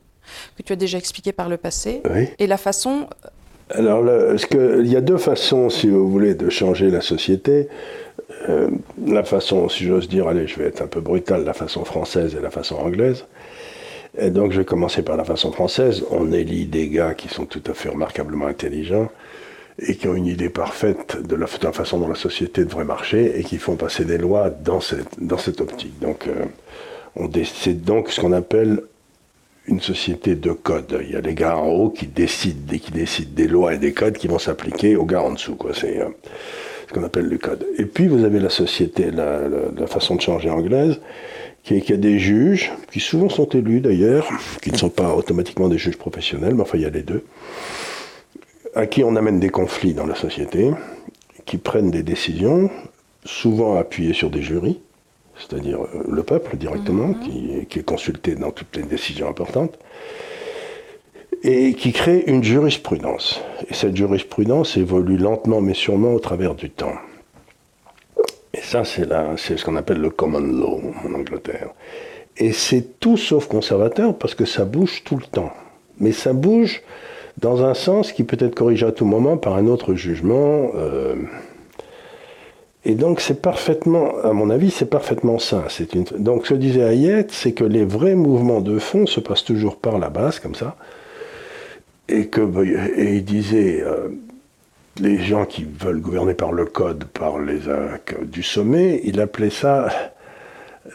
que 0.57 0.63
tu 0.63 0.73
as 0.73 0.75
déjà 0.75 0.97
expliqué 0.97 1.31
par 1.31 1.49
le 1.49 1.57
passé, 1.57 2.01
et 2.37 2.47
la 2.47 2.57
façon... 2.57 3.07
Alors, 3.71 4.03
il 4.51 4.87
y 4.87 4.95
a 4.95 5.01
deux 5.01 5.17
façons, 5.17 5.69
si 5.69 5.87
vous 5.87 6.09
voulez, 6.09 6.33
de 6.33 6.49
changer 6.49 6.89
la 6.89 7.01
société. 7.01 7.69
Euh, 8.47 8.69
la 9.05 9.23
façon, 9.23 9.67
si 9.67 9.85
j'ose 9.85 10.07
dire, 10.07 10.27
allez, 10.27 10.47
je 10.47 10.57
vais 10.57 10.65
être 10.65 10.81
un 10.81 10.87
peu 10.87 11.01
brutal, 11.01 11.43
la 11.43 11.53
façon 11.53 11.83
française 11.83 12.35
et 12.35 12.41
la 12.41 12.49
façon 12.49 12.75
anglaise. 12.75 13.25
Et 14.17 14.29
donc, 14.29 14.51
je 14.53 14.59
vais 14.59 14.65
commencer 14.65 15.01
par 15.01 15.17
la 15.17 15.23
façon 15.23 15.51
française. 15.51 16.03
On 16.09 16.31
élit 16.31 16.65
des 16.65 16.87
gars 16.89 17.13
qui 17.13 17.27
sont 17.27 17.45
tout 17.45 17.63
à 17.67 17.73
fait 17.73 17.89
remarquablement 17.89 18.47
intelligents 18.47 19.09
et 19.77 19.95
qui 19.95 20.07
ont 20.07 20.15
une 20.15 20.25
idée 20.25 20.49
parfaite 20.49 21.17
de 21.21 21.35
la, 21.35 21.47
façon 21.47 21.99
dont 21.99 22.07
la 22.07 22.15
société 22.15 22.65
devrait 22.65 22.85
marcher 22.85 23.39
et 23.39 23.43
qui 23.43 23.57
font 23.57 23.75
passer 23.75 24.05
des 24.05 24.17
lois 24.17 24.49
dans 24.49 24.81
cette, 24.81 25.21
dans 25.21 25.37
cette 25.37 25.61
optique. 25.61 25.99
Donc, 25.99 26.27
euh, 26.27 26.45
c'est 27.43 27.81
donc 27.81 28.09
ce 28.09 28.19
qu'on 28.19 28.33
appelle 28.33 28.81
une 29.67 29.79
société 29.79 30.35
de 30.35 30.51
code. 30.51 30.99
Il 31.01 31.11
y 31.11 31.15
a 31.15 31.21
les 31.21 31.35
gars 31.35 31.57
en 31.57 31.67
haut 31.67 31.89
qui 31.89 32.07
décident, 32.07 32.77
qui 32.77 32.91
décident 32.91 33.31
des 33.33 33.47
lois 33.47 33.75
et 33.75 33.77
des 33.77 33.93
codes 33.93 34.17
qui 34.17 34.27
vont 34.27 34.39
s'appliquer 34.39 34.95
aux 34.95 35.05
gars 35.05 35.21
en 35.21 35.33
dessous. 35.33 35.57
C'est 35.73 36.01
euh, 36.01 36.09
ce 36.89 36.93
qu'on 36.93 37.03
appelle 37.03 37.27
le 37.27 37.37
code. 37.37 37.65
Et 37.77 37.85
puis 37.85 38.07
vous 38.07 38.25
avez 38.25 38.39
la 38.39 38.49
société, 38.49 39.11
la, 39.11 39.87
façon 39.87 40.15
de 40.15 40.21
changer 40.21 40.49
anglaise, 40.49 40.99
qui, 41.63 41.75
est, 41.75 41.81
qui 41.81 41.93
a 41.93 41.97
des 41.97 42.19
juges, 42.19 42.71
qui 42.91 42.99
souvent 42.99 43.29
sont 43.29 43.47
élus 43.49 43.79
d'ailleurs, 43.79 44.27
qui 44.61 44.71
ne 44.71 44.77
sont 44.77 44.89
pas 44.89 45.13
automatiquement 45.13 45.69
des 45.69 45.77
juges 45.77 45.97
professionnels, 45.97 46.55
mais 46.55 46.61
enfin 46.61 46.77
il 46.77 46.81
y 46.81 46.85
a 46.85 46.89
les 46.89 47.03
deux, 47.03 47.23
à 48.75 48.87
qui 48.87 49.03
on 49.03 49.15
amène 49.15 49.39
des 49.39 49.49
conflits 49.49 49.93
dans 49.93 50.05
la 50.05 50.15
société, 50.15 50.71
qui 51.45 51.57
prennent 51.57 51.91
des 51.91 52.03
décisions, 52.03 52.69
souvent 53.23 53.75
appuyées 53.75 54.13
sur 54.13 54.29
des 54.29 54.41
jurys 54.41 54.79
c'est-à-dire 55.39 55.81
euh, 55.81 56.03
le 56.07 56.23
peuple 56.23 56.57
directement, 56.57 57.07
mhm. 57.07 57.65
qui, 57.65 57.79
est 57.79 57.83
consulté 57.83 58.35
dans 58.35 58.51
toutes 58.51 58.75
les 58.75 58.83
décisions 58.83 59.29
importantes, 59.29 59.79
et 61.43 61.73
qui 61.73 61.91
crée 61.91 62.23
une 62.27 62.43
jurisprudence. 62.43 63.41
Et 63.69 63.73
cette 63.73 63.95
jurisprudence 63.95 64.77
évolue 64.77 65.17
lentement 65.17 65.61
mais 65.61 65.73
sûrement 65.73 66.13
au 66.13 66.19
travers 66.19 66.55
du 66.55 66.69
temps. 66.69 66.95
Et 68.53 68.61
ça, 68.61 68.83
c'est, 68.83 69.07
ce 69.37 69.63
qu'on 69.63 69.75
appelle 69.75 69.99
le 69.99 70.09
common 70.09 70.39
law 70.39 70.81
en 71.05 71.13
Angleterre. 71.13 71.69
Et 72.37 72.51
c'est 72.51 72.99
tout 72.99 73.17
sauf 73.17 73.47
conservateur 73.47 74.17
parce 74.17 74.33
que 74.33 74.45
ça 74.45 74.65
bouge 74.65 75.03
tout 75.03 75.17
le 75.17 75.25
temps. 75.25 75.51
Mais 75.99 76.11
ça 76.11 76.33
bouge 76.33 76.81
dans 77.37 77.63
un 77.63 77.73
sens 77.73 78.11
qui 78.11 78.23
peut 78.23 78.37
être 78.39 78.55
corrigé 78.55 78.85
à 78.85 78.91
tout 78.91 79.05
moment 79.05 79.37
par 79.37 79.55
un 79.55 79.67
autre 79.67 79.93
jugement. 79.93 80.71
Euh, 80.75 81.15
et 82.85 82.95
donc 82.95 83.19
c'est 83.19 83.41
parfaitement, 83.41 84.17
à 84.23 84.33
mon 84.33 84.49
avis, 84.49 84.71
c'est 84.71 84.89
parfaitement 84.89 85.37
ça. 85.37 85.65
Donc 86.17 86.47
ce 86.47 86.53
que 86.53 86.59
disait 86.59 86.83
Hayek, 86.83 87.27
c'est 87.31 87.51
que 87.51 87.65
les 87.65 87.85
vrais 87.85 88.15
mouvements 88.15 88.61
de 88.61 88.79
fond 88.79 89.05
se 89.05 89.19
passent 89.19 89.43
toujours 89.43 89.75
par 89.75 89.99
la 89.99 90.09
base, 90.09 90.39
comme 90.39 90.55
ça. 90.55 90.75
Et, 92.09 92.27
que, 92.27 92.41
et 92.97 93.15
il 93.15 93.23
disait, 93.23 93.81
euh, 93.81 94.09
les 94.99 95.19
gens 95.19 95.45
qui 95.45 95.63
veulent 95.63 96.01
gouverner 96.01 96.33
par 96.33 96.51
le 96.51 96.65
code, 96.65 97.05
par 97.05 97.39
les 97.39 97.59
du 98.23 98.43
sommet, 98.43 99.01
il 99.03 99.21
appelait 99.21 99.49
ça 99.49 99.89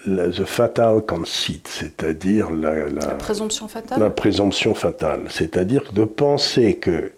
la, 0.07 0.29
the 0.29 0.44
fatal 0.44 1.03
conceit, 1.03 1.62
c'est-à-dire 1.64 2.50
la, 2.50 2.88
la, 2.88 3.07
présomption 3.14 3.68
fatale? 3.68 4.00
La 4.00 4.11
présomption 4.11 4.74
fatale, 4.74 5.22
c'est-à-dire 5.29 5.92
de 5.92 6.05
penser 6.05 6.77
que 6.77 7.12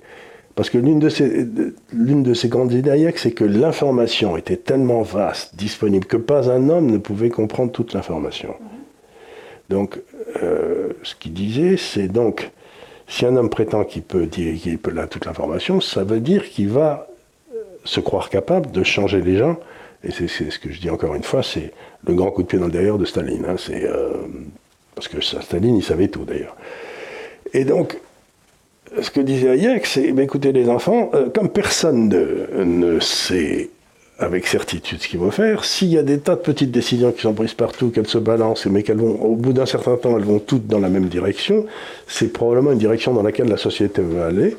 parce 0.54 0.70
que 0.70 0.78
l'une 0.78 0.98
de 0.98 1.10
ces, 1.10 1.46
l'une 1.92 2.22
de 2.22 2.32
ces 2.32 2.48
grandes 2.48 2.72
idées 2.72 3.12
c'est 3.16 3.32
que 3.32 3.44
l'information 3.44 4.38
était 4.38 4.56
tellement 4.56 5.02
vaste, 5.02 5.54
disponible, 5.54 6.06
que 6.06 6.16
pas 6.16 6.50
un 6.50 6.70
homme 6.70 6.90
ne 6.90 6.96
pouvait 6.96 7.28
comprendre 7.28 7.72
toute 7.72 7.92
l'information. 7.92 8.54
Donc, 9.68 10.00
euh, 10.42 10.94
ce 11.02 11.14
qu'il 11.14 11.34
disait, 11.34 11.76
c'est 11.76 12.08
donc, 12.08 12.50
si 13.08 13.24
un 13.24 13.36
homme 13.36 13.50
prétend 13.50 13.84
qu'il 13.84 14.02
peut 14.02 14.26
dire 14.26 14.60
qu'il 14.60 14.78
peut 14.78 14.90
là 14.90 15.06
toute 15.06 15.24
l'information, 15.26 15.80
ça 15.80 16.04
veut 16.04 16.20
dire 16.20 16.48
qu'il 16.48 16.68
va 16.68 17.08
euh, 17.54 17.62
se 17.84 18.00
croire 18.00 18.30
capable 18.30 18.70
de 18.70 18.82
changer 18.82 19.20
les 19.20 19.36
gens. 19.36 19.56
Et 20.04 20.10
c'est, 20.10 20.28
ce 20.28 20.58
que 20.58 20.70
je 20.70 20.80
dis 20.80 20.90
encore 20.90 21.14
une 21.14 21.22
fois, 21.22 21.42
c'est 21.42 21.72
le 22.06 22.14
grand 22.14 22.30
coup 22.30 22.42
de 22.42 22.48
pied 22.48 22.58
dans 22.58 22.66
le 22.66 22.72
derrière 22.72 22.98
de 22.98 23.04
Staline. 23.04 23.44
Hein, 23.46 23.56
euh, 23.70 24.14
parce 24.94 25.08
que 25.08 25.20
Staline, 25.20 25.76
il 25.76 25.82
savait 25.82 26.08
tout 26.08 26.24
d'ailleurs. 26.24 26.56
Et 27.52 27.64
donc, 27.64 27.98
ce 29.00 29.10
que 29.10 29.20
disait 29.20 29.50
Hayek, 29.50 29.86
c'est 29.86 30.08
écoutez 30.08 30.52
les 30.52 30.68
enfants, 30.68 31.10
euh, 31.14 31.28
comme 31.28 31.48
personne 31.48 32.08
ne, 32.08 33.00
sait 33.00 33.70
avec 34.18 34.46
certitude 34.46 35.00
ce 35.00 35.08
qu'il 35.08 35.18
faut 35.18 35.30
faire. 35.30 35.64
S'il 35.64 35.88
y 35.88 35.98
a 35.98 36.02
des 36.02 36.18
tas 36.18 36.36
de 36.36 36.40
petites 36.40 36.70
décisions 36.70 37.12
qui 37.12 37.22
sont 37.22 37.34
prises 37.34 37.54
partout, 37.54 37.90
qu'elles 37.90 38.06
se 38.06 38.18
balancent, 38.18 38.66
mais 38.66 38.82
qu'elles 38.82 38.98
vont, 38.98 39.20
au 39.22 39.36
bout 39.36 39.52
d'un 39.52 39.66
certain 39.66 39.96
temps, 39.96 40.16
elles 40.16 40.24
vont 40.24 40.38
toutes 40.38 40.66
dans 40.66 40.78
la 40.78 40.88
même 40.88 41.06
direction, 41.06 41.66
c'est 42.06 42.32
probablement 42.32 42.72
une 42.72 42.78
direction 42.78 43.12
dans 43.12 43.22
laquelle 43.22 43.48
la 43.48 43.58
société 43.58 44.02
veut 44.02 44.22
aller. 44.22 44.56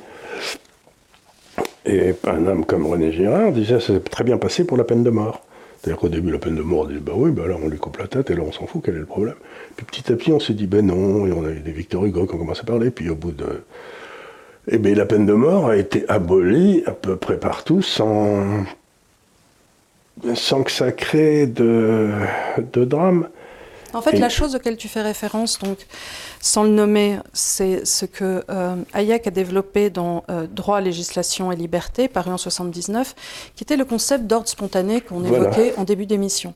Et 1.86 2.14
un 2.26 2.46
homme 2.46 2.66
comme 2.66 2.86
René 2.86 3.12
Girard 3.12 3.52
disait 3.52 3.80
ça 3.80 3.94
s'est 3.94 4.00
très 4.02 4.24
bien 4.24 4.38
passé 4.38 4.66
pour 4.66 4.78
la 4.78 4.84
peine 4.84 5.04
de 5.04 5.10
mort. 5.10 5.44
C'est-à-dire 5.80 6.00
qu'au 6.00 6.10
début, 6.10 6.32
la 6.32 6.40
peine 6.40 6.56
de 6.56 6.62
mort, 6.62 6.82
on 6.82 6.86
dit 6.86 7.00
bah 7.00 7.14
oui, 7.16 7.32
bah 7.32 7.48
là, 7.48 7.56
on 7.64 7.70
lui 7.70 7.78
coupe 7.78 7.98
la 7.98 8.08
tête, 8.08 8.30
et 8.30 8.36
là, 8.36 8.42
on 8.46 8.52
s'en 8.52 8.68
fout, 8.68 8.82
quel 8.84 8.96
est 8.96 9.00
le 9.00 9.06
problème? 9.06 9.36
Puis 9.76 9.86
petit 9.86 10.12
à 10.12 10.16
petit, 10.16 10.32
on 10.34 10.40
s'est 10.40 10.54
dit 10.54 10.68
ben 10.68 10.86
non, 10.86 11.26
et 11.26 11.32
on 11.32 11.46
a 11.46 11.50
eu 11.50 11.62
des 11.62 11.72
Victor 11.72 12.06
Hugo 12.06 12.26
qui 12.26 12.36
ont 12.36 12.38
commencé 12.38 12.62
à 12.62 12.66
parler, 12.66 12.92
puis 12.92 13.10
au 13.10 13.16
bout 13.16 13.32
de. 13.32 13.64
Eh 14.70 14.80
bien, 14.80 14.96
la 14.96 15.06
peine 15.06 15.26
de 15.26 15.34
mort 15.34 15.70
a 15.70 15.78
été 15.78 16.04
abolie 16.10 16.84
à 16.86 16.92
peu 16.92 17.16
près 17.16 17.40
partout 17.40 17.82
sans 17.82 18.44
sans 20.36 20.64
que 20.64 20.72
ça 20.72 20.92
crée 20.92 21.48
de, 21.48 22.12
de 22.74 22.86
drame. 22.86 23.30
En 23.94 24.02
fait, 24.02 24.14
la 24.20 24.30
chose 24.30 24.56
auquel 24.56 24.78
tu 24.78 24.88
fais 24.88 25.02
référence, 25.02 25.60
donc, 25.60 25.78
sans 26.42 26.64
le 26.64 26.70
nommer, 26.70 27.18
c'est 27.34 27.86
ce 27.86 28.06
que 28.06 28.44
euh, 28.50 28.76
Hayek 28.94 29.28
a 29.28 29.32
développé 29.32 29.90
dans 29.90 30.24
euh, 30.30 30.48
Droit, 30.48 30.82
législation 30.82 31.52
et 31.52 31.56
liberté, 31.56 32.08
paru 32.08 32.32
en 32.32 32.38
79, 32.38 33.16
qui 33.56 33.64
était 33.64 33.78
le 33.78 33.86
concept 33.86 34.26
d'ordre 34.26 34.48
spontané 34.48 35.02
qu'on 35.02 35.24
évoquait 35.24 35.74
en 35.78 35.84
début 35.84 36.06
d'émission. 36.06 36.54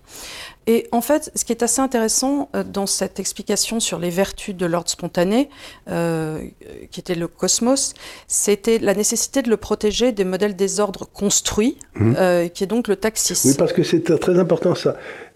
Et 0.68 0.88
en 0.92 1.02
fait, 1.02 1.32
ce 1.34 1.44
qui 1.44 1.52
est 1.52 1.64
assez 1.64 1.82
intéressant 1.82 2.50
euh, 2.56 2.64
dans 2.64 2.86
cette 2.86 3.20
explication 3.20 3.80
sur 3.80 3.98
les 3.98 4.12
vertus 4.12 4.56
de 4.56 4.66
l'ordre 4.66 4.90
spontané, 4.90 5.50
qui 5.88 7.00
était 7.00 7.16
le 7.16 7.28
cosmos, 7.28 7.94
c'était 8.28 8.80
la 8.80 8.94
nécessité 8.94 9.42
de 9.42 9.50
le 9.50 9.58
protéger 9.58 10.12
des 10.12 10.24
modèles 10.24 10.56
des 10.56 10.80
ordres 10.80 11.06
construits, 11.06 11.78
mmh. 11.96 12.50
qui 12.54 12.64
est 12.64 12.68
donc 12.68 12.88
le 12.88 12.96
taxis. 12.96 13.42
Oui, 13.46 13.56
parce 13.58 13.74
que 13.74 13.84
c'est 13.84 14.20
très 14.20 14.38
important 14.40 14.76
ça. 14.76 14.96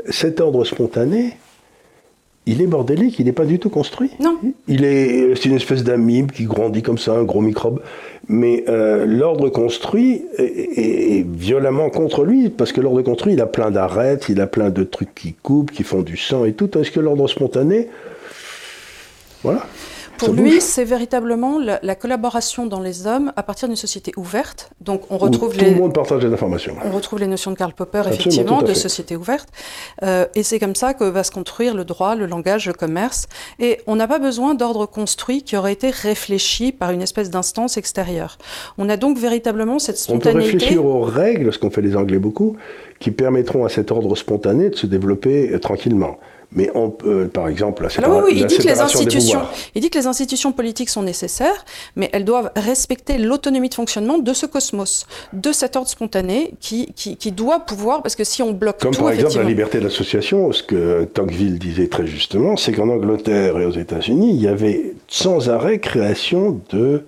Cet 0.10 0.39
ordre 0.39 0.64
spontané, 0.64 1.38
il 2.48 2.62
est 2.62 2.68
bordélique, 2.68 3.18
il 3.20 3.26
n'est 3.26 3.32
pas 3.32 3.46
du 3.46 3.58
tout 3.60 3.70
construit. 3.70 4.12
Non. 4.20 4.38
Il 4.68 4.84
est, 4.84 5.36
c'est 5.36 5.46
une 5.46 5.56
espèce 5.56 5.84
d'amibe 5.84 6.32
qui 6.32 6.46
grandit 6.46 6.84
comme 6.84 6.98
ça, 6.98 7.14
un 7.14 7.24
gros 7.24 7.41
microbe. 7.41 7.82
Mais 8.28 8.64
euh, 8.68 9.06
l'ordre 9.06 9.50
construit 9.50 10.24
est, 10.38 11.26
violemment 11.28 11.89
contre 11.89 12.24
lui, 12.24 12.50
parce 12.50 12.72
que 12.72 12.82
l'ordre 12.82 13.02
construit, 13.02 13.34
il 13.34 13.41
a 13.41 13.46
plein 13.46 13.72
d'arêtes, 13.72 14.28
il 14.30 14.41
a 14.41 14.48
plein 14.48 14.70
de 14.70 14.84
trucs 14.84 15.14
qui 15.16 15.34
coupent, 15.34 15.72
qui 15.72 15.84
font 15.84 16.02
du 16.02 16.18
sang 16.18 16.46
et 16.46 16.54
tout, 16.54 16.78
est-ce 16.78 16.91
que 16.91 17.00
l'ordre 17.00 17.28
spontané, 17.28 17.89
voilà. 19.43 19.66
Pour 20.18 20.34
lui, 20.34 20.61
c'est 20.61 20.84
véritablement 20.84 21.59
la, 21.59 21.95
collaboration 21.95 22.66
dans 22.66 22.80
les 22.80 23.07
hommes 23.07 23.32
à 23.36 23.43
partir 23.43 23.68
d'une 23.68 23.78
société 23.78 24.11
ouverte. 24.18 24.70
Donc, 24.82 25.03
on 25.09 25.18
retrouve 25.18 25.49
Où 25.49 25.57
les. 25.57 25.66
Tout 25.66 25.74
le 25.74 25.76
monde 25.76 25.93
partage 25.93 26.22
des 26.22 26.32
informations. 26.32 26.76
On 26.84 26.91
retrouve 26.91 27.20
les 27.20 27.28
notions 27.28 27.51
de 27.51 27.57
Karl 27.57 27.74
Popper, 27.74 28.03
effectivement, 28.07 28.61
de 28.61 28.74
société 28.74 29.16
ouverte. 29.16 29.49
Euh, 30.03 30.26
et 30.36 30.43
c'est 30.43 30.59
comme 30.59 30.76
ça 30.76 30.93
que 30.93 31.03
va 31.03 31.24
se 31.24 31.32
construire 31.32 31.76
le 31.76 31.86
droit, 31.86 32.16
le 32.16 32.26
langage, 32.26 32.68
le 32.68 32.74
commerce. 32.74 33.28
Et 33.59 33.80
on 33.88 33.95
n'a 33.95 34.07
pas 34.07 34.20
besoin 34.20 34.55
d'ordre 34.55 34.86
construit 34.86 35.43
qui 35.43 35.57
aurait 35.57 35.74
été 35.74 35.89
réfléchi 35.89 36.72
par 36.72 36.91
une 36.91 37.01
espèce 37.01 37.30
d'instance 37.30 37.78
extérieure. 37.78 38.38
On 38.78 38.89
a 38.89 38.97
donc 38.97 39.18
véritablement 39.18 39.80
cette 39.80 39.97
spontanéité. 39.97 40.30
On 40.30 40.34
peut 40.34 40.43
réfléchir 40.43 40.86
aux 40.86 41.01
règles, 41.01 41.53
ce 41.53 41.59
qu'ont 41.59 41.70
fait 41.70 41.82
les 41.82 41.95
Anglais 41.95 42.20
beaucoup, 42.20 42.55
qui 42.99 43.11
permettront 43.11 43.66
à 43.66 43.70
cet 43.70 43.91
ordre 43.91 44.16
spontané 44.16 44.70
de 44.70 44.76
se 44.76 44.88
développer 44.88 45.51
euh, 45.51 45.59
tranquillement. 45.59 46.18
Mais 46.56 46.72
on 46.74 46.89
peut, 46.89 47.28
par 47.28 47.47
exemple, 47.47 47.84
la, 47.84 47.89
séparation 47.89 48.26
oui, 48.26 48.34
il 48.38 48.45
dit 48.45 48.58
que 48.58 48.64
les 48.64 48.80
institutions, 48.80 49.41
Il 49.76 49.82
dit 49.82 49.89
que 49.89 49.97
les 49.97 50.08
institutions 50.08 50.51
politiques 50.51 50.89
sont 50.89 51.03
nécessaires, 51.03 51.66
mais 51.95 52.10
elles 52.14 52.26
doivent 52.26 52.51
respecter 52.56 53.18
l'autonomie 53.18 53.70
de 53.70 53.74
fonctionnement 53.74 54.18
de 54.18 54.34
ce 54.34 54.45
cosmos, 54.45 55.06
de 55.34 55.51
cet 55.51 55.76
ordre 55.76 55.89
spontané 55.89 56.53
qui, 56.60 56.93
qui, 56.95 57.18
qui 57.18 57.32
doit 57.32 57.60
pouvoir, 57.60 58.01
parce 58.01 58.16
que 58.16 58.24
si 58.24 58.41
on 58.41 58.51
bloque 58.51 58.80
Comme 58.80 58.95
par 58.95 59.12
exemple 59.12 59.38
la 59.38 59.43
liberté 59.43 59.80
d'association, 59.80 60.51
ce 60.51 60.64
que 60.64 61.03
Tocqueville 61.06 61.60
disait 61.60 61.88
très 61.88 62.08
justement, 62.08 62.58
c'est 62.58 62.72
qu'en 62.72 62.89
Angleterre 62.89 63.60
et 63.60 63.66
aux 63.66 63.72
États-Unis, 63.72 64.32
il 64.34 64.41
y 64.41 64.47
avait 64.47 64.93
sans 65.08 65.49
arrêt 65.49 65.80
création 65.80 66.62
de 66.72 67.03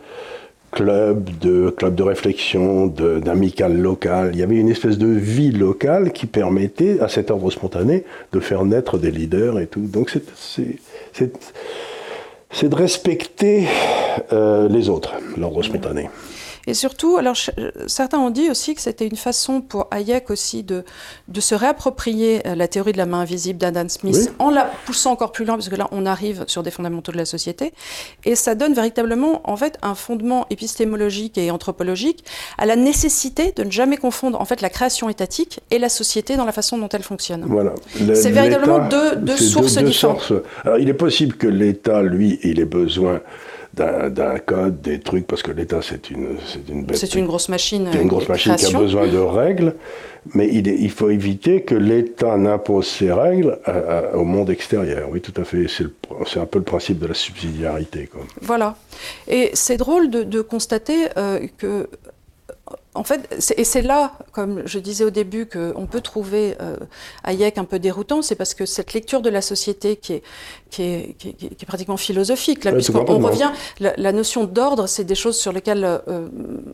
club 0.72 1.30
de, 1.40 1.70
club 1.70 1.96
de 1.96 2.04
réflexion, 2.04 2.88
d'amical 2.88 3.78
local. 3.78 4.32
Il 4.34 4.40
y 4.40 4.44
avait 4.44 4.56
une 4.56 4.70
espèce 4.70 4.98
de 4.98 5.08
vie 5.08 5.52
locale 5.52 6.12
qui 6.12 6.26
permettait 6.26 7.00
à 7.00 7.08
cet 7.08 7.32
ordre 7.32 7.50
spontané 7.52 8.04
de 8.32 8.40
faire 8.40 8.66
naître 8.66 8.98
des 8.98 9.12
leaders 9.12 9.60
et 9.60 9.68
tout. 9.68 9.82
Donc 9.82 10.12
c'est 12.52 12.70
de 12.70 12.76
respecter 12.76 13.66
euh, 14.34 14.68
les 14.70 14.90
autres, 14.90 15.14
l'ordre 15.38 15.64
spontané. 15.64 16.10
Et 16.68 16.74
surtout, 16.74 17.18
alors 17.18 17.36
certains 17.88 18.20
ont 18.20 18.30
dit 18.30 18.50
aussi 18.52 18.76
que 18.76 18.82
c'était 18.82 19.08
une 19.08 19.16
façon 19.16 19.62
pour 19.62 19.88
Hayek 19.92 20.30
aussi 20.30 20.64
de, 20.64 20.84
de 21.30 21.42
se 21.42 21.56
réapproprier 21.56 22.46
euh, 22.46 22.56
la 22.56 22.68
théorie 22.68 22.92
de 22.92 22.98
la 22.98 23.06
main 23.06 23.22
invisible 23.22 23.58
d'Adam 23.58 23.88
Smith 23.88 24.34
en 24.38 24.52
la 24.52 24.70
poussant 24.86 25.12
encore 25.12 25.32
plus 25.32 25.46
loin, 25.46 25.56
parce 25.56 25.70
que 25.70 25.76
là 25.76 25.88
on 25.92 26.06
arrive 26.06 26.44
sur 26.48 26.64
des 26.64 26.72
fondamentaux 26.72 27.12
de 27.14 27.18
la 27.18 27.26
société, 27.26 27.74
et 28.26 28.36
ça 28.36 28.54
donne 28.54 28.74
véritablement 28.74 29.42
en 29.50 29.56
fait 29.56 29.78
un 29.82 29.96
fondement 29.96 30.46
épistémologique 30.50 31.38
et 31.38 31.50
anthropologique 31.52 32.26
à 32.58 32.66
la 32.66 32.76
nécessité 32.76 33.54
de 33.56 33.64
ne 33.64 33.72
jamais 33.72 33.98
confondre 33.98 34.40
en 34.42 34.46
fait 34.46 34.62
la 34.62 34.70
création 34.70 35.10
étatique 35.10 35.62
et 35.72 35.80
la 35.80 35.90
société 35.90 36.36
dans 36.36 36.46
la 36.46 36.52
façon 36.52 36.78
dont 36.78 36.90
elle 36.90 37.04
fonctionne. 37.04 37.46
Voilà. 37.48 37.74
C'est 38.14 38.32
véritablement 38.32 38.88
deux, 38.90 39.16
deux 39.16 39.38
sources 39.38 39.78
différentes. 39.78 40.34
Alors 40.66 40.80
il 40.80 40.90
est 40.90 40.94
possible 40.94 41.38
que 41.38 41.48
l'État, 41.48 42.02
lui, 42.02 42.40
il 42.44 42.60
ait 42.60 42.66
besoin 42.66 43.22
d'un 43.78 44.40
code, 44.40 44.82
des 44.82 45.00
trucs, 45.00 45.28
parce 45.28 45.44
que 45.44 45.52
l'État, 45.52 45.80
c'est 45.82 46.10
une, 46.10 46.38
c'est 46.46 46.68
une 46.70 46.86
C'est 46.94 47.16
une 47.16 47.28
grosse 47.28 47.50
machine. 47.50 47.88
C'est 47.92 48.02
une 48.02 48.08
grosse 48.08 48.28
machine 48.28 48.56
qui 48.56 48.76
a 48.76 48.78
besoin 48.78 49.08
de 49.08 49.18
règles, 49.18 49.76
mais 50.34 50.50
il, 50.52 50.68
il 50.68 50.92
faut 50.92 51.10
éviter 51.10 51.62
que 51.62 51.76
l'État 51.76 52.36
n'impose 52.38 52.88
ses 52.88 53.12
règles 53.12 53.60
au 54.14 54.24
monde 54.24 54.50
extérieur. 54.50 55.08
Oui, 55.12 55.22
tout 55.22 55.40
à 55.40 55.44
fait. 55.44 55.68
C'est 55.68 56.40
un 56.40 56.46
peu 56.46 56.60
le 56.60 56.66
principe 56.66 57.00
de 57.00 57.08
la 57.08 57.14
subsidiarité. 57.14 58.10
Quoi. 58.12 58.22
Voilà. 58.42 58.76
Et 59.28 59.52
c'est 59.54 59.78
drôle 59.78 60.10
de, 60.10 60.24
de 60.24 60.42
constater 60.42 61.08
euh, 61.18 61.48
que 61.58 61.88
en 62.98 63.04
fait, 63.04 63.54
et 63.56 63.64
c'est 63.64 63.84
là, 63.84 64.14
comme 64.32 64.64
je 64.66 64.80
disais 64.80 65.04
au 65.04 65.12
début, 65.12 65.46
qu'on 65.46 65.86
peut 65.86 66.02
trouver 66.02 66.56
euh, 66.62 66.76
Hayek 67.24 67.58
un 67.60 67.64
peu 67.64 67.78
déroutant, 67.78 68.24
c'est 68.24 68.36
parce 68.36 68.56
que 68.56 68.66
cette 68.66 68.94
lecture 68.94 69.22
de 69.22 69.30
la 69.30 69.42
société 69.42 69.98
qui 69.98 70.14
est, 70.14 70.24
qui 70.72 70.82
est, 70.82 71.16
qui 71.18 71.46
est, 71.46 71.66
pratiquement 71.66 71.98
philosophique, 71.98 72.64
là, 72.64 72.72
puisqu'on 72.72 73.20
revient, 73.20 73.52
la, 73.80 74.12
notion 74.12 74.46
d'ordre, 74.46 74.88
c'est 74.88 75.04
des 75.04 75.16
choses 75.16 75.38
sur 75.38 75.54
lesquelles 75.54 75.84
euh, 75.86 76.28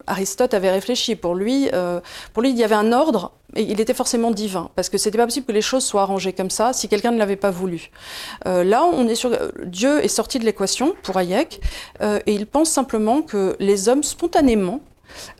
Aristote 0.07 0.53
avait 0.53 0.71
réfléchi. 0.71 1.15
Pour 1.15 1.35
lui, 1.35 1.69
euh, 1.73 1.99
pour 2.31 2.41
lui, 2.41 2.51
il 2.51 2.57
y 2.57 2.63
avait 2.63 2.75
un 2.75 2.93
ordre, 2.93 3.33
et 3.55 3.63
il 3.63 3.81
était 3.81 3.93
forcément 3.93 4.31
divin, 4.31 4.69
parce 4.75 4.87
que 4.87 4.97
c'était 4.97 5.17
pas 5.17 5.25
possible 5.25 5.45
que 5.45 5.51
les 5.51 5.61
choses 5.61 5.83
soient 5.83 6.03
arrangées 6.03 6.33
comme 6.33 6.49
ça 6.49 6.71
si 6.73 6.87
quelqu'un 6.87 7.11
ne 7.11 7.19
l'avait 7.19 7.35
pas 7.35 7.51
voulu. 7.51 7.91
là, 8.45 8.83
on 8.83 9.07
est 9.07 9.15
sur 9.15 9.31
Dieu 9.65 10.03
est 10.03 10.07
sorti 10.07 10.39
de 10.39 10.45
l'équation 10.45 10.95
pour 11.03 11.17
Hayek, 11.17 11.59
et 12.01 12.33
il 12.33 12.47
pense 12.47 12.69
simplement 12.69 13.21
que 13.21 13.55
les 13.59 13.89
hommes 13.89 14.03
spontanément 14.03 14.79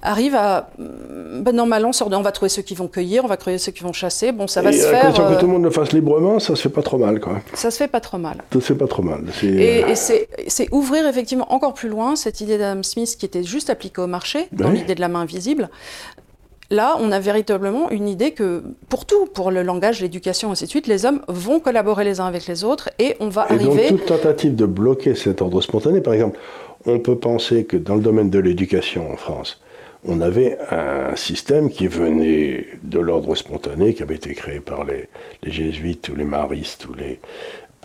arrive 0.02 0.36
à 0.36 0.70
ben 0.78 1.54
normalement 1.54 1.92
on 2.02 2.22
va 2.22 2.32
trouver 2.32 2.50
ceux 2.50 2.62
qui 2.62 2.76
vont 2.76 2.88
cueillir, 2.88 3.24
on 3.24 3.28
va 3.28 3.38
trouver 3.38 3.58
ceux 3.58 3.72
qui 3.72 3.84
vont 3.84 3.94
chasser. 3.94 4.32
Bon, 4.32 4.48
ça 4.48 4.62
va 4.62 4.72
se 4.72 4.78
faire. 4.78 5.14
que 5.14 5.22
euh, 5.22 5.40
tout 5.40 5.46
le 5.46 5.52
monde 5.52 5.64
le 5.64 5.72
fasse 5.72 5.94
librement, 5.94 6.40
ça 6.40 6.56
se 6.56 6.62
fait 6.62 6.70
pas 6.70 6.82
trop 6.82 6.98
mal, 6.98 7.20
quoi. 7.20 7.42
Ça 7.54 7.72
se 7.72 7.78
fait 7.78 7.88
pas 7.88 8.00
trop 8.00 8.18
mal. 8.18 8.38
Ça 8.52 8.60
se 8.60 8.66
fait 8.66 8.76
pas 8.76 8.88
trop 8.88 9.04
mal. 9.04 9.24
Et, 9.44 9.84
euh, 9.84 9.94
c'est 9.96 10.72
ouvrir 10.72 11.08
effectivement 11.08 11.52
encore 11.54 11.74
plus 11.74 11.90
loin 11.90 12.16
cette 12.16 12.42
idée 12.42 12.58
d'Adam 12.58 12.84
Smith 12.84 13.16
qui 13.18 13.26
était 13.26 13.44
juste 13.44 13.70
appliquée 13.70 14.02
au 14.02 14.08
marché, 14.08 14.48
dans 14.52 14.70
l'idée 14.70 14.96
de 14.96 15.02
la 15.02 15.08
main 15.08 15.22
invisible. 15.22 15.70
Là, 16.70 16.96
on 17.00 17.12
a 17.12 17.20
véritablement 17.20 17.92
une 17.92 18.08
idée 18.08 18.32
que 18.32 18.64
pour 18.90 19.06
tout, 19.06 19.26
pour 19.28 19.52
le 19.52 19.62
langage, 19.62 20.02
l'éducation, 20.02 20.50
ainsi 20.50 20.66
de 20.66 20.70
suite, 20.70 20.88
les 20.88 21.06
hommes 21.06 21.22
vont 21.28 21.60
collaborer 21.60 22.04
les 22.04 22.20
uns 22.20 22.26
avec 22.26 22.48
les 22.48 22.64
autres 22.64 22.90
et 22.98 23.16
on 23.20 23.30
va 23.30 23.46
et 23.50 23.54
arriver. 23.54 23.90
Donc, 23.90 24.00
toute 24.00 24.08
tentative 24.08 24.56
de 24.56 24.66
bloquer 24.66 25.14
cet 25.14 25.42
ordre 25.42 25.62
spontané, 25.62 26.02
par 26.02 26.14
exemple, 26.14 26.40
on 26.86 27.00
peut 27.00 27.18
penser 27.18 27.66
que 27.66 27.78
dans 27.78 27.96
le 27.96 28.02
domaine 28.02 28.30
de 28.30 28.40
l'éducation 28.40 29.12
en 29.12 29.18
France, 29.18 29.62
on 30.06 30.20
avait 30.20 30.58
un 30.70 31.16
système 31.16 31.70
qui 31.70 31.88
venait 31.88 32.68
de 32.84 33.00
l'ordre 33.00 33.36
spontané, 33.36 33.94
qui 33.94 34.04
avait 34.04 34.16
été 34.16 34.34
créé 34.34 34.60
par 34.60 34.84
les, 34.84 35.08
jésuites 35.44 36.10
ou 36.10 36.16
les 36.16 36.26
maristes 36.26 36.88
ou 36.88 36.94
les, 36.94 37.20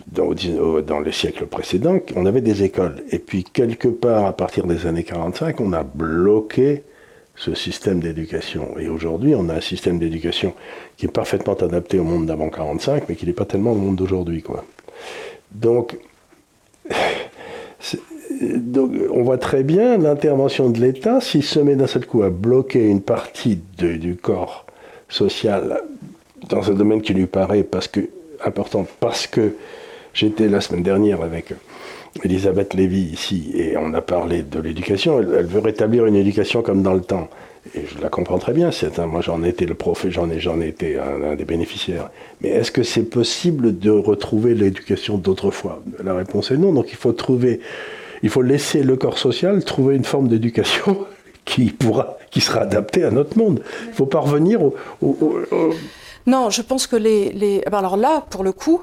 dans, 0.07 0.99
les 0.99 1.11
siècles 1.11 1.45
précédents. 1.45 1.99
On 2.15 2.25
avait 2.25 2.41
des 2.41 2.63
écoles. 2.63 3.03
Et 3.11 3.19
puis, 3.19 3.45
quelque 3.45 3.87
part, 3.87 4.25
à 4.25 4.33
partir 4.33 4.65
des 4.65 4.85
années 4.85 5.03
45, 5.03 5.61
on 5.61 5.71
a 5.71 5.83
bloqué 5.83 6.83
ce 7.35 7.55
système 7.55 8.01
d'éducation. 8.01 8.77
Et 8.77 8.89
aujourd'hui, 8.89 9.33
on 9.33 9.47
a 9.47 9.53
un 9.53 9.61
système 9.61 9.97
d'éducation 9.97 10.53
qui 10.97 11.05
est 11.05 11.11
parfaitement 11.11 11.53
adapté 11.53 11.99
au 11.99 12.03
monde 12.03 12.25
d'avant 12.25 12.49
45, 12.49 13.03
mais 13.07 13.15
qui 13.15 13.25
n'est 13.25 13.33
pas 13.33 13.45
tellement 13.45 13.71
au 13.71 13.75
monde 13.75 13.95
d'aujourd'hui. 13.95 14.43
Donc, 15.53 15.97
donc, 18.41 18.91
on 19.11 19.23
voit 19.23 19.37
très 19.37 19.63
bien 19.63 19.97
l'intervention 19.97 20.69
de 20.69 20.79
l'État 20.79 21.21
s'il 21.21 21.43
se 21.43 21.59
met 21.59 21.75
d'un 21.75 21.87
seul 21.87 22.05
coup 22.05 22.23
à 22.23 22.29
bloquer 22.29 22.87
une 22.87 23.01
partie 23.01 23.59
du 23.77 24.15
corps 24.15 24.65
social 25.09 25.81
dans 26.49 26.71
un 26.71 26.73
domaine 26.73 27.01
qui 27.01 27.13
lui 27.13 27.25
paraît 27.25 27.63
parce 27.63 27.87
que, 27.87 28.01
important 28.43 28.85
parce 28.99 29.27
que 29.27 29.53
J'étais 30.13 30.47
la 30.47 30.59
semaine 30.59 30.83
dernière 30.83 31.21
avec 31.21 31.53
Elisabeth 32.23 32.73
Lévy 32.73 33.01
ici 33.01 33.51
et 33.53 33.77
on 33.77 33.93
a 33.93 34.01
parlé 34.01 34.41
de 34.41 34.59
l'éducation. 34.59 35.19
Elle, 35.19 35.45
veut 35.45 35.59
rétablir 35.59 36.05
une 36.05 36.15
éducation 36.15 36.61
comme 36.61 36.81
dans 36.81 36.93
le 36.93 37.01
temps. 37.01 37.29
Et 37.75 37.81
je 37.85 38.01
la 38.01 38.09
comprends 38.09 38.39
très 38.39 38.53
bien. 38.53 38.71
Moi, 39.05 39.21
j'en 39.21 39.43
étais 39.43 39.65
le 39.65 39.75
prof 39.75 40.05
et 40.05 40.11
j'en 40.11 40.29
ai, 40.29 40.39
j'en 40.39 40.59
été 40.61 40.97
un, 40.97 41.35
des 41.35 41.45
bénéficiaires. 41.45 42.09
Mais 42.41 42.49
est-ce 42.49 42.71
que 42.71 42.83
c'est 42.83 43.03
possible 43.03 43.77
de 43.77 43.91
retrouver 43.91 44.55
l'éducation 44.55 45.17
d'autrefois? 45.17 45.81
La 46.03 46.15
réponse 46.15 46.51
est 46.51 46.57
non. 46.57 46.73
Donc 46.73 46.91
il 46.91 46.97
faut 46.97 47.11
trouver, 47.11 47.59
il 48.23 48.29
faut 48.29 48.41
laisser 48.41 48.83
le 48.83 48.95
corps 48.95 49.17
social 49.17 49.63
trouver 49.63 49.95
une 49.95 50.03
forme 50.03 50.27
d'éducation 50.27 51.05
qui 51.45 51.65
pourra, 51.71 52.17
qui 52.31 52.41
sera 52.41 52.61
adaptée 52.61 53.03
à 53.03 53.11
notre 53.11 53.37
monde. 53.37 53.61
Il 53.87 53.93
faut 53.93 54.05
parvenir 54.05 54.61
au, 54.61 54.73
Non, 56.27 56.49
je 56.49 56.61
pense 56.61 56.87
que 56.87 56.95
les, 56.95 57.31
les, 57.31 57.63
alors 57.71 57.97
là, 57.97 58.25
pour 58.29 58.43
le 58.43 58.51
coup, 58.51 58.81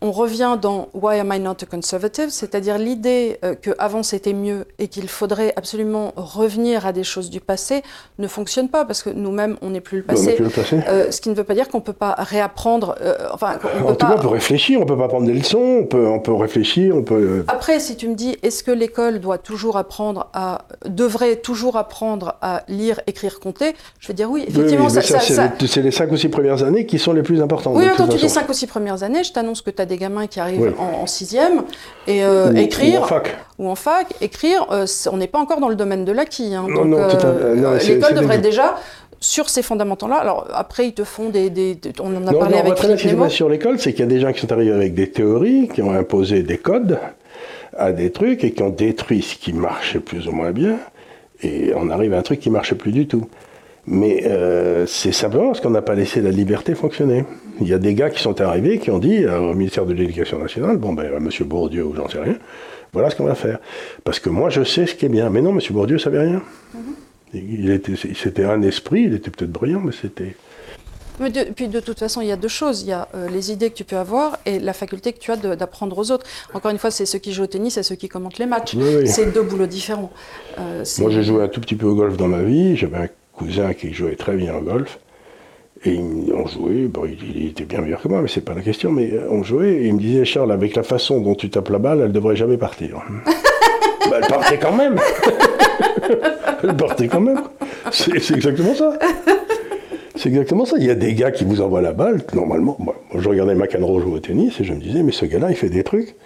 on 0.00 0.12
revient 0.12 0.56
dans 0.60 0.88
Why 0.94 1.18
am 1.18 1.32
I 1.32 1.40
not 1.40 1.56
a 1.62 1.66
conservative, 1.66 2.30
c'est-à-dire 2.30 2.78
l'idée 2.78 3.38
euh, 3.44 3.54
qu'avant 3.54 4.02
c'était 4.02 4.32
mieux 4.32 4.64
et 4.78 4.88
qu'il 4.88 5.08
faudrait 5.08 5.52
absolument 5.56 6.12
revenir 6.16 6.86
à 6.86 6.92
des 6.92 7.02
choses 7.02 7.30
du 7.30 7.40
passé 7.40 7.82
ne 8.18 8.28
fonctionne 8.28 8.68
pas 8.68 8.84
parce 8.84 9.02
que 9.02 9.10
nous-mêmes 9.10 9.56
on 9.60 9.70
n'est 9.70 9.80
plus 9.80 9.98
le 9.98 10.04
passé. 10.04 10.34
Plus 10.34 10.44
le 10.44 10.50
passé. 10.50 10.80
Euh, 10.88 11.10
ce 11.10 11.20
qui 11.20 11.30
ne 11.30 11.34
veut 11.34 11.44
pas 11.44 11.54
dire 11.54 11.68
qu'on 11.68 11.78
ne 11.78 11.82
peut 11.82 11.92
pas 11.92 12.14
réapprendre. 12.18 12.94
Euh, 13.00 13.16
enfin, 13.32 13.58
on 13.84 13.88
en 13.88 13.94
tout 13.94 14.06
cas, 14.06 14.14
on 14.16 14.20
peut 14.20 14.28
réfléchir, 14.28 14.80
on 14.80 14.86
peut 14.86 14.96
pas 14.96 15.08
prendre 15.08 15.26
des 15.26 15.34
leçons, 15.34 15.80
on 15.82 15.86
peut, 15.86 16.06
on 16.06 16.20
peut 16.20 16.32
réfléchir, 16.32 16.94
on 16.94 17.02
peut. 17.02 17.44
Après, 17.48 17.80
si 17.80 17.96
tu 17.96 18.08
me 18.08 18.14
dis, 18.14 18.36
est-ce 18.42 18.62
que 18.62 18.70
l'école 18.70 19.18
doit 19.18 19.38
toujours 19.38 19.76
apprendre 19.76 20.28
à, 20.32 20.66
devrait 20.84 21.36
toujours 21.36 21.76
apprendre 21.76 22.36
à 22.40 22.62
lire, 22.68 23.00
écrire, 23.06 23.40
compter, 23.40 23.74
je 23.98 24.08
vais 24.08 24.14
dire 24.14 24.30
oui. 24.30 24.44
Effectivement, 24.46 24.88
ça, 24.88 25.02
c'est 25.02 25.82
les, 25.82 25.90
cinq 25.90 26.12
ou 26.12 26.16
six 26.16 26.28
premières 26.28 26.62
années 26.62 26.86
qui 26.86 26.98
sont 26.98 27.12
les 27.12 27.22
plus 27.22 27.42
importantes. 27.42 27.74
Oui, 27.76 27.84
quand 27.96 28.06
tu 28.06 28.18
dis 28.18 28.28
cinq 28.28 28.48
ou 28.48 28.52
six 28.52 28.66
premières 28.68 29.02
années, 29.02 29.24
je 29.24 29.32
t'annonce 29.32 29.62
que 29.62 29.70
tu 29.70 29.82
as 29.82 29.86
des 29.88 29.96
gamins 29.96 30.26
qui 30.26 30.38
arrivent 30.38 30.74
en, 30.78 31.06
sixième 31.06 31.62
et 32.06 32.24
euh, 32.24 32.52
écrire 32.54 33.00
ou 33.00 33.04
en 33.04 33.06
fac, 33.06 33.36
ou 33.58 33.68
en 33.68 33.74
fac 33.74 34.06
écrire, 34.20 34.66
euh, 34.70 34.86
on 35.10 35.16
n'est 35.16 35.26
pas 35.26 35.38
encore 35.38 35.60
dans 35.60 35.68
le 35.68 35.74
domaine 35.74 36.04
de 36.04 36.12
l'acquis. 36.12 36.54
Hein, 36.54 36.66
donc 36.68 36.94
euh, 36.94 37.78
l'école 37.80 38.14
devrait 38.14 38.38
déjà 38.38 38.76
sur 39.20 39.48
ces 39.48 39.62
fondamentaux-là. 39.62 40.16
Alors 40.16 40.46
après, 40.52 40.86
ils 40.86 40.94
te 40.94 41.04
font 41.04 41.30
des, 41.30 41.78
on 42.00 42.14
en 42.16 42.26
a 42.26 42.32
parlé 42.32 42.58
avec. 42.58 42.74
Très 42.76 42.96
ce 42.96 43.02
qui 43.02 43.08
se 43.08 43.28
sur 43.28 43.48
l'école, 43.48 43.80
c'est 43.80 43.92
qu'il 43.92 44.00
y 44.00 44.08
a 44.08 44.10
des 44.10 44.20
gens 44.20 44.32
qui 44.32 44.40
sont 44.40 44.52
arrivés 44.52 44.72
avec 44.72 44.94
des 44.94 45.10
théories, 45.10 45.68
qui 45.68 45.82
ont 45.82 45.92
imposé 45.92 46.42
des 46.42 46.58
codes 46.58 46.98
à 47.76 47.92
des 47.92 48.10
trucs 48.10 48.44
et 48.44 48.52
qui 48.52 48.62
ont 48.62 48.70
détruit 48.70 49.22
ce 49.22 49.36
qui 49.36 49.52
marchait 49.52 50.00
plus 50.00 50.28
ou 50.28 50.32
moins 50.32 50.52
bien. 50.52 50.78
Et 51.42 51.72
on 51.76 51.90
arrive 51.90 52.14
à 52.14 52.18
un 52.18 52.22
truc 52.22 52.40
qui 52.40 52.50
marchait 52.50 52.74
plus 52.74 52.92
du 52.92 53.06
tout. 53.06 53.28
Mais 53.90 54.24
euh, 54.26 54.86
c'est 54.86 55.12
simplement 55.12 55.46
parce 55.46 55.60
qu'on 55.62 55.70
n'a 55.70 55.80
pas 55.80 55.94
laissé 55.94 56.20
la 56.20 56.30
liberté 56.30 56.74
fonctionner. 56.74 57.24
Il 57.60 57.68
y 57.68 57.72
a 57.72 57.78
des 57.78 57.94
gars 57.94 58.10
qui 58.10 58.20
sont 58.20 58.38
arrivés 58.40 58.78
qui 58.78 58.90
ont 58.90 58.98
dit 58.98 59.24
euh, 59.24 59.38
au 59.38 59.54
ministère 59.54 59.86
de 59.86 59.94
l'Éducation 59.94 60.38
nationale, 60.38 60.76
bon 60.76 60.92
ben 60.92 61.18
Monsieur 61.20 61.46
Bourdieu 61.46 61.84
ou 61.84 61.94
j'en 61.94 62.06
sais 62.06 62.20
rien, 62.20 62.36
voilà 62.92 63.08
ce 63.08 63.16
qu'on 63.16 63.24
va 63.24 63.34
faire. 63.34 63.58
Parce 64.04 64.20
que 64.20 64.28
moi 64.28 64.50
je 64.50 64.62
sais 64.62 64.86
ce 64.86 64.94
qui 64.94 65.06
est 65.06 65.08
bien. 65.08 65.30
Mais 65.30 65.40
non, 65.40 65.52
Monsieur 65.52 65.72
Bourdieu 65.72 65.98
savait 65.98 66.20
rien. 66.20 66.42
Mm-hmm. 66.76 67.40
Il 67.40 67.70
était, 67.70 67.94
c'était 68.14 68.44
un 68.44 68.60
esprit, 68.60 69.04
il 69.04 69.14
était 69.14 69.30
peut-être 69.30 69.52
brillant, 69.52 69.80
mais 69.80 69.92
c'était. 69.92 70.36
Mais 71.20 71.30
puis 71.30 71.68
de 71.68 71.80
toute 71.80 71.98
façon, 71.98 72.20
il 72.20 72.28
y 72.28 72.32
a 72.32 72.36
deux 72.36 72.48
choses. 72.48 72.82
Il 72.82 72.88
y 72.88 72.92
a 72.92 73.08
euh, 73.14 73.26
les 73.28 73.50
idées 73.50 73.70
que 73.70 73.74
tu 73.74 73.84
peux 73.84 73.96
avoir 73.96 74.38
et 74.44 74.58
la 74.58 74.72
faculté 74.72 75.12
que 75.12 75.18
tu 75.18 75.32
as 75.32 75.36
d'apprendre 75.36 75.98
aux 75.98 76.10
autres. 76.10 76.26
Encore 76.52 76.70
une 76.70 76.78
fois, 76.78 76.90
c'est 76.90 77.06
ceux 77.06 77.18
qui 77.18 77.32
jouent 77.32 77.44
au 77.44 77.48
tennis 77.48 77.76
et 77.76 77.82
ceux 77.82 77.96
qui 77.96 78.08
commentent 78.08 78.38
les 78.38 78.46
matchs. 78.46 78.76
C'est 79.06 79.32
deux 79.32 79.42
boulots 79.42 79.66
différents. 79.66 80.12
Moi, 80.58 81.10
j'ai 81.10 81.22
joué 81.22 81.42
un 81.42 81.48
tout 81.48 81.60
petit 81.60 81.74
peu 81.74 81.86
au 81.86 81.94
golf 81.94 82.16
dans 82.16 82.28
ma 82.28 82.42
vie. 82.42 82.76
J'avais 82.76 82.98
un 82.98 83.08
cousin 83.38 83.72
qui 83.72 83.92
jouait 83.92 84.16
très 84.16 84.36
bien 84.36 84.54
au 84.56 84.60
golf. 84.60 84.98
Et 85.84 85.96
on 85.96 86.46
jouait, 86.46 86.86
bon, 86.86 87.04
il, 87.06 87.46
était 87.46 87.64
bien 87.64 87.80
meilleur 87.80 88.02
que 88.02 88.08
moi, 88.08 88.20
mais 88.20 88.28
c'est 88.28 88.40
pas 88.40 88.54
la 88.54 88.62
question, 88.62 88.90
mais 88.90 89.12
euh, 89.12 89.28
on 89.30 89.44
jouait, 89.44 89.74
et 89.74 89.86
il 89.86 89.94
me 89.94 90.00
disait, 90.00 90.24
Charles, 90.24 90.50
avec 90.50 90.74
la 90.74 90.82
façon 90.82 91.20
dont 91.20 91.36
tu 91.36 91.50
tapes 91.50 91.68
la 91.68 91.78
balle, 91.78 92.00
elle 92.00 92.12
devrait 92.12 92.34
jamais 92.34 92.56
partir. 92.56 93.00
bah, 94.10 94.18
elle 94.20 94.26
partait 94.28 94.58
quand 94.58 94.72
même 94.72 94.98
Elle 96.64 96.76
partait 96.76 97.06
quand 97.06 97.20
même 97.20 97.40
C'est 97.92 98.12
exactement 98.16 98.74
ça 98.74 98.98
C'est 100.16 100.28
exactement 100.30 100.64
ça. 100.64 100.76
Il 100.78 100.84
y 100.84 100.90
a 100.90 100.96
des 100.96 101.14
gars 101.14 101.30
qui 101.30 101.44
vous 101.44 101.60
envoient 101.60 101.82
la 101.82 101.92
balle, 101.92 102.22
normalement. 102.34 102.76
Moi, 102.80 102.96
je 103.16 103.28
regardais 103.28 103.54
McEnroe 103.54 104.00
jouer 104.00 104.14
au 104.14 104.18
tennis, 104.18 104.58
et 104.60 104.64
je 104.64 104.72
me 104.72 104.80
disais, 104.80 105.04
mais 105.04 105.12
ce 105.12 105.26
gars-là, 105.26 105.50
il 105.50 105.56
fait 105.56 105.70
des 105.70 105.84
trucs 105.84 106.16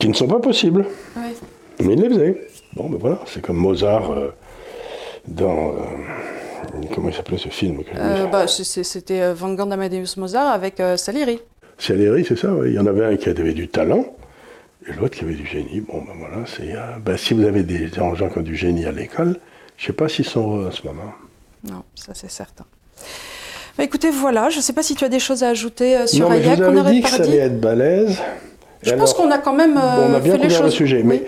qui 0.00 0.08
ne 0.08 0.14
sont 0.14 0.26
pas 0.26 0.40
possibles. 0.40 0.86
Mais 1.84 1.92
il 1.92 2.00
les 2.00 2.08
faisait. 2.08 2.48
Bon, 2.74 2.88
ben 2.88 2.98
voilà, 3.00 3.20
c'est 3.26 3.40
comme 3.40 3.58
Mozart... 3.58 4.10
Euh, 4.10 4.30
dans. 5.26 5.70
Euh, 5.70 6.86
comment 6.94 7.08
il 7.08 7.14
s'appelait 7.14 7.38
ce 7.38 7.48
film 7.48 7.82
euh, 7.96 8.26
bah, 8.26 8.46
C'était 8.46 9.22
euh, 9.22 9.34
Van 9.34 9.52
Gogh 9.54 9.72
Amadeus 9.72 10.16
Mozart 10.16 10.52
avec 10.52 10.82
Salieri. 10.96 11.40
Salieri, 11.78 12.24
c'est 12.26 12.36
ça, 12.36 12.52
oui. 12.52 12.70
Il 12.70 12.74
y 12.74 12.78
en 12.78 12.86
avait 12.86 13.04
un 13.04 13.16
qui 13.16 13.28
avait 13.28 13.54
du 13.54 13.68
talent 13.68 14.04
et 14.86 14.92
l'autre 14.92 15.16
qui 15.16 15.24
avait 15.24 15.34
du 15.34 15.46
génie. 15.46 15.80
Bon, 15.80 16.02
ben 16.02 16.12
voilà, 16.18 16.46
c'est. 16.46 16.74
Ben, 17.04 17.16
si 17.16 17.34
vous 17.34 17.44
avez 17.44 17.62
des 17.62 17.88
gens 17.88 18.14
qui 18.14 18.38
ont 18.38 18.42
du 18.42 18.56
génie 18.56 18.84
à 18.86 18.92
l'école, 18.92 19.36
je 19.76 19.84
ne 19.84 19.86
sais 19.88 19.92
pas 19.92 20.08
s'ils 20.08 20.26
sont 20.26 20.40
heureux 20.40 20.66
en 20.68 20.70
ce 20.70 20.86
moment. 20.86 21.12
Non, 21.64 21.82
ça 21.94 22.12
c'est 22.14 22.30
certain. 22.30 22.64
Bah, 23.78 23.84
écoutez, 23.84 24.10
voilà, 24.10 24.50
je 24.50 24.58
ne 24.58 24.62
sais 24.62 24.72
pas 24.72 24.82
si 24.82 24.94
tu 24.94 25.04
as 25.04 25.08
des 25.08 25.20
choses 25.20 25.42
à 25.42 25.48
ajouter 25.48 26.06
sur 26.06 26.28
non, 26.28 26.36
mais 26.36 26.42
Je 26.42 26.62
vous 26.62 26.78
avais 26.78 26.90
dit 26.90 27.02
que 27.02 27.08
ça 27.08 27.22
allait 27.22 27.38
être 27.38 27.60
balèze. 27.60 28.18
Je 28.82 28.94
pense 28.94 29.12
qu'on 29.12 29.30
a 29.30 29.38
quand 29.38 29.52
même 29.52 29.76
on 29.76 30.14
a 30.14 30.20
bien 30.20 30.38
fait 30.38 30.44
les 30.44 30.50
choses. 30.50 30.64
le 30.64 30.70
sujet, 30.70 31.02
mais 31.02 31.24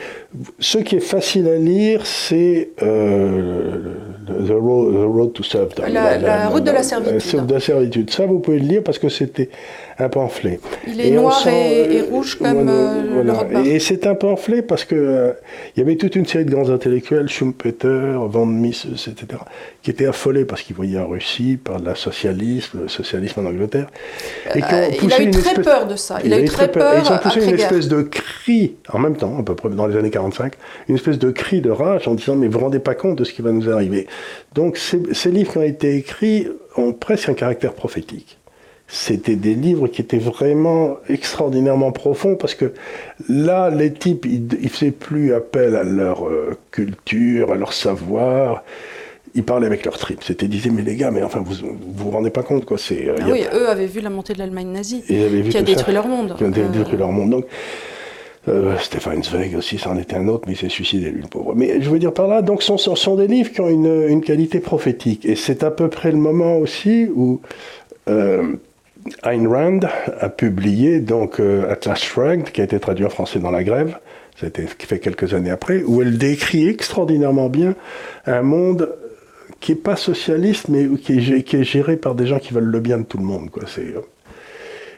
ce 0.58 0.78
qui 0.78 0.96
est 0.96 1.00
facile 1.00 1.48
à 1.48 1.56
lire, 1.56 2.06
c'est 2.06 2.70
euh, 2.82 3.94
the, 4.26 4.52
road, 4.52 5.32
to 5.34 5.42
Serve. 5.42 5.70
La, 5.88 6.48
route 6.48 6.64
de 6.64 6.70
la 6.70 6.82
servitude. 6.82 7.46
de 7.46 7.54
la 7.54 7.60
servitude. 7.60 8.10
Ça, 8.10 8.26
vous 8.26 8.38
pouvez 8.38 8.58
le 8.58 8.66
lire 8.66 8.82
parce 8.82 8.98
que 8.98 9.08
c'était 9.08 9.50
un 9.98 10.08
pamphlet. 10.08 10.58
Il 10.86 11.00
est 11.00 11.10
noir 11.10 11.46
et, 11.46 12.00
rouge 12.02 12.36
comme 12.36 12.68
euh, 12.68 13.22
le 13.22 13.66
Et 13.66 13.78
c'est 13.78 14.06
un 14.06 14.14
pamphlet 14.14 14.62
parce 14.62 14.84
que 14.84 14.94
euh, 14.94 15.32
il 15.76 15.80
y 15.80 15.82
avait 15.82 15.96
toute 15.96 16.16
une 16.16 16.26
série 16.26 16.44
de 16.44 16.50
grands 16.50 16.70
intellectuels, 16.70 17.28
Schumpeter, 17.28 18.14
Van 18.28 18.46
Mises, 18.46 18.86
etc., 18.86 19.40
qui 19.82 19.90
étaient 19.90 20.06
affolés 20.06 20.44
parce 20.44 20.62
qu'ils 20.62 20.76
voyaient 20.76 20.98
en 20.98 21.08
Russie 21.08 21.58
par 21.62 21.78
le 21.78 21.94
socialisme, 21.94 22.80
le 22.82 22.88
socialisme 22.88 23.40
en 23.40 23.48
Angleterre. 23.48 23.88
Et 24.54 24.62
qui 24.62 24.74
ont 24.74 24.90
poussé 24.98 25.04
il 25.04 25.12
a 25.12 25.22
eu 25.22 25.30
très 25.30 25.62
peur 25.62 25.86
de 25.86 25.96
ça. 25.96 26.18
Il, 26.24 26.32
a 26.32 26.40
eu 26.40 26.44
très 26.44 26.70
peur. 26.70 26.94
ils 27.04 27.12
ont 27.12 27.18
poussé 27.18 27.44
une 27.44 27.54
espèce 27.54 27.88
de 27.88 28.02
cri, 28.02 28.76
en 28.92 28.98
même 28.98 29.16
temps, 29.16 29.38
à 29.38 29.42
peu 29.42 29.54
près 29.54 29.68
dans 29.68 29.86
les 29.86 29.96
années 29.96 30.10
45, 30.22 30.54
une 30.88 30.94
espèce 30.94 31.18
de 31.18 31.30
cri 31.30 31.60
de 31.60 31.70
rage 31.70 32.08
en 32.08 32.14
disant 32.14 32.36
mais 32.36 32.46
vous 32.46 32.54
vous 32.54 32.64
rendez 32.64 32.78
pas 32.78 32.94
compte 32.94 33.16
de 33.16 33.24
ce 33.24 33.32
qui 33.32 33.42
va 33.42 33.52
nous 33.52 33.68
arriver. 33.68 34.06
Donc 34.54 34.76
ces, 34.76 35.30
livres 35.30 35.52
qui 35.52 35.58
ont 35.58 35.62
été 35.62 35.96
écrits 35.96 36.48
ont 36.76 36.92
presque 36.92 37.28
un 37.28 37.34
caractère 37.34 37.74
prophétique. 37.74 38.38
C'était 38.88 39.36
des 39.36 39.54
livres 39.54 39.88
qui 39.88 40.02
étaient 40.02 40.18
vraiment 40.18 40.98
extraordinairement 41.08 41.92
profonds 41.92 42.36
parce 42.36 42.54
que 42.54 42.72
là, 43.28 43.70
les 43.70 43.92
types, 43.92 44.26
ils 44.26 44.46
ne 44.46 44.68
faisaient 44.68 44.90
plus 44.90 45.32
appel 45.32 45.76
à 45.76 45.82
leur 45.82 46.28
euh, 46.28 46.58
culture, 46.70 47.52
à 47.52 47.54
leur 47.54 47.72
savoir 47.72 48.62
ils 49.34 49.44
parlaient 49.44 49.66
avec 49.66 49.84
leur 49.84 49.98
trip. 49.98 50.22
C'était 50.22 50.48
disaient 50.48 50.70
mais 50.70 50.82
les 50.82 50.96
gars, 50.96 51.10
mais 51.10 51.22
enfin 51.22 51.42
vous 51.44 51.54
vous, 51.80 52.10
rendez 52.10 52.30
pas 52.30 52.42
compte 52.42 52.64
quoi. 52.64 52.78
C'est. 52.78 53.08
Euh, 53.08 53.16
ah 53.20 53.26
oui, 53.30 53.44
eux 53.52 53.68
avaient 53.68 53.86
vu 53.86 54.00
la 54.00 54.10
montée 54.10 54.34
de 54.34 54.38
l'Allemagne 54.38 54.68
nazie, 54.68 55.02
qui 55.02 55.56
a 55.56 55.62
détruit 55.62 55.94
leur 55.94 56.06
monde. 56.06 56.34
Qui 56.36 56.44
a 56.44 56.48
détruit 56.48 56.98
leur 56.98 57.12
monde. 57.12 57.30
Donc 57.30 57.46
euh, 58.48 58.76
Stéphane 58.78 59.22
Zweig 59.22 59.54
aussi, 59.56 59.78
c'en 59.78 59.96
était 59.96 60.16
un 60.16 60.26
autre, 60.26 60.44
mais 60.46 60.54
il 60.54 60.56
s'est 60.56 60.68
suicidé, 60.68 61.10
lui, 61.10 61.22
le 61.22 61.28
pauvre. 61.28 61.54
Mais 61.54 61.80
je 61.80 61.88
veux 61.88 61.98
dire 61.98 62.12
par 62.12 62.26
là, 62.26 62.42
donc 62.42 62.62
ce 62.62 62.76
sont, 62.76 62.96
sont, 62.96 63.16
des 63.16 63.28
livres 63.28 63.52
qui 63.52 63.60
ont 63.60 63.68
une, 63.68 64.08
une, 64.08 64.20
qualité 64.20 64.58
prophétique. 64.58 65.24
Et 65.24 65.36
c'est 65.36 65.62
à 65.62 65.70
peu 65.70 65.88
près 65.88 66.10
le 66.10 66.18
moment 66.18 66.56
aussi 66.56 67.08
où 67.14 67.40
euh, 68.08 68.54
Ayn 69.24 69.46
Rand 69.46 69.80
a 70.20 70.28
publié 70.28 71.00
donc 71.00 71.40
euh, 71.40 71.70
Atlas 71.70 72.00
Shrugged, 72.00 72.50
qui 72.50 72.60
a 72.60 72.64
été 72.64 72.78
traduit 72.80 73.04
en 73.04 73.10
français 73.10 73.38
dans 73.38 73.50
la 73.50 73.62
grève, 73.62 73.98
ça 74.36 74.46
a 74.46 74.48
été 74.48 74.66
fait 74.66 74.98
quelques 74.98 75.34
années 75.34 75.50
après, 75.50 75.82
où 75.84 76.02
elle 76.02 76.18
décrit 76.18 76.68
extraordinairement 76.68 77.48
bien 77.48 77.74
un 78.26 78.42
monde 78.42 78.92
qui 79.60 79.72
n'est 79.72 79.78
pas 79.78 79.96
socialiste, 79.96 80.68
mais 80.68 80.88
qui 80.98 81.18
est, 81.18 81.42
qui 81.42 81.56
est, 81.56 81.64
géré 81.64 81.96
par 81.96 82.14
des 82.16 82.26
gens 82.26 82.38
qui 82.40 82.52
veulent 82.52 82.64
le 82.64 82.80
bien 82.80 82.98
de 82.98 83.04
tout 83.04 83.18
le 83.18 83.24
monde. 83.24 83.50
Quoi. 83.50 83.64
C'est, 83.66 83.94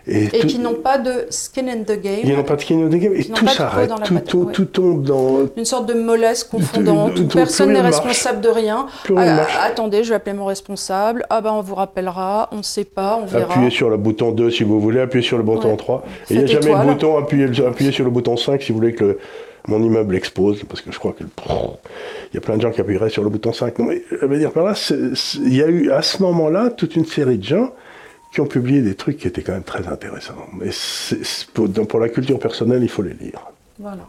et, 0.06 0.28
qui 0.46 0.58
n'ont 0.58 0.74
pas 0.74 0.98
de 0.98 1.26
skin 1.30 1.68
in 1.68 1.82
the 1.82 1.98
game. 2.00 2.20
Ils 2.24 2.36
n'ont 2.36 2.42
pas 2.42 2.56
de 2.56 2.60
skin 2.60 2.86
in 2.86 2.88
the 2.88 3.00
game. 3.00 3.14
Et 3.14 3.24
tout 3.24 3.46
s'arrête. 3.48 3.90
Tout, 4.26 4.50
tout, 4.52 4.64
tombe 4.66 5.02
dans. 5.02 5.46
Une 5.56 5.64
sorte 5.64 5.86
de 5.86 5.94
mollesse 5.94 6.44
confondante 6.44 7.18
où 7.18 7.26
personne 7.26 7.72
n'est 7.72 7.80
responsable 7.80 8.40
de 8.40 8.48
rien. 8.48 8.86
Ah, 9.16 9.46
attendez, 9.64 10.04
je 10.04 10.10
vais 10.10 10.16
appeler 10.16 10.36
mon 10.36 10.46
responsable. 10.46 11.24
Ah 11.30 11.40
ben 11.40 11.52
on 11.52 11.62
vous 11.62 11.74
rappellera, 11.74 12.48
on 12.52 12.58
ne 12.58 12.62
sait 12.62 12.84
pas, 12.84 13.18
on 13.22 13.26
verra. 13.26 13.52
Appuyez 13.52 13.70
sur 13.70 13.88
le 13.88 13.96
bouton 13.96 14.32
2 14.32 14.50
si 14.50 14.64
vous 14.64 14.80
voulez, 14.80 15.00
appuyez 15.00 15.26
sur 15.26 15.36
le 15.36 15.42
bouton 15.42 15.76
3. 15.76 16.04
Et 16.30 16.34
il 16.34 16.38
n'y 16.38 16.44
a 16.44 16.46
jamais 16.46 16.72
le 16.72 16.92
bouton, 16.92 17.18
appuyez, 17.18 17.66
appuyez 17.66 17.92
sur 17.92 18.04
le 18.04 18.10
bouton 18.10 18.36
5 18.36 18.62
si 18.62 18.72
vous 18.72 18.78
voulez 18.78 18.94
que 18.94 19.18
mon 19.66 19.82
immeuble 19.82 20.14
explose, 20.14 20.62
parce 20.68 20.82
que 20.82 20.92
je 20.92 20.98
crois 20.98 21.12
que 21.12 21.24
il 21.24 22.34
y 22.34 22.38
a 22.38 22.40
plein 22.40 22.56
de 22.56 22.62
gens 22.62 22.70
qui 22.70 22.80
appuieraient 22.80 23.08
sur 23.08 23.22
le 23.22 23.30
bouton 23.30 23.52
5. 23.52 23.78
Non, 23.78 23.86
mais 23.86 24.02
je 24.10 24.26
veux 24.26 24.38
dire 24.38 24.52
par 24.52 24.64
là, 24.64 24.74
il 24.90 25.54
y 25.54 25.62
a 25.62 25.68
eu 25.68 25.90
à 25.90 26.02
ce 26.02 26.22
moment-là 26.22 26.70
toute 26.70 26.96
une 26.96 27.06
série 27.06 27.38
de 27.38 27.44
gens 27.44 27.70
qui 28.34 28.40
ont 28.40 28.46
publié 28.46 28.82
des 28.82 28.96
trucs 28.96 29.18
qui 29.18 29.28
étaient 29.28 29.42
quand 29.42 29.52
même 29.52 29.62
très 29.62 29.86
intéressants. 29.86 30.48
Mais 30.54 30.70
pour, 31.54 32.00
la 32.00 32.08
culture 32.08 32.40
personnelle, 32.40 32.82
il 32.82 32.88
faut 32.88 33.02
les 33.02 33.14
lire. 33.14 33.46
Voilà. 33.78 34.08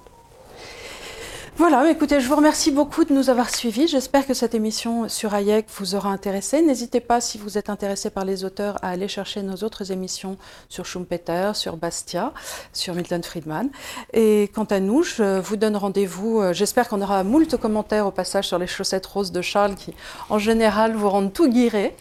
Voilà, 1.58 1.90
écoutez, 1.90 2.20
je 2.20 2.28
vous 2.28 2.36
remercie 2.36 2.70
beaucoup 2.70 3.06
de 3.06 3.14
nous 3.14 3.30
avoir 3.30 3.50
suivis. 3.50 3.88
J'espère 3.88 4.28
que 4.28 4.34
cette 4.34 4.54
émission 4.54 5.08
sur 5.08 5.34
Hayek 5.34 5.68
vous 5.80 5.96
aura 5.96 6.10
intéressé. 6.10 6.62
N'hésitez 6.62 7.00
pas, 7.00 7.22
si 7.22 7.38
vous 7.38 7.58
êtes 7.58 7.70
intéressé 7.70 8.10
par 8.10 8.26
les 8.26 8.44
auteurs, 8.44 8.78
à 8.82 8.90
aller 8.90 9.08
chercher 9.08 9.42
nos 9.42 9.56
autres 9.64 9.90
émissions 9.94 10.36
sur 10.68 10.86
Schumpeter, 10.86 11.52
sur 11.54 11.78
Bastia, 11.78 12.34
sur 12.74 12.94
Milton 12.94 13.24
Friedman. 13.24 13.70
Et 14.12 14.52
quant 14.54 14.66
à 14.66 14.82
nous, 14.82 15.02
je 15.02 15.40
vous 15.40 15.56
donne 15.56 15.78
rendez-vous. 15.78 16.42
Euh, 16.42 16.52
j'espère 16.52 16.90
qu'on 16.90 17.02
aura 17.02 17.24
moult 17.24 17.56
commentaires 17.56 18.06
au 18.06 18.12
passage 18.12 18.50
sur 18.50 18.60
les 18.60 18.68
chaussettes 18.68 19.06
roses 19.06 19.32
de 19.32 19.42
Charles 19.42 19.76
qui, 19.76 19.94
en 20.30 20.40
général, 20.40 20.94
vous 20.94 21.10
rendent 21.10 21.32
tout 21.32 21.48
guiré. 21.48 21.96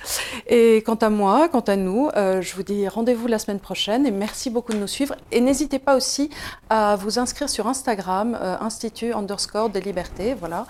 Et 0.48 0.82
quant 0.84 0.96
à 0.96 1.11
moi, 1.11 1.48
quant 1.48 1.61
à 1.61 1.76
nous, 1.76 2.11
euh, 2.16 2.42
je 2.42 2.57
vous 2.57 2.64
dis 2.64 2.88
rendez-vous 2.88 3.28
la 3.28 3.38
semaine 3.38 3.61
prochaine 3.61 4.05
et 4.05 4.11
merci 4.11 4.50
beaucoup 4.50 4.72
de 4.72 4.78
nous 4.78 4.88
suivre. 4.88 5.14
Et 5.30 5.40
n'hésitez 5.40 5.78
pas 5.78 5.94
aussi 5.94 6.28
à 6.70 6.96
vous 6.96 7.20
inscrire 7.20 7.48
sur 7.48 7.68
Instagram, 7.68 8.36
euh, 8.42 8.57
Institut 8.61 9.12
underscore 9.45 9.70
score 9.70 9.70
de 9.70 9.80
liberté, 9.80 10.34
voilà. 10.34 10.66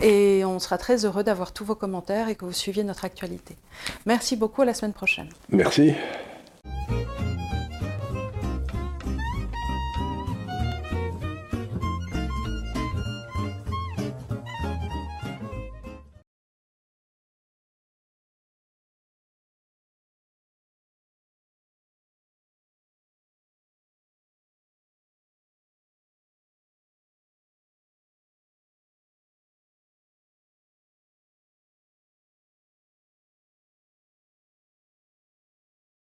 Et 0.00 0.44
on 0.44 0.58
sera 0.58 0.78
très 0.78 1.04
heureux 1.04 1.24
d'avoir 1.24 1.52
tous 1.52 1.64
vos 1.64 1.74
commentaires 1.74 2.28
et 2.28 2.34
que 2.34 2.44
vous 2.44 2.52
suiviez 2.52 2.84
notre 2.84 3.04
actualité. 3.04 3.56
Merci 4.06 4.36
beaucoup, 4.36 4.62
à 4.62 4.64
la 4.64 4.74
semaine 4.74 4.92
prochaine. 4.92 5.28
Merci. 5.50 5.94